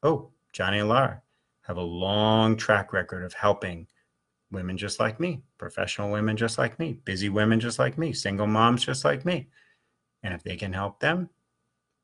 Oh, 0.04 0.32
Johnny 0.54 0.80
and 0.80 0.90
Laura 0.90 1.22
have 1.62 1.78
a 1.78 1.82
long 1.82 2.56
track 2.56 2.94
record 2.94 3.24
of 3.24 3.34
helping 3.34 3.88
women 4.52 4.78
just 4.78 5.00
like 5.00 5.20
me, 5.20 5.42
professional 5.58 6.10
women 6.10 6.38
just 6.38 6.58
like 6.58 6.80
me, 6.80 7.00
busy 7.04 7.30
women 7.30 7.60
just 7.60 7.80
like 7.80 7.98
me, 7.98 8.14
single 8.14 8.48
moms 8.48 8.86
just 8.86 9.04
like 9.04 9.26
me. 9.26 9.50
And 10.24 10.34
if 10.34 10.44
they 10.44 10.56
can 10.56 10.74
help 10.74 11.00
them, 11.00 11.30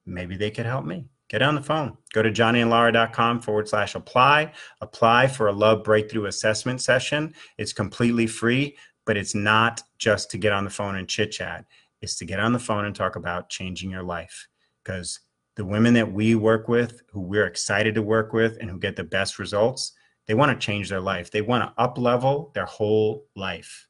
maybe 0.06 0.36
they 0.36 0.52
could 0.52 0.66
help 0.66 0.86
me. 0.86 1.06
Get 1.30 1.42
on 1.42 1.56
the 1.56 1.62
phone. 1.62 1.98
Go 2.14 2.22
to 2.22 2.30
johnnyandlaura.com 2.30 3.42
forward 3.42 3.68
slash 3.68 3.96
apply. 3.96 4.52
Apply 4.82 5.28
for 5.28 5.48
a 5.48 5.54
love 5.54 5.84
breakthrough 5.84 6.26
assessment 6.26 6.82
session. 6.82 7.34
It's 7.58 7.74
completely 7.74 8.28
free, 8.28 8.78
but 9.06 9.18
it's 9.18 9.34
not 9.34 9.82
just 9.98 10.30
to 10.32 10.38
get 10.38 10.52
on 10.52 10.64
the 10.64 10.70
phone 10.70 10.96
and 10.96 11.08
chit 11.08 11.32
chat. 11.32 11.66
It's 12.02 12.18
to 12.18 12.26
get 12.26 12.40
on 12.40 12.54
the 12.54 12.60
phone 12.60 12.86
and 12.86 12.96
talk 12.96 13.16
about 13.16 13.50
changing 13.50 13.90
your 13.90 14.04
life 14.04 14.48
because 14.84 15.22
the 15.56 15.66
women 15.66 15.94
that 15.94 16.12
we 16.12 16.36
work 16.36 16.68
with, 16.68 17.02
who 17.12 17.22
we're 17.22 17.46
excited 17.46 17.96
to 17.96 18.02
work 18.02 18.34
with 18.34 18.58
and 18.60 18.70
who 18.70 18.80
get 18.80 18.96
the 18.96 19.04
best 19.04 19.40
results, 19.40 19.94
they 20.28 20.34
want 20.34 20.52
to 20.52 20.66
change 20.66 20.90
their 20.90 21.02
life. 21.02 21.30
They 21.30 21.42
want 21.42 21.64
to 21.64 21.82
up 21.82 21.98
level 21.98 22.52
their 22.56 22.66
whole 22.66 23.26
life. 23.36 23.88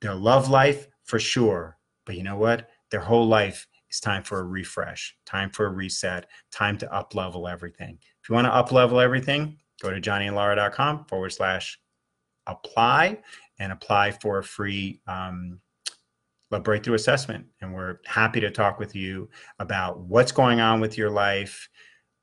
Their 0.00 0.14
love 0.14 0.48
life 0.48 0.88
for 1.04 1.18
sure. 1.18 1.78
But 2.04 2.16
you 2.16 2.22
know 2.22 2.36
what? 2.36 2.68
Their 2.90 3.00
whole 3.00 3.26
life 3.26 3.66
is 3.90 4.00
time 4.00 4.22
for 4.22 4.40
a 4.40 4.44
refresh, 4.44 5.16
time 5.24 5.50
for 5.50 5.66
a 5.66 5.70
reset, 5.70 6.26
time 6.50 6.78
to 6.78 6.92
up 6.92 7.14
level 7.14 7.46
everything. 7.46 7.98
If 8.22 8.28
you 8.28 8.34
want 8.34 8.46
to 8.46 8.54
up 8.54 8.72
level 8.72 9.00
everything, 9.00 9.58
go 9.82 9.90
to 9.90 10.00
johnnyandlaura.com 10.00 11.04
forward 11.04 11.32
slash 11.32 11.78
apply 12.46 13.18
and 13.58 13.72
apply 13.72 14.12
for 14.12 14.38
a 14.38 14.44
free 14.44 15.00
um, 15.06 15.60
a 16.52 16.60
breakthrough 16.60 16.94
assessment. 16.94 17.46
And 17.60 17.74
we're 17.74 17.98
happy 18.06 18.40
to 18.40 18.50
talk 18.50 18.78
with 18.78 18.94
you 18.94 19.28
about 19.58 20.00
what's 20.00 20.32
going 20.32 20.60
on 20.60 20.80
with 20.80 20.96
your 20.96 21.10
life, 21.10 21.68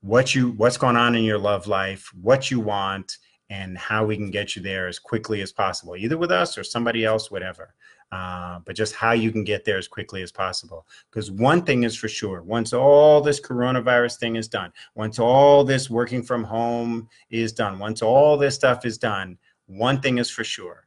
what 0.00 0.34
you 0.34 0.50
what's 0.52 0.76
going 0.76 0.96
on 0.96 1.14
in 1.14 1.24
your 1.24 1.38
love 1.38 1.66
life, 1.66 2.10
what 2.20 2.50
you 2.50 2.60
want, 2.60 3.18
and 3.50 3.76
how 3.76 4.04
we 4.04 4.16
can 4.16 4.30
get 4.30 4.56
you 4.56 4.62
there 4.62 4.88
as 4.88 4.98
quickly 4.98 5.42
as 5.42 5.52
possible, 5.52 5.96
either 5.96 6.16
with 6.16 6.30
us 6.30 6.56
or 6.56 6.64
somebody 6.64 7.04
else, 7.04 7.30
whatever. 7.30 7.74
Uh, 8.12 8.60
but 8.64 8.76
just 8.76 8.94
how 8.94 9.12
you 9.12 9.32
can 9.32 9.44
get 9.44 9.64
there 9.64 9.76
as 9.78 9.88
quickly 9.88 10.22
as 10.22 10.30
possible. 10.30 10.86
Because 11.10 11.30
one 11.30 11.62
thing 11.62 11.82
is 11.82 11.96
for 11.96 12.08
sure 12.08 12.42
once 12.42 12.72
all 12.72 13.20
this 13.20 13.40
coronavirus 13.40 14.18
thing 14.18 14.36
is 14.36 14.46
done, 14.46 14.72
once 14.94 15.18
all 15.18 15.64
this 15.64 15.90
working 15.90 16.22
from 16.22 16.44
home 16.44 17.08
is 17.30 17.52
done, 17.52 17.78
once 17.78 18.02
all 18.02 18.36
this 18.36 18.54
stuff 18.54 18.86
is 18.86 18.98
done, 18.98 19.36
one 19.66 20.00
thing 20.00 20.18
is 20.18 20.30
for 20.30 20.44
sure. 20.44 20.86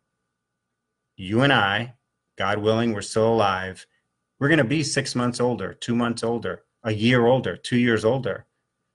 You 1.18 1.42
and 1.42 1.52
I 1.52 1.96
God 2.38 2.60
willing, 2.60 2.94
we're 2.94 3.02
still 3.02 3.34
alive. 3.34 3.86
We're 4.40 4.48
going 4.48 4.60
to 4.60 4.64
be 4.64 4.84
six 4.84 5.16
months 5.16 5.40
older, 5.40 5.74
two 5.74 5.96
months 5.96 6.24
older, 6.24 6.64
a 6.84 6.94
year 6.94 7.26
older, 7.26 7.58
two 7.58 7.78
years 7.78 8.06
older. 8.06 8.46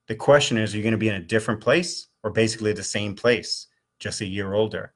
The 0.07 0.15
question 0.15 0.57
is, 0.57 0.73
are 0.73 0.77
you 0.77 0.83
going 0.83 0.93
to 0.93 0.97
be 0.97 1.09
in 1.09 1.15
a 1.15 1.19
different 1.19 1.61
place 1.61 2.07
or 2.23 2.31
basically 2.31 2.73
the 2.73 2.83
same 2.83 3.15
place, 3.15 3.67
just 3.99 4.21
a 4.21 4.25
year 4.25 4.53
older? 4.53 4.93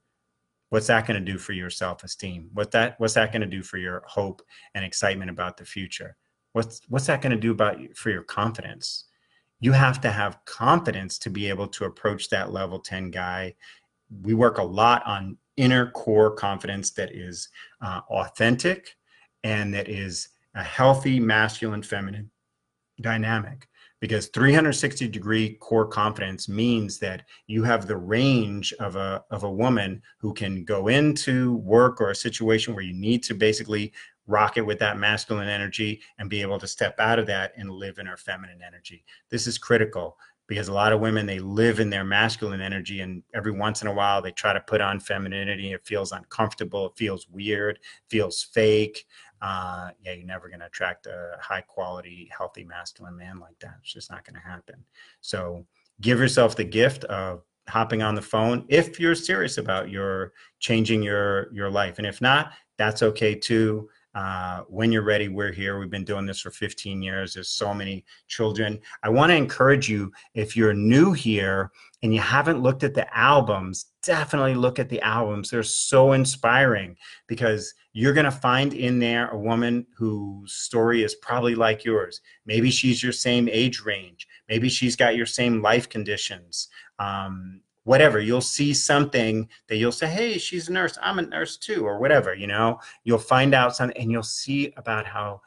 What's 0.70 0.88
that 0.88 1.06
going 1.06 1.24
to 1.24 1.32
do 1.32 1.38
for 1.38 1.54
your 1.54 1.70
self-esteem? 1.70 2.50
What 2.54 2.72
that 2.72 3.00
what's 3.00 3.14
that 3.14 3.32
going 3.32 3.42
to 3.42 3.48
do 3.48 3.64
for 3.64 3.78
your 3.78 4.04
hope 4.06 4.42
and 4.74 4.84
excitement 4.84 5.30
about 5.30 5.56
the 5.56 5.66
future? 5.66 6.18
What's 6.54 6.82
what's 6.90 7.06
that 7.08 7.22
going 7.22 7.32
to 7.32 7.40
do 7.40 7.52
about 7.52 7.78
for 7.96 8.10
your 8.10 8.24
confidence? 8.24 9.06
You 9.60 9.72
have 9.72 10.02
to 10.02 10.12
have 10.12 10.44
confidence 10.46 11.18
to 11.20 11.30
be 11.30 11.48
able 11.50 11.68
to 11.70 11.86
approach 11.86 12.30
that 12.30 12.52
level 12.52 12.80
10 12.80 13.12
guy. 13.12 13.56
We 14.24 14.34
work 14.34 14.58
a 14.58 14.64
lot 14.64 15.06
on 15.06 15.38
inner 15.58 15.92
core 15.92 16.32
confidence 16.32 16.92
that 16.92 17.12
is 17.14 17.50
uh, 17.82 18.02
authentic 18.10 18.96
and 19.44 19.74
that 19.74 19.90
is 19.90 20.30
a 20.56 20.64
healthy 20.64 21.20
masculine 21.20 21.84
feminine 21.84 22.30
dynamic. 23.02 23.68
Because 24.00 24.28
360 24.28 25.08
degree 25.08 25.56
core 25.56 25.88
confidence 25.88 26.48
means 26.48 27.00
that 27.00 27.24
you 27.48 27.64
have 27.64 27.88
the 27.88 27.98
range 27.98 28.72
of 28.74 28.96
a 28.96 29.24
of 29.32 29.44
a 29.44 29.52
woman 29.52 30.04
who 30.20 30.36
can 30.36 30.64
go 30.64 30.88
into 30.88 31.56
work 31.58 32.00
or 32.00 32.12
a 32.12 32.16
situation 32.16 32.76
where 32.76 32.84
you 32.84 32.94
need 32.94 33.24
to 33.24 33.34
basically 33.34 33.92
rock 34.28 34.58
it 34.58 34.66
with 34.66 34.78
that 34.80 35.00
masculine 35.00 35.48
energy 35.48 36.02
and 36.20 36.30
be 36.30 36.42
able 36.42 36.60
to 36.60 36.68
step 36.68 37.00
out 37.00 37.18
of 37.18 37.26
that 37.26 37.54
and 37.58 37.72
live 37.72 37.98
in 37.98 38.06
her 38.06 38.18
feminine 38.18 38.62
energy. 38.62 39.04
This 39.30 39.48
is 39.48 39.58
critical 39.58 40.18
because 40.48 40.70
a 40.70 40.74
lot 40.74 40.94
of 40.94 41.00
women 41.00 41.26
they 41.26 41.40
live 41.40 41.80
in 41.80 41.90
their 41.90 42.04
masculine 42.04 42.62
energy 42.62 43.02
and 43.02 43.22
every 43.36 43.52
once 43.52 43.82
in 43.82 43.88
a 43.88 43.94
while 43.94 44.22
they 44.22 44.32
try 44.32 44.54
to 44.54 44.62
put 44.62 44.82
on 44.82 45.00
femininity 45.00 45.74
it 45.74 45.86
feels 45.86 46.12
uncomfortable 46.12 46.88
it 46.88 46.98
feels 46.98 47.28
weird 47.30 47.80
feels 48.10 48.44
fake 48.44 49.06
uh, 49.42 49.90
yeah, 50.04 50.14
you're 50.14 50.26
never 50.26 50.48
going 50.48 50.60
to 50.60 50.66
attract 50.66 51.06
a 51.06 51.38
high 51.40 51.62
quality, 51.62 52.30
healthy 52.36 52.64
masculine 52.64 53.16
man 53.16 53.40
like 53.40 53.58
that. 53.60 53.76
It's 53.82 53.94
just 53.94 54.10
not 54.10 54.26
going 54.26 54.36
to 54.36 54.48
happen. 54.48 54.84
So 55.22 55.66
give 56.02 56.20
yourself 56.20 56.56
the 56.56 56.64
gift 56.64 57.04
of 57.06 57.44
hopping 57.70 58.02
on 58.02 58.16
the 58.16 58.22
phone 58.22 58.66
if 58.70 59.00
you're 59.00 59.16
serious 59.16 59.58
about 59.58 59.90
your 59.90 60.34
changing 60.60 61.04
your 61.04 61.54
your 61.54 61.70
life, 61.70 61.98
and 61.98 62.08
if 62.08 62.22
not, 62.22 62.54
that's 62.78 63.04
okay 63.04 63.36
too. 63.36 63.90
Uh, 64.18 64.64
when 64.68 64.92
you're 64.92 65.04
ready, 65.04 65.28
we're 65.28 65.52
here. 65.52 65.78
We've 65.78 65.92
been 65.92 66.04
doing 66.04 66.26
this 66.26 66.40
for 66.40 66.50
15 66.50 67.04
years. 67.04 67.36
There's 67.36 67.50
so 67.50 67.72
many 67.72 68.04
children. 68.28 68.80
I 69.04 69.10
want 69.10 69.30
to 69.30 69.36
encourage 69.36 69.88
you 69.88 70.12
if 70.34 70.58
you're 70.58 70.74
new 70.74 71.14
here 71.14 71.72
and 72.02 72.12
you 72.12 72.20
haven't 72.20 72.64
looked 72.64 72.84
at 72.84 72.96
the 72.96 73.16
albums, 73.16 73.92
definitely 74.02 74.56
look 74.56 74.80
at 74.80 74.90
the 74.90 75.00
albums. 75.02 75.52
They're 75.52 75.62
so 75.62 76.14
inspiring 76.14 76.98
because 77.28 77.72
you're 77.94 78.14
going 78.14 78.26
to 78.26 78.32
find 78.32 78.74
in 78.74 78.98
there 78.98 79.28
a 79.28 79.38
woman 79.38 79.86
whose 79.96 80.52
story 80.52 81.04
is 81.04 81.14
probably 81.14 81.54
like 81.54 81.86
yours. 81.86 82.22
Maybe 82.48 82.72
she's 82.72 83.04
your 83.04 83.14
same 83.14 83.48
age 83.48 83.82
range. 83.82 84.28
Maybe 84.50 84.68
she's 84.68 84.96
got 84.96 85.16
your 85.16 85.28
same 85.28 85.62
life 85.62 85.90
conditions. 85.90 86.70
Um, 86.98 87.62
whatever 87.88 88.20
you'll 88.20 88.42
see 88.42 88.74
something 88.74 89.48
that 89.68 89.78
you'll 89.78 89.92
say 89.92 90.08
hey 90.08 90.38
she's 90.38 90.70
a 90.70 90.72
nurse 90.72 90.98
i'm 91.02 91.20
a 91.20 91.22
nurse 91.22 91.58
too 91.58 91.86
or 91.86 92.00
whatever 92.00 92.34
you 92.38 92.48
know? 92.48 92.80
You'll 93.04 93.18
find 93.18 93.54
out 93.54 93.76
something 93.76 93.98
and 94.02 94.12
you'll 94.12 94.24
see 94.24 94.74
about 94.78 95.06
how 95.06 95.42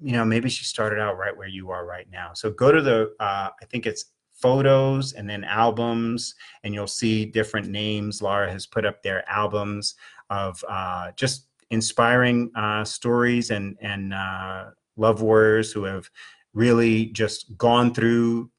you 0.00 0.12
know 0.12 0.24
maybe 0.24 0.48
she 0.48 0.64
started 0.64 0.98
out 0.98 1.18
right 1.18 1.36
where 1.36 1.48
you 1.48 1.70
are 1.70 1.86
right 1.86 2.06
now. 2.10 2.32
So 2.34 2.50
go 2.50 2.70
to 2.72 2.80
the 2.80 3.14
uh, 3.20 3.50
i 3.60 3.64
think 3.70 3.86
it's 3.86 4.06
photos 4.32 5.14
and 5.14 5.28
then 5.28 5.44
albums 5.44 6.34
and 6.62 6.74
you'll 6.74 6.86
see 6.86 7.24
different 7.24 7.68
names. 7.68 8.20
Laura 8.20 8.50
has 8.50 8.66
put 8.66 8.84
up 8.84 9.02
their 9.02 9.26
albums 9.30 9.94
of 10.28 10.62
uh, 10.68 11.12
just 11.16 11.46
inspiring 11.70 12.50
uh, 12.54 12.84
stories 12.84 13.50
and 13.50 13.76
and 13.80 14.12
uh, 14.12 14.66
love 14.96 15.22
warriors 15.22 15.72
who 15.72 15.84
have 15.84 16.08
really 16.52 17.06
just 17.06 17.56
gone 17.56 17.92
through 17.92 18.50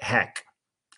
heck 0.00 0.44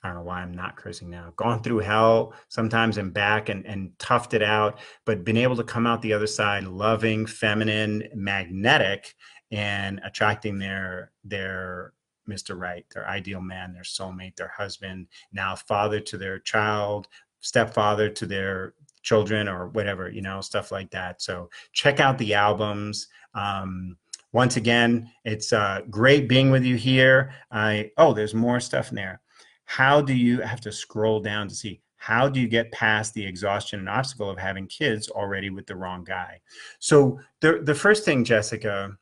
I 0.04 0.08
don't 0.08 0.16
know 0.16 0.22
why 0.22 0.42
I'm 0.42 0.52
not 0.52 0.76
cursing 0.76 1.08
now. 1.08 1.32
Gone 1.36 1.62
through 1.62 1.78
hell 1.78 2.34
sometimes 2.48 2.98
and 2.98 3.12
back 3.12 3.48
and, 3.48 3.64
and 3.64 3.90
toughed 3.98 4.34
it 4.34 4.42
out, 4.42 4.78
but 5.06 5.24
been 5.24 5.38
able 5.38 5.56
to 5.56 5.64
come 5.64 5.86
out 5.86 6.02
the 6.02 6.12
other 6.12 6.26
side 6.26 6.64
loving, 6.64 7.24
feminine, 7.24 8.06
magnetic, 8.14 9.14
and 9.50 10.02
attracting 10.04 10.58
their 10.58 11.10
their 11.24 11.94
Mr. 12.28 12.58
Right, 12.58 12.84
their 12.92 13.08
ideal 13.08 13.40
man, 13.40 13.72
their 13.72 13.82
soulmate, 13.82 14.36
their 14.36 14.52
husband, 14.54 15.06
now 15.32 15.56
father 15.56 16.00
to 16.00 16.18
their 16.18 16.38
child, 16.38 17.08
stepfather 17.40 18.10
to 18.10 18.26
their 18.26 18.74
children, 19.02 19.48
or 19.48 19.68
whatever, 19.68 20.10
you 20.10 20.20
know, 20.20 20.42
stuff 20.42 20.70
like 20.70 20.90
that. 20.90 21.22
So 21.22 21.48
check 21.72 21.98
out 21.98 22.18
the 22.18 22.34
albums. 22.34 23.08
Um, 23.34 23.96
once 24.32 24.56
again, 24.56 25.10
it's 25.24 25.52
uh, 25.52 25.80
great 25.88 26.28
being 26.28 26.50
with 26.50 26.64
you 26.64 26.76
here. 26.76 27.32
I 27.50 27.90
oh, 27.96 28.12
there's 28.12 28.34
more 28.34 28.60
stuff 28.60 28.90
in 28.90 28.96
there 28.96 29.22
how 29.64 30.00
do 30.00 30.14
you 30.14 30.40
have 30.40 30.60
to 30.62 30.72
scroll 30.72 31.20
down 31.20 31.48
to 31.48 31.54
see? 31.54 31.80
How 31.96 32.28
do 32.28 32.38
you 32.38 32.48
get 32.48 32.70
past 32.70 33.14
the 33.14 33.24
exhaustion 33.24 33.78
and 33.78 33.88
obstacle 33.88 34.28
of 34.28 34.38
having 34.38 34.66
kids 34.66 35.08
already 35.08 35.50
with 35.50 35.66
the 35.66 35.76
wrong 35.76 36.04
guy? 36.04 36.40
So 36.78 37.18
the, 37.40 37.60
the 37.62 37.74
first 37.74 38.04
thing 38.04 38.24
jessica 38.24 38.92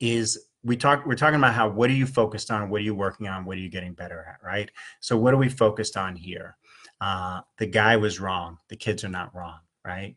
is 0.00 0.46
we 0.62 0.76
talk 0.76 1.06
we're 1.06 1.14
talking 1.14 1.38
about 1.38 1.54
how 1.54 1.68
what 1.68 1.88
are 1.88 1.94
you 1.94 2.06
focused 2.06 2.50
on? 2.50 2.68
What 2.68 2.82
are 2.82 2.84
you 2.84 2.94
working 2.94 3.28
on? 3.28 3.44
What 3.44 3.56
are 3.56 3.60
you 3.60 3.70
getting 3.70 3.94
better 3.94 4.26
at 4.28 4.46
right? 4.46 4.70
So 5.00 5.16
what 5.16 5.32
are 5.32 5.38
we 5.38 5.48
focused 5.48 5.96
on 5.96 6.16
here? 6.16 6.56
Uh, 7.00 7.40
the 7.56 7.66
guy 7.66 7.96
was 7.96 8.20
wrong. 8.20 8.58
The 8.68 8.76
kids 8.76 9.04
are 9.04 9.08
not 9.08 9.34
wrong 9.34 9.60
right 9.84 10.16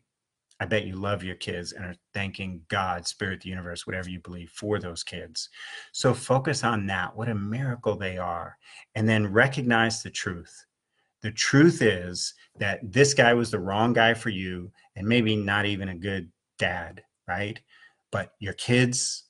I 0.62 0.66
bet 0.66 0.86
you 0.86 0.94
love 0.94 1.24
your 1.24 1.34
kids 1.34 1.72
and 1.72 1.84
are 1.84 1.96
thanking 2.14 2.62
God, 2.68 3.06
Spirit, 3.06 3.40
the 3.40 3.48
universe, 3.48 3.86
whatever 3.86 4.08
you 4.08 4.20
believe, 4.20 4.50
for 4.50 4.78
those 4.78 5.02
kids. 5.02 5.48
So 5.92 6.14
focus 6.14 6.62
on 6.62 6.86
that. 6.86 7.16
What 7.16 7.28
a 7.28 7.34
miracle 7.34 7.96
they 7.96 8.16
are. 8.16 8.56
And 8.94 9.08
then 9.08 9.32
recognize 9.32 10.02
the 10.02 10.10
truth. 10.10 10.64
The 11.22 11.32
truth 11.32 11.82
is 11.82 12.34
that 12.58 12.80
this 12.82 13.12
guy 13.12 13.34
was 13.34 13.50
the 13.50 13.58
wrong 13.58 13.92
guy 13.92 14.14
for 14.14 14.28
you 14.28 14.70
and 14.94 15.06
maybe 15.06 15.34
not 15.34 15.66
even 15.66 15.88
a 15.88 15.98
good 15.98 16.30
dad, 16.58 17.02
right? 17.26 17.58
But 18.10 18.32
your 18.38 18.54
kids 18.54 19.24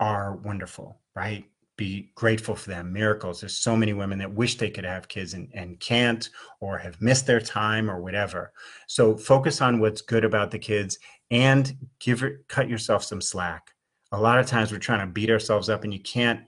are 0.00 0.36
wonderful, 0.36 1.00
right? 1.14 1.44
Be 1.82 2.12
grateful 2.14 2.54
for 2.54 2.70
them 2.70 2.92
miracles. 2.92 3.40
There's 3.40 3.56
so 3.56 3.76
many 3.76 3.92
women 3.92 4.18
that 4.18 4.32
wish 4.32 4.56
they 4.56 4.70
could 4.70 4.84
have 4.84 5.08
kids 5.08 5.34
and, 5.34 5.48
and 5.52 5.80
can't 5.80 6.30
or 6.60 6.78
have 6.78 7.00
missed 7.00 7.26
their 7.26 7.40
time 7.40 7.90
or 7.90 8.00
whatever. 8.00 8.52
So 8.86 9.16
focus 9.16 9.60
on 9.60 9.80
what's 9.80 10.00
good 10.00 10.24
about 10.24 10.52
the 10.52 10.60
kids 10.60 10.98
and 11.32 11.76
give 11.98 12.22
it 12.22 12.46
cut 12.46 12.68
yourself 12.68 13.02
some 13.02 13.20
slack. 13.20 13.72
A 14.12 14.20
lot 14.20 14.38
of 14.38 14.46
times 14.46 14.70
we're 14.70 14.78
trying 14.78 15.00
to 15.00 15.12
beat 15.12 15.30
ourselves 15.30 15.68
up 15.68 15.82
and 15.82 15.92
you 15.92 16.00
can't 16.00 16.42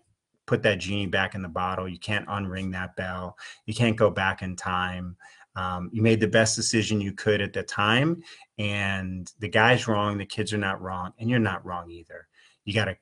put 0.46 0.62
that 0.62 0.78
genie 0.78 1.06
back 1.06 1.34
in 1.34 1.42
the 1.42 1.48
bottle. 1.48 1.88
You 1.88 1.98
can't 1.98 2.28
unring 2.28 2.70
that 2.72 2.94
bell. 2.94 3.36
You 3.66 3.74
can't 3.74 3.96
go 3.96 4.10
back 4.10 4.42
in 4.42 4.54
time. 4.54 5.16
Um, 5.56 5.90
you 5.92 6.00
made 6.00 6.20
the 6.20 6.28
best 6.28 6.54
decision 6.54 7.00
you 7.00 7.12
could 7.12 7.40
at 7.40 7.52
the 7.52 7.62
time 7.64 8.22
and 8.58 9.32
the 9.40 9.48
guy's 9.48 9.88
wrong 9.88 10.18
the 10.18 10.26
kids 10.26 10.52
are 10.52 10.58
not 10.58 10.80
wrong 10.80 11.12
and 11.18 11.28
you're 11.28 11.40
not 11.40 11.64
wrong 11.66 11.90
either. 11.90 12.28
You 12.64 12.74
got 12.74 12.84
to 12.84 12.96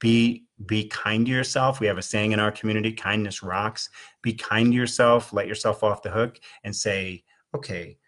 be 0.00 0.45
be 0.64 0.88
kind 0.88 1.26
to 1.26 1.32
yourself. 1.32 1.80
We 1.80 1.86
have 1.86 1.98
a 1.98 2.02
saying 2.02 2.32
in 2.32 2.40
our 2.40 2.50
community 2.50 2.92
kindness 2.92 3.42
rocks. 3.42 3.90
Be 4.22 4.32
kind 4.32 4.72
to 4.72 4.76
yourself 4.76 5.32
let 5.32 5.46
yourself 5.46 5.84
off 5.84 6.02
the 6.02 6.10
hook 6.10 6.40
and 6.64 6.74
say 6.74 7.24
okay 7.54 7.98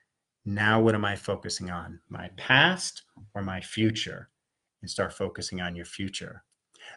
now 0.45 0.81
what 0.81 0.95
am 0.95 1.05
i 1.05 1.15
focusing 1.15 1.71
on? 1.71 2.01
My 2.09 2.31
past 2.37 3.03
or 3.35 3.43
my 3.43 3.61
future? 3.61 4.31
And 4.81 4.91
start 4.91 5.13
focusing 5.13 5.61
on 5.61 5.75
your 5.75 5.85
future. 5.85 6.45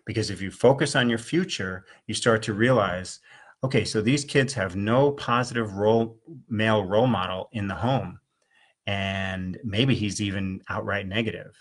Because 0.06 0.30
if 0.30 0.39
you 0.41 0.52
focus 0.52 0.95
on 0.95 1.10
your 1.10 1.18
future 1.18 1.86
you 2.08 2.14
start 2.14 2.41
to 2.43 2.54
realize 2.54 3.20
okay 3.64 3.84
so 3.84 4.02
these 4.02 4.24
kids 4.24 4.54
have 4.54 4.76
no 4.76 5.12
positive 5.12 5.76
role 5.76 6.18
male 6.47 6.86
role 6.86 7.08
model 7.08 7.49
in 7.52 7.68
the 7.68 7.76
home. 7.76 8.20
And 8.88 9.60
maybe 9.64 9.95
he's 9.95 10.22
even 10.22 10.62
outright 10.70 11.08
negative 11.08 11.56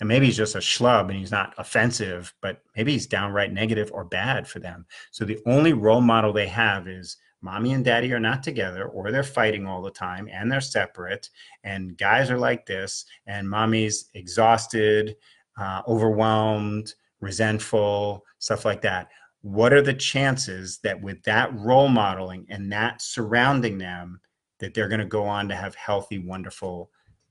and 0.00 0.08
maybe 0.08 0.26
he's 0.26 0.36
just 0.36 0.54
a 0.54 0.58
schlub 0.58 1.08
and 1.08 1.18
he's 1.18 1.30
not 1.30 1.54
offensive, 1.58 2.32
but 2.40 2.62
maybe 2.74 2.92
he's 2.92 3.06
downright 3.06 3.52
negative 3.52 3.90
or 3.92 4.04
bad 4.04 4.48
for 4.48 4.58
them. 4.58 4.86
So 5.10 5.24
the 5.24 5.38
only 5.46 5.74
role 5.74 6.00
model 6.00 6.32
they 6.32 6.48
have 6.48 6.88
is 6.88 7.18
mommy 7.42 7.72
and 7.72 7.84
daddy 7.84 8.12
are 8.12 8.20
not 8.20 8.42
together 8.42 8.86
or 8.86 9.10
they're 9.10 9.22
fighting 9.22 9.66
all 9.66 9.82
the 9.82 9.90
time 9.90 10.28
and 10.30 10.50
they're 10.50 10.60
separate 10.60 11.28
and 11.64 11.96
guys 11.96 12.30
are 12.30 12.38
like 12.38 12.66
this 12.66 13.04
and 13.26 13.48
mommy's 13.48 14.10
exhausted 14.14 15.16
uh, 15.58 15.82
overwhelmed 15.88 16.94
resentful 17.20 18.24
stuff 18.38 18.64
like 18.64 18.82
that 18.82 19.08
what 19.42 19.72
are 19.72 19.80
the 19.80 19.94
chances 19.94 20.78
that 20.82 21.00
with 21.00 21.22
that 21.22 21.50
role 21.54 21.88
modeling 21.88 22.44
and 22.50 22.70
that 22.70 23.00
surrounding 23.00 23.78
them 23.78 24.20
that 24.58 24.74
they're 24.74 24.88
going 24.88 25.00
to 25.00 25.06
go 25.06 25.24
on 25.24 25.48
to 25.48 25.56
have 25.56 25.74
healthy 25.74 26.18
wonderful 26.18 26.90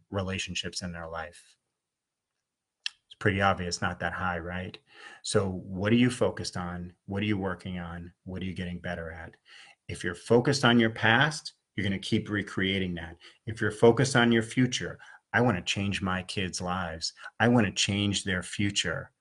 relationships 0.10 0.82
in 0.82 0.92
their 0.92 1.08
life 1.08 1.56
pretty 3.20 3.42
obvious, 3.42 3.82
not 3.82 4.00
that 4.00 4.14
high, 4.14 4.40
right? 4.40 4.78
So, 5.24 5.62
what 5.66 5.92
are 5.92 5.98
you 5.98 6.10
focused 6.10 6.58
on? 6.58 6.94
What 7.06 7.22
are 7.22 7.28
you 7.28 7.38
working 7.38 7.80
on? 7.80 8.12
What 8.24 8.42
are 8.42 8.46
you 8.46 8.54
getting 8.54 8.80
better 8.80 9.12
at? 9.12 9.36
If 9.88 10.04
you're 10.04 10.16
focused 10.16 10.66
on 10.66 10.80
your 10.80 10.90
past, 10.90 11.54
you're 11.76 11.88
going 11.88 12.00
to 12.00 12.08
keep 12.08 12.30
recreating 12.30 12.96
that. 12.96 13.16
If 13.46 13.62
you're 13.62 13.72
focused 13.72 14.16
on 14.16 14.32
your 14.32 14.44
future, 14.44 15.00
I 15.34 15.42
want 15.42 15.58
to 15.58 15.64
change 15.64 16.02
my 16.02 16.24
kids' 16.24 16.62
lives. 16.62 17.14
I 17.40 17.48
want 17.48 17.68
to 17.68 17.72
change 17.72 18.24
their 18.24 18.44
future. 18.44 19.12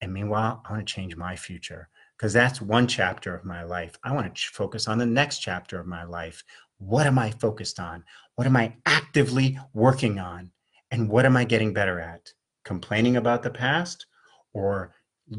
And 0.00 0.12
meanwhile, 0.12 0.62
I 0.66 0.72
want 0.72 0.86
to 0.86 0.92
change 0.92 1.16
my 1.16 1.36
future 1.36 1.88
because 2.16 2.32
that's 2.32 2.60
one 2.60 2.86
chapter 2.86 3.34
of 3.34 3.44
my 3.44 3.62
life. 3.62 3.98
I 4.04 4.12
want 4.12 4.34
to 4.34 4.42
focus 4.52 4.88
on 4.88 4.98
the 4.98 5.06
next 5.06 5.38
chapter 5.38 5.78
of 5.78 5.86
my 5.86 6.04
life. 6.04 6.42
What 6.78 7.06
am 7.06 7.18
I 7.18 7.30
focused 7.30 7.80
on? 7.80 8.04
What 8.34 8.46
am 8.46 8.56
I 8.56 8.74
actively 8.84 9.58
working 9.72 10.18
on? 10.18 10.50
And 10.90 11.08
what 11.08 11.24
am 11.24 11.36
I 11.36 11.44
getting 11.44 11.72
better 11.72 12.00
at? 12.00 12.32
Complaining 12.66 13.16
about 13.16 13.44
the 13.44 13.50
past 13.50 14.06
or 14.52 14.92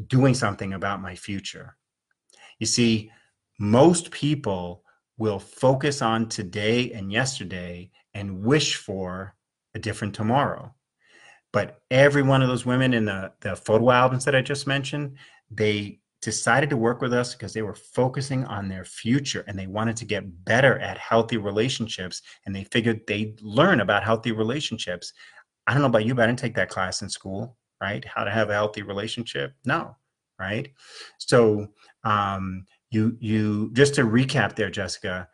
doing 0.06 0.34
something 0.34 0.72
about 0.72 1.02
my 1.02 1.14
future. 1.14 1.76
You 2.58 2.66
see, 2.66 3.12
most 3.60 4.10
people 4.10 4.82
will 5.18 5.38
focus 5.38 6.00
on 6.00 6.28
today 6.28 6.90
and 6.92 7.12
yesterday 7.12 7.90
and 8.14 8.42
wish 8.42 8.76
for 8.76 9.36
a 9.74 9.78
different 9.78 10.14
tomorrow. 10.14 10.74
But 11.52 11.80
every 11.90 12.22
one 12.22 12.40
of 12.40 12.48
those 12.48 12.64
women 12.64 12.94
in 12.94 13.04
the, 13.04 13.32
the 13.40 13.56
photo 13.56 13.90
albums 13.90 14.24
that 14.24 14.34
I 14.34 14.40
just 14.40 14.66
mentioned, 14.66 15.16
they 15.50 16.00
decided 16.20 16.70
to 16.70 16.76
work 16.76 17.00
with 17.00 17.12
us 17.12 17.34
because 17.34 17.52
they 17.52 17.62
were 17.62 17.74
focusing 17.74 18.44
on 18.46 18.68
their 18.68 18.84
future 18.84 19.44
and 19.46 19.58
they 19.58 19.66
wanted 19.66 19.96
to 19.96 20.04
get 20.04 20.44
better 20.44 20.78
at 20.78 20.98
healthy 20.98 21.36
relationships 21.36 22.22
and 22.44 22.54
they 22.54 22.64
figured 22.64 23.00
they'd 23.06 23.40
learn 23.40 23.80
about 23.80 24.02
healthy 24.02 24.32
relationships. 24.32 25.12
I 25.68 25.72
don't 25.72 25.82
know 25.82 25.88
about 25.88 26.04
you, 26.04 26.14
but 26.14 26.22
I 26.22 26.26
didn't 26.26 26.40
take 26.40 26.56
that 26.56 26.70
class 26.70 27.02
in 27.02 27.08
school, 27.08 27.56
right? 27.80 28.04
How 28.04 28.24
to 28.24 28.30
have 28.30 28.50
a 28.50 28.54
healthy 28.54 28.82
relationship? 28.82 29.54
No, 29.64 29.94
right? 30.40 30.68
So 31.18 31.68
um, 32.04 32.64
you 32.90 33.16
you 33.20 33.70
just 33.74 33.94
to 33.96 34.02
recap 34.02 34.56
there, 34.56 34.70
Jessica, 34.70 35.28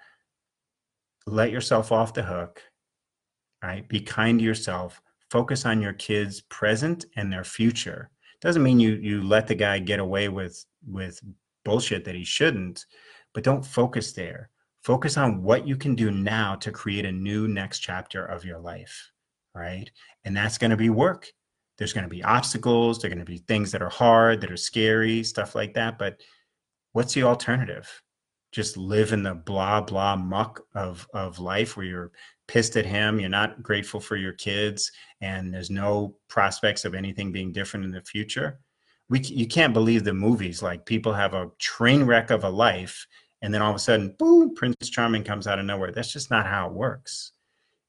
let 1.27 1.51
yourself 1.51 1.93
off 1.93 2.13
the 2.13 2.23
hook, 2.23 2.61
right? 3.63 3.89
Be 3.89 4.01
kind 4.01 4.39
to 4.41 4.45
yourself. 4.45 5.01
Focus 5.31 5.65
on 5.65 5.81
your 5.81 5.95
kids' 5.95 6.43
present 6.43 7.07
and 7.17 7.33
their 7.33 7.45
future 7.45 8.11
doesn't 8.45 8.63
mean 8.63 8.79
you 8.79 8.93
you 8.97 9.23
let 9.23 9.47
the 9.47 9.55
guy 9.55 9.79
get 9.79 9.99
away 9.99 10.29
with 10.29 10.65
with 10.87 11.19
bullshit 11.65 12.05
that 12.05 12.15
he 12.15 12.25
shouldn't 12.25 12.85
but 13.33 13.43
don't 13.43 13.65
focus 13.65 14.13
there 14.13 14.51
focus 14.83 15.17
on 15.17 15.43
what 15.43 15.67
you 15.67 15.77
can 15.77 15.95
do 15.95 16.11
now 16.11 16.55
to 16.55 16.71
create 16.71 17.07
a 17.07 17.13
new 17.13 17.49
next 17.49 17.79
chapter 17.79 18.27
of 18.27 18.45
your 18.45 18.59
life 18.59 19.11
right? 19.55 19.91
And 20.25 20.37
that's 20.37 20.59
going 20.59 20.71
to 20.71 20.77
be 20.77 20.91
work. 20.91 21.29
There's 21.79 21.93
going 21.93 22.05
to 22.05 22.11
be 22.11 22.23
obstacles 22.23 22.99
there're 22.99 23.11
going 23.11 23.19
to 23.19 23.25
be 23.25 23.39
things 23.39 23.73
that 23.73 23.83
are 23.83 23.91
hard 23.91 24.41
that 24.41 24.51
are 24.51 24.57
scary 24.57 25.25
stuff 25.25 25.55
like 25.55 25.75
that 25.75 25.99
but 25.99 26.21
what's 26.93 27.15
the 27.15 27.25
alternative? 27.25 27.91
Just 28.53 28.77
live 28.77 29.13
in 29.13 29.25
the 29.25 29.35
blah 29.35 29.81
blah 29.81 30.17
muck 30.17 30.61
of 30.75 31.07
of 31.13 31.39
life 31.41 31.77
where 31.77 31.87
you're 31.87 32.13
pissed 32.47 32.77
at 32.77 32.87
him 32.87 33.19
you're 33.19 33.29
not 33.29 33.63
grateful 33.63 34.01
for 34.01 34.17
your 34.17 34.35
kids 34.35 34.93
and 35.21 35.53
there's 35.53 35.71
no 35.71 36.15
prospects 36.29 36.85
of 36.85 36.95
anything 36.95 37.33
being 37.33 37.53
different 37.53 37.85
in 37.85 37.91
the 37.91 38.03
future? 38.03 38.61
We 39.09 39.21
you 39.21 39.49
can't 39.49 39.75
believe 39.75 40.05
the 40.05 40.15
movies 40.15 40.63
like 40.63 40.87
people 40.87 41.13
have 41.13 41.35
a 41.35 41.51
train 41.59 42.05
wreck 42.05 42.31
of 42.31 42.45
a 42.45 42.49
life 42.49 43.07
and 43.43 43.53
then 43.53 43.61
all 43.61 43.71
of 43.71 43.77
a 43.77 43.81
sudden 43.81 44.15
boom 44.19 44.55
prince 44.55 44.89
charming 44.89 45.25
comes 45.25 45.49
out 45.49 45.59
of 45.59 45.67
nowhere. 45.67 45.91
That's 45.91 46.13
just 46.13 46.31
not 46.31 46.47
how 46.47 46.69
it 46.69 46.73
works 46.73 47.34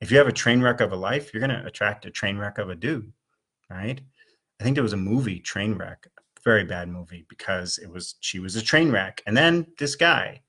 if 0.05 0.11
you 0.11 0.17
have 0.17 0.27
a 0.27 0.31
train 0.31 0.61
wreck 0.61 0.81
of 0.81 0.91
a 0.91 0.95
life 0.95 1.33
you're 1.33 1.45
going 1.45 1.59
to 1.59 1.65
attract 1.65 2.05
a 2.05 2.11
train 2.11 2.37
wreck 2.37 2.57
of 2.57 2.69
a 2.69 2.75
dude 2.75 3.11
right 3.69 3.99
i 4.59 4.63
think 4.63 4.75
there 4.75 4.83
was 4.83 4.93
a 4.93 4.97
movie 4.97 5.39
train 5.39 5.73
wreck 5.73 6.07
very 6.43 6.63
bad 6.63 6.87
movie 6.87 7.25
because 7.27 7.79
it 7.79 7.89
was 7.89 8.15
she 8.19 8.39
was 8.39 8.55
a 8.55 8.61
train 8.61 8.91
wreck 8.91 9.21
and 9.25 9.35
then 9.35 9.65
this 9.77 9.95
guy 9.95 10.39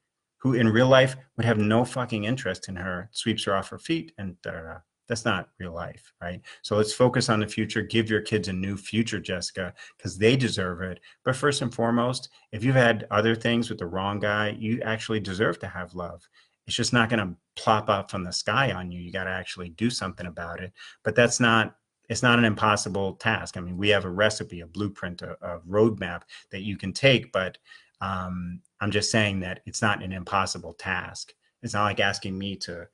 who 0.46 0.54
in 0.54 0.68
real 0.68 0.86
life 0.88 1.16
would 1.36 1.44
have 1.44 1.58
no 1.58 1.84
fucking 1.84 2.22
interest 2.22 2.68
in 2.68 2.76
her, 2.76 3.08
sweeps 3.12 3.42
her 3.42 3.56
off 3.56 3.68
her 3.68 3.80
feet, 3.80 4.12
and 4.16 4.40
da, 4.42 4.52
da, 4.52 4.60
da. 4.60 4.76
that's 5.08 5.24
not 5.24 5.48
real 5.58 5.72
life, 5.72 6.12
right? 6.22 6.40
So 6.62 6.76
let's 6.76 6.92
focus 6.92 7.28
on 7.28 7.40
the 7.40 7.48
future. 7.48 7.82
Give 7.82 8.08
your 8.08 8.20
kids 8.20 8.46
a 8.46 8.52
new 8.52 8.76
future, 8.76 9.18
Jessica, 9.18 9.74
because 9.96 10.16
they 10.18 10.36
deserve 10.36 10.82
it. 10.82 11.00
But 11.24 11.34
first 11.34 11.62
and 11.62 11.74
foremost, 11.74 12.28
if 12.52 12.62
you've 12.62 12.76
had 12.76 13.08
other 13.10 13.34
things 13.34 13.68
with 13.68 13.78
the 13.78 13.86
wrong 13.86 14.20
guy, 14.20 14.56
you 14.56 14.80
actually 14.82 15.18
deserve 15.18 15.58
to 15.60 15.66
have 15.66 15.96
love. 15.96 16.22
It's 16.66 16.76
just 16.76 16.92
not 16.92 17.08
going 17.08 17.20
to 17.20 17.34
plop 17.54 17.88
up 17.88 18.10
from 18.10 18.24
the 18.24 18.32
sky 18.32 18.72
on 18.72 18.90
you. 18.90 19.00
You 19.00 19.12
got 19.12 19.24
to 19.24 19.30
actually 19.30 19.70
do 19.70 19.90
something 19.90 20.26
about 20.26 20.60
it. 20.60 20.72
But 21.02 21.14
that's 21.14 21.40
not 21.40 21.76
it's 22.08 22.22
not 22.22 22.38
an 22.38 22.44
impossible 22.44 23.14
task. 23.14 23.56
I 23.56 23.60
mean, 23.60 23.76
we 23.76 23.88
have 23.88 24.04
a 24.04 24.10
recipe, 24.10 24.60
a 24.60 24.66
blueprint, 24.66 25.22
a, 25.22 25.36
a 25.42 25.58
roadmap 25.68 26.22
that 26.50 26.62
you 26.62 26.76
can 26.76 26.92
take, 26.92 27.32
but 27.32 27.58
um, 28.00 28.60
I'm 28.80 28.90
just 28.90 29.10
saying 29.10 29.40
that 29.40 29.60
it's 29.66 29.82
not 29.82 30.02
an 30.02 30.12
impossible 30.12 30.74
task. 30.74 31.32
It's 31.62 31.74
not 31.74 31.84
like 31.84 32.00
asking 32.00 32.38
me 32.38 32.56
to 32.56 32.86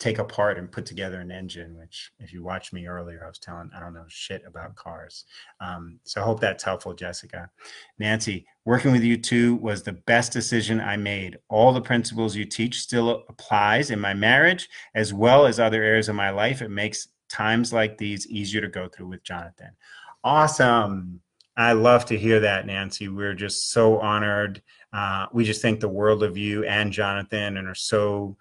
take 0.00 0.18
apart 0.18 0.58
and 0.58 0.72
put 0.72 0.86
together 0.86 1.20
an 1.20 1.30
engine, 1.30 1.76
which 1.76 2.10
if 2.18 2.32
you 2.32 2.42
watched 2.42 2.72
me 2.72 2.86
earlier, 2.86 3.22
I 3.22 3.28
was 3.28 3.38
telling, 3.38 3.70
I 3.76 3.80
don't 3.80 3.92
know 3.92 4.06
shit 4.08 4.42
about 4.46 4.74
cars. 4.74 5.26
Um, 5.60 6.00
so 6.04 6.22
I 6.22 6.24
hope 6.24 6.40
that's 6.40 6.64
helpful, 6.64 6.94
Jessica. 6.94 7.50
Nancy, 7.98 8.46
working 8.64 8.92
with 8.92 9.02
you 9.02 9.18
two 9.18 9.56
was 9.56 9.82
the 9.82 9.92
best 9.92 10.32
decision 10.32 10.80
I 10.80 10.96
made. 10.96 11.38
All 11.50 11.72
the 11.72 11.82
principles 11.82 12.34
you 12.34 12.46
teach 12.46 12.80
still 12.80 13.24
applies 13.28 13.90
in 13.90 14.00
my 14.00 14.14
marriage 14.14 14.70
as 14.94 15.12
well 15.12 15.44
as 15.44 15.60
other 15.60 15.82
areas 15.82 16.08
of 16.08 16.16
my 16.16 16.30
life. 16.30 16.62
It 16.62 16.70
makes 16.70 17.08
times 17.28 17.70
like 17.70 17.98
these 17.98 18.26
easier 18.28 18.62
to 18.62 18.68
go 18.68 18.88
through 18.88 19.08
with 19.08 19.22
Jonathan. 19.22 19.70
Awesome. 20.24 21.20
I 21.58 21.72
love 21.72 22.06
to 22.06 22.16
hear 22.16 22.40
that, 22.40 22.66
Nancy. 22.66 23.08
We're 23.08 23.34
just 23.34 23.70
so 23.70 23.98
honored. 23.98 24.62
Uh, 24.94 25.26
we 25.30 25.44
just 25.44 25.60
think 25.60 25.78
the 25.78 25.88
world 25.88 26.22
of 26.22 26.38
you 26.38 26.64
and 26.64 26.90
Jonathan 26.90 27.58
and 27.58 27.68
are 27.68 27.74
so 27.74 28.38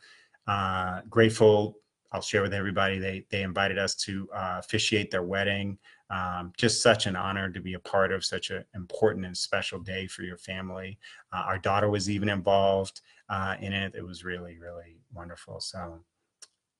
uh, 0.50 1.02
grateful. 1.10 1.78
I'll 2.12 2.22
share 2.22 2.42
with 2.42 2.56
everybody. 2.56 2.98
They 2.98 3.26
they 3.30 3.44
invited 3.44 3.78
us 3.78 3.94
to 3.96 4.28
uh, 4.34 4.56
officiate 4.58 5.12
their 5.12 5.22
wedding. 5.22 5.78
Um, 6.10 6.54
just 6.58 6.82
such 6.82 7.06
an 7.06 7.16
honor 7.16 7.52
to 7.52 7.62
be 7.62 7.76
a 7.76 7.80
part 7.80 8.12
of 8.12 8.26
such 8.26 8.50
an 8.50 8.66
important 8.74 9.28
and 9.28 9.38
special 9.38 9.80
day 9.80 10.08
for 10.08 10.24
your 10.24 10.38
family. 10.38 10.98
Uh, 11.32 11.44
our 11.46 11.60
daughter 11.60 11.88
was 11.88 12.10
even 12.10 12.30
involved 12.30 13.02
uh, 13.30 13.58
in 13.62 13.74
it. 13.74 13.94
It 13.96 14.02
was 14.02 14.26
really 14.26 14.58
really 14.58 14.98
wonderful. 15.14 15.60
So, 15.60 16.00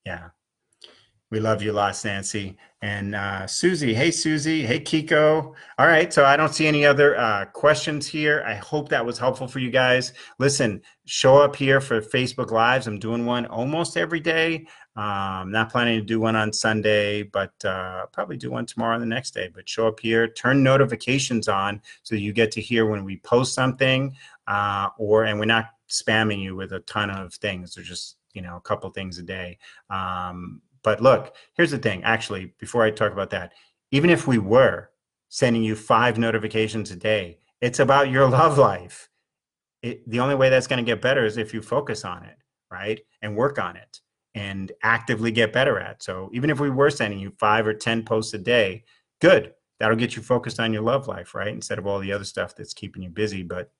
yeah, 0.04 0.30
we 1.30 1.38
love 1.38 1.62
you 1.62 1.72
lots, 1.72 2.04
Nancy. 2.04 2.56
And 2.82 3.14
uh, 3.14 3.46
Susie, 3.46 3.94
hey, 3.94 4.10
Susie. 4.10 4.66
Hey, 4.66 4.80
Kiko. 4.80 5.54
All 5.78 5.86
right. 5.86 6.12
So 6.12 6.24
I 6.24 6.36
don't 6.36 6.52
see 6.52 6.66
any 6.66 6.84
other 6.84 7.16
uh, 7.18 7.44
questions 7.44 8.06
here. 8.06 8.42
I 8.46 8.54
hope 8.54 8.88
that 8.88 9.04
was 9.04 9.18
helpful 9.18 9.46
for 9.46 9.58
you 9.58 9.70
guys. 9.70 10.12
Listen, 10.38 10.82
show 11.04 11.36
up 11.36 11.54
here 11.54 11.80
for 11.80 12.00
Facebook 12.00 12.50
Lives. 12.50 12.86
I'm 12.86 12.98
doing 12.98 13.26
one 13.26 13.46
almost 13.46 13.96
every 13.96 14.20
day. 14.20 14.66
Um, 14.96 15.52
not 15.52 15.70
planning 15.70 16.00
to 16.00 16.04
do 16.04 16.18
one 16.20 16.34
on 16.34 16.52
Sunday, 16.52 17.22
but 17.22 17.52
uh, 17.64 18.06
probably 18.06 18.36
do 18.36 18.50
one 18.50 18.66
tomorrow 18.66 18.94
and 18.94 19.02
the 19.02 19.06
next 19.06 19.32
day. 19.32 19.50
But 19.54 19.68
show 19.68 19.86
up 19.86 20.00
here, 20.00 20.26
turn 20.26 20.62
notifications 20.62 21.48
on 21.48 21.80
so 22.02 22.16
you 22.16 22.32
get 22.32 22.50
to 22.52 22.60
hear 22.60 22.86
when 22.86 23.04
we 23.04 23.18
post 23.18 23.54
something, 23.54 24.16
uh, 24.48 24.88
or 24.98 25.24
and 25.24 25.38
we're 25.38 25.44
not 25.44 25.66
spamming 25.88 26.40
you 26.40 26.56
with 26.56 26.72
a 26.72 26.80
ton 26.80 27.08
of 27.10 27.34
things. 27.34 27.74
They're 27.74 27.84
just 27.84 28.16
you 28.32 28.42
know 28.42 28.56
a 28.56 28.60
couple 28.60 28.90
things 28.90 29.18
a 29.18 29.22
day. 29.22 29.58
Um, 29.90 30.60
but 30.82 31.00
look, 31.00 31.34
here's 31.54 31.70
the 31.70 31.78
thing. 31.78 32.02
Actually, 32.04 32.54
before 32.58 32.82
I 32.82 32.90
talk 32.90 33.12
about 33.12 33.30
that, 33.30 33.52
even 33.90 34.10
if 34.10 34.26
we 34.26 34.38
were 34.38 34.90
sending 35.28 35.62
you 35.62 35.76
five 35.76 36.18
notifications 36.18 36.90
a 36.90 36.96
day, 36.96 37.38
it's 37.60 37.80
about 37.80 38.10
your 38.10 38.28
love 38.30 38.58
life. 38.58 39.08
It, 39.82 40.08
the 40.08 40.20
only 40.20 40.34
way 40.34 40.50
that's 40.50 40.66
going 40.66 40.84
to 40.84 40.90
get 40.90 41.00
better 41.00 41.24
is 41.24 41.36
if 41.36 41.54
you 41.54 41.62
focus 41.62 42.04
on 42.04 42.24
it, 42.24 42.36
right? 42.70 43.00
And 43.22 43.36
work 43.36 43.58
on 43.58 43.76
it 43.76 44.00
and 44.34 44.72
actively 44.82 45.32
get 45.32 45.52
better 45.52 45.78
at. 45.78 46.02
So 46.02 46.30
even 46.32 46.50
if 46.50 46.60
we 46.60 46.70
were 46.70 46.90
sending 46.90 47.18
you 47.18 47.32
five 47.38 47.66
or 47.66 47.74
10 47.74 48.04
posts 48.04 48.34
a 48.34 48.38
day, 48.38 48.84
good. 49.20 49.54
That'll 49.78 49.96
get 49.96 50.14
you 50.14 50.22
focused 50.22 50.60
on 50.60 50.74
your 50.74 50.82
love 50.82 51.08
life, 51.08 51.34
right? 51.34 51.48
Instead 51.48 51.78
of 51.78 51.86
all 51.86 51.98
the 51.98 52.12
other 52.12 52.24
stuff 52.24 52.54
that's 52.54 52.74
keeping 52.74 53.02
you 53.02 53.08
busy. 53.08 53.42
But 53.42 53.70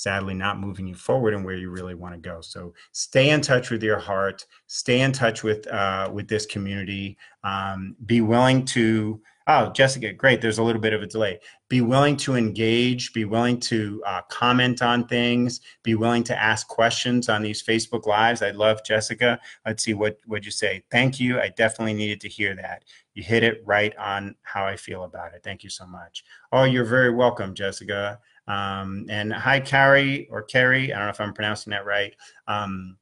sadly 0.00 0.34
not 0.34 0.58
moving 0.58 0.86
you 0.86 0.94
forward 0.94 1.34
and 1.34 1.44
where 1.44 1.54
you 1.54 1.70
really 1.70 1.94
want 1.94 2.14
to 2.14 2.20
go. 2.20 2.40
So 2.40 2.72
stay 2.92 3.30
in 3.30 3.40
touch 3.40 3.70
with 3.70 3.82
your 3.82 3.98
heart, 3.98 4.46
stay 4.66 5.00
in 5.02 5.12
touch 5.12 5.42
with 5.42 5.66
uh, 5.68 6.10
with 6.12 6.26
this 6.28 6.46
community. 6.46 7.18
Um, 7.44 7.96
be 8.06 8.20
willing 8.20 8.64
to. 8.66 9.20
Oh, 9.46 9.72
Jessica, 9.72 10.12
great. 10.12 10.40
There's 10.40 10.58
a 10.58 10.62
little 10.62 10.80
bit 10.80 10.92
of 10.92 11.02
a 11.02 11.06
delay. 11.06 11.40
Be 11.68 11.80
willing 11.80 12.16
to 12.18 12.36
engage. 12.36 13.12
Be 13.12 13.24
willing 13.24 13.58
to 13.60 14.00
uh, 14.06 14.20
comment 14.28 14.80
on 14.80 15.08
things. 15.08 15.60
Be 15.82 15.96
willing 15.96 16.22
to 16.24 16.40
ask 16.40 16.68
questions 16.68 17.28
on 17.28 17.42
these 17.42 17.60
Facebook 17.60 18.06
lives. 18.06 18.42
I 18.42 18.50
love 18.50 18.84
Jessica. 18.84 19.40
Let's 19.66 19.82
see 19.82 19.94
what 19.94 20.20
would 20.28 20.44
you 20.44 20.52
say. 20.52 20.84
Thank 20.92 21.18
you. 21.18 21.40
I 21.40 21.48
definitely 21.48 21.94
needed 21.94 22.20
to 22.20 22.28
hear 22.28 22.54
that. 22.54 22.84
You 23.14 23.24
hit 23.24 23.42
it 23.42 23.62
right 23.64 23.96
on 23.96 24.36
how 24.42 24.66
I 24.66 24.76
feel 24.76 25.02
about 25.02 25.34
it. 25.34 25.42
Thank 25.42 25.64
you 25.64 25.70
so 25.70 25.84
much. 25.84 26.22
Oh, 26.52 26.64
you're 26.64 26.84
very 26.84 27.12
welcome, 27.12 27.54
Jessica. 27.54 28.20
Um, 28.50 29.06
and 29.08 29.32
hi, 29.32 29.60
Carrie 29.60 30.26
or 30.28 30.42
Carrie. 30.42 30.92
I 30.92 30.98
don't 30.98 31.06
know 31.06 31.10
if 31.10 31.20
I'm 31.20 31.32
pronouncing 31.32 31.70
that 31.70 31.86
right. 31.86 32.12
Um, 32.48 32.96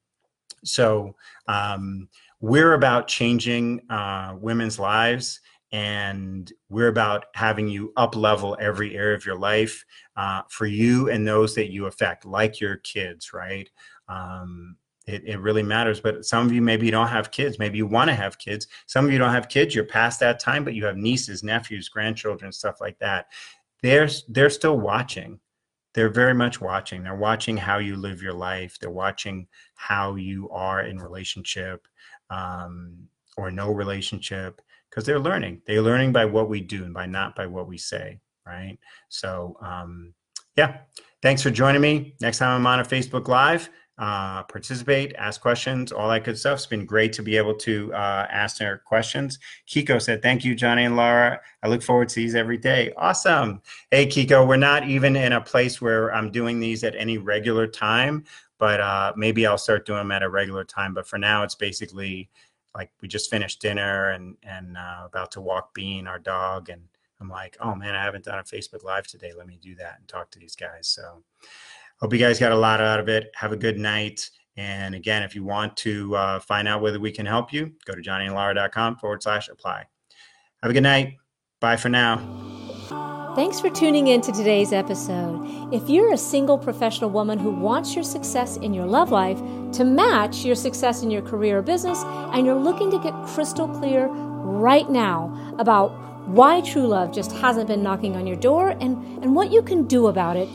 so 0.63 1.15
um, 1.47 2.07
we're 2.39 2.73
about 2.73 3.07
changing 3.07 3.81
uh, 3.89 4.35
women's 4.39 4.77
lives 4.77 5.39
and 5.71 6.51
we're 6.69 6.87
about 6.87 7.25
having 7.33 7.67
you 7.67 7.93
up 7.97 8.15
level 8.15 8.57
every 8.59 8.95
area 8.95 9.15
of 9.15 9.25
your 9.25 9.37
life 9.37 9.83
uh, 10.17 10.41
for 10.49 10.67
you 10.67 11.09
and 11.09 11.27
those 11.27 11.55
that 11.55 11.71
you 11.71 11.85
affect 11.85 12.25
like 12.25 12.59
your 12.59 12.77
kids 12.77 13.33
right 13.33 13.69
um, 14.07 14.75
it, 15.05 15.23
it, 15.25 15.39
really 15.39 15.61
matters 15.61 15.99
but 15.99 16.25
some 16.25 16.45
of 16.45 16.51
you 16.51 16.61
maybe 16.61 16.87
you 16.87 16.91
don't 16.91 17.07
have 17.07 17.29
kids 17.29 17.59
maybe 17.59 17.77
you 17.77 17.85
want 17.85 18.09
to 18.09 18.15
have 18.15 18.39
kids 18.39 18.65
some 18.87 19.05
of 19.05 19.11
you 19.11 19.19
don't 19.19 19.33
have 19.33 19.47
kids 19.47 19.75
you're 19.75 19.83
past 19.83 20.19
that 20.19 20.39
time 20.39 20.63
but 20.63 20.73
you 20.73 20.85
have 20.85 20.97
nieces 20.97 21.43
nephews 21.43 21.87
grandchildren 21.87 22.51
stuff 22.51 22.81
like 22.81 22.97
that 22.97 23.27
they're 23.81 24.09
they're 24.27 24.49
still 24.49 24.77
watching. 24.77 25.39
They're 25.93 26.09
very 26.09 26.33
much 26.33 26.61
watching. 26.61 27.03
They're 27.03 27.15
watching 27.15 27.57
how 27.57 27.79
you 27.79 27.95
live 27.95 28.21
your 28.21 28.33
life. 28.33 28.77
They're 28.79 28.91
watching 28.91 29.47
how 29.75 30.15
you 30.15 30.49
are 30.51 30.81
in 30.81 30.99
relationship 30.99 31.87
um, 32.29 32.95
or 33.37 33.49
no 33.49 33.71
relationship 33.71 34.61
because 34.89 35.05
they're 35.05 35.19
learning. 35.19 35.61
They're 35.65 35.81
learning 35.81 36.11
by 36.11 36.25
what 36.25 36.47
we 36.47 36.61
do 36.61 36.83
and 36.83 36.93
by 36.93 37.07
not 37.07 37.35
by 37.35 37.47
what 37.47 37.67
we 37.67 37.77
say 37.77 38.19
right? 38.49 38.77
So 39.09 39.55
um, 39.61 40.13
yeah. 40.55 40.77
Thanks 41.21 41.41
for 41.41 41.51
joining 41.51 41.81
me. 41.81 42.15
Next 42.21 42.39
time 42.39 42.55
i'm 42.55 42.67
on 42.67 42.79
a 42.79 42.83
facebook 42.83 43.27
live 43.27 43.69
uh, 43.99 44.43
participate, 44.43 45.13
ask 45.17 45.41
questions, 45.41 45.91
all 45.91 46.07
that 46.09 46.23
good 46.23 46.37
stuff. 46.37 46.59
It's 46.59 46.65
been 46.65 46.85
great 46.85 47.11
to 47.13 47.21
be 47.21 47.35
able 47.35 47.53
to 47.55 47.93
uh, 47.93 48.27
ask 48.31 48.57
their 48.57 48.77
questions. 48.77 49.39
Kiko 49.67 50.01
said, 50.01 50.21
Thank 50.21 50.45
you, 50.45 50.55
Johnny 50.55 50.85
and 50.85 50.95
Laura. 50.95 51.41
I 51.61 51.67
look 51.67 51.83
forward 51.83 52.07
to 52.09 52.15
these 52.15 52.33
every 52.33 52.57
day. 52.57 52.93
Awesome. 52.95 53.61
Hey, 53.91 54.07
Kiko, 54.07 54.47
we're 54.47 54.55
not 54.55 54.87
even 54.87 55.17
in 55.17 55.33
a 55.33 55.41
place 55.41 55.81
where 55.81 56.13
I'm 56.13 56.31
doing 56.31 56.61
these 56.61 56.85
at 56.85 56.95
any 56.95 57.17
regular 57.17 57.67
time, 57.67 58.23
but 58.57 58.79
uh, 58.79 59.11
maybe 59.17 59.45
I'll 59.45 59.57
start 59.57 59.85
doing 59.85 59.99
them 59.99 60.11
at 60.11 60.23
a 60.23 60.29
regular 60.29 60.63
time. 60.63 60.93
But 60.93 61.05
for 61.05 61.17
now, 61.17 61.43
it's 61.43 61.55
basically 61.55 62.29
like 62.73 62.91
we 63.01 63.09
just 63.09 63.29
finished 63.29 63.61
dinner 63.61 64.11
and, 64.11 64.37
and 64.43 64.77
uh, 64.77 65.03
about 65.05 65.31
to 65.31 65.41
walk 65.41 65.73
Bean, 65.73 66.07
our 66.07 66.19
dog. 66.19 66.69
And 66.69 66.83
I'm 67.19 67.29
like, 67.29 67.57
oh 67.59 67.75
man, 67.75 67.95
I 67.95 68.03
haven't 68.03 68.23
done 68.23 68.39
a 68.39 68.43
Facebook 68.43 68.85
Live 68.85 69.07
today. 69.07 69.33
Let 69.37 69.47
me 69.47 69.59
do 69.61 69.75
that 69.75 69.97
and 69.99 70.07
talk 70.07 70.31
to 70.31 70.39
these 70.39 70.55
guys. 70.55 70.87
So, 70.87 71.21
Hope 72.01 72.13
you 72.13 72.19
guys 72.19 72.39
got 72.39 72.51
a 72.51 72.55
lot 72.55 72.79
out 72.81 72.99
of 72.99 73.09
it. 73.09 73.29
Have 73.35 73.51
a 73.51 73.57
good 73.57 73.77
night. 73.77 74.29
And 74.55 74.95
again, 74.95 75.23
if 75.23 75.35
you 75.35 75.43
want 75.43 75.75
to 75.77 76.15
uh, 76.15 76.39
find 76.39 76.67
out 76.67 76.81
whether 76.81 76.99
we 76.99 77.11
can 77.11 77.25
help 77.25 77.53
you, 77.53 77.73
go 77.85 77.93
to 77.93 78.01
johnnyandlaura.com 78.01 78.97
forward 78.97 79.23
slash 79.23 79.49
apply. 79.49 79.85
Have 80.61 80.71
a 80.71 80.73
good 80.73 80.83
night. 80.83 81.15
Bye 81.61 81.77
for 81.77 81.89
now. 81.89 82.17
Thanks 83.35 83.59
for 83.59 83.69
tuning 83.69 84.07
in 84.07 84.21
to 84.21 84.31
today's 84.31 84.73
episode. 84.73 85.73
If 85.73 85.87
you're 85.87 86.13
a 86.13 86.17
single 86.17 86.57
professional 86.57 87.09
woman 87.09 87.37
who 87.37 87.51
wants 87.51 87.95
your 87.95 88.03
success 88.03 88.57
in 88.57 88.73
your 88.73 88.85
love 88.85 89.11
life 89.11 89.37
to 89.73 89.85
match 89.85 90.43
your 90.43 90.55
success 90.55 91.03
in 91.03 91.11
your 91.11 91.21
career 91.21 91.59
or 91.59 91.61
business, 91.61 92.01
and 92.33 92.45
you're 92.45 92.55
looking 92.55 92.89
to 92.91 92.99
get 92.99 93.13
crystal 93.27 93.67
clear 93.67 94.07
right 94.07 94.89
now 94.89 95.55
about 95.59 96.27
why 96.27 96.61
true 96.61 96.87
love 96.87 97.13
just 97.13 97.31
hasn't 97.33 97.67
been 97.67 97.83
knocking 97.83 98.15
on 98.15 98.27
your 98.27 98.35
door 98.35 98.69
and, 98.69 98.97
and 99.23 99.35
what 99.35 99.51
you 99.51 99.61
can 99.61 99.85
do 99.85 100.07
about 100.07 100.35
it, 100.35 100.49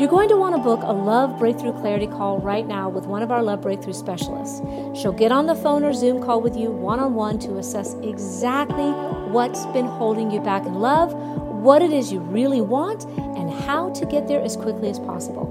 you're 0.00 0.08
going 0.08 0.30
to 0.30 0.36
want 0.36 0.56
to 0.56 0.62
book 0.62 0.80
a 0.82 0.92
Love 0.92 1.38
Breakthrough 1.38 1.74
Clarity 1.74 2.06
call 2.06 2.38
right 2.38 2.66
now 2.66 2.88
with 2.88 3.04
one 3.04 3.22
of 3.22 3.30
our 3.30 3.42
Love 3.42 3.60
Breakthrough 3.60 3.92
specialists. 3.92 4.62
She'll 4.98 5.12
get 5.12 5.30
on 5.30 5.44
the 5.44 5.54
phone 5.54 5.84
or 5.84 5.92
Zoom 5.92 6.22
call 6.22 6.40
with 6.40 6.56
you 6.56 6.70
one 6.70 6.98
on 6.98 7.12
one 7.12 7.38
to 7.40 7.58
assess 7.58 7.92
exactly 8.02 8.90
what's 9.30 9.66
been 9.66 9.84
holding 9.84 10.30
you 10.30 10.40
back 10.40 10.64
in 10.64 10.76
love, 10.76 11.12
what 11.12 11.82
it 11.82 11.92
is 11.92 12.10
you 12.10 12.20
really 12.20 12.62
want, 12.62 13.04
and 13.36 13.50
how 13.50 13.90
to 13.90 14.06
get 14.06 14.26
there 14.26 14.40
as 14.40 14.56
quickly 14.56 14.88
as 14.88 14.98
possible. 14.98 15.44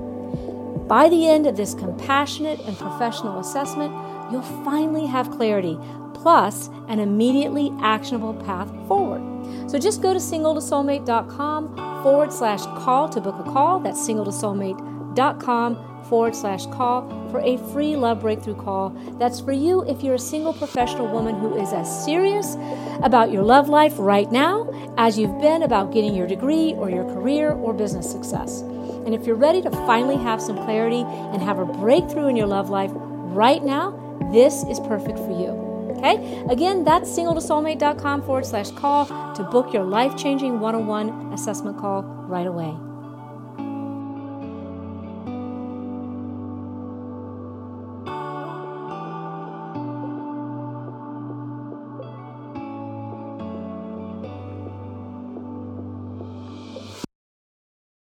By 0.90 1.10
the 1.10 1.28
end 1.28 1.46
of 1.46 1.56
this 1.56 1.76
compassionate 1.76 2.60
and 2.62 2.76
professional 2.76 3.40
assessment, 3.40 3.94
you'll 4.32 4.42
finally 4.66 5.06
have 5.06 5.30
clarity, 5.30 5.78
plus 6.16 6.70
an 6.88 7.00
immediately 7.00 7.72
actionable 7.84 8.34
path 8.34 8.72
forward. 8.88 9.39
So 9.68 9.78
just 9.78 10.02
go 10.02 10.14
to 10.14 10.20
singletosoulmate.com 10.20 12.04
forward 12.04 12.34
slash 12.34 12.64
call 12.84 13.10
to 13.10 13.22
book 13.22 13.36
a 13.40 13.44
call. 13.44 13.80
That's 13.80 14.00
singletosoulmate.com 14.08 16.06
forward 16.06 16.36
slash 16.36 16.66
call 16.68 17.08
for 17.30 17.40
a 17.42 17.58
free 17.72 17.96
love 17.96 18.22
breakthrough 18.22 18.56
call. 18.56 18.90
That's 19.20 19.40
for 19.40 19.52
you 19.52 19.84
if 19.84 20.02
you're 20.02 20.16
a 20.16 20.20
single 20.20 20.54
professional 20.54 21.08
woman 21.08 21.36
who 21.36 21.56
is 21.56 21.72
as 21.72 22.06
serious 22.06 22.56
about 23.04 23.32
your 23.32 23.44
love 23.44 23.70
life 23.70 23.94
right 23.98 24.32
now 24.32 24.68
as 24.98 25.18
you've 25.18 25.40
been 25.40 25.64
about 25.64 25.94
getting 25.94 26.16
your 26.16 26.28
degree 26.28 26.74
or 26.74 26.90
your 26.90 27.06
career 27.06 27.52
or 27.52 27.74
business 27.74 28.10
success. 28.10 28.62
And 28.62 29.14
if 29.14 29.26
you're 29.26 29.36
ready 29.36 29.62
to 29.62 29.72
finally 29.72 30.18
have 30.18 30.42
some 30.42 30.58
clarity 30.58 31.02
and 31.02 31.42
have 31.42 31.60
a 31.60 31.66
breakthrough 31.66 32.28
in 32.28 32.36
your 32.36 32.48
love 32.48 32.70
life 32.70 32.92
right 32.94 33.64
now, 33.64 33.92
this 34.32 34.64
is 34.66 34.80
perfect 34.82 35.18
for 35.20 35.32
you. 35.32 35.69
Okay? 36.00 36.44
Again, 36.50 36.84
that's 36.84 37.10
singletosoulmate.com 37.10 38.24
forward 38.24 38.46
slash 38.46 38.72
call 38.72 39.06
to 39.36 39.44
book 39.44 39.74
your 39.74 39.84
life 39.84 40.18
changing 40.18 40.60
one 40.60 40.76
on 40.76 40.88
one 40.88 41.34
assessment 41.34 41.78
call 41.78 42.04
right 42.04 42.48
away. 42.48 42.74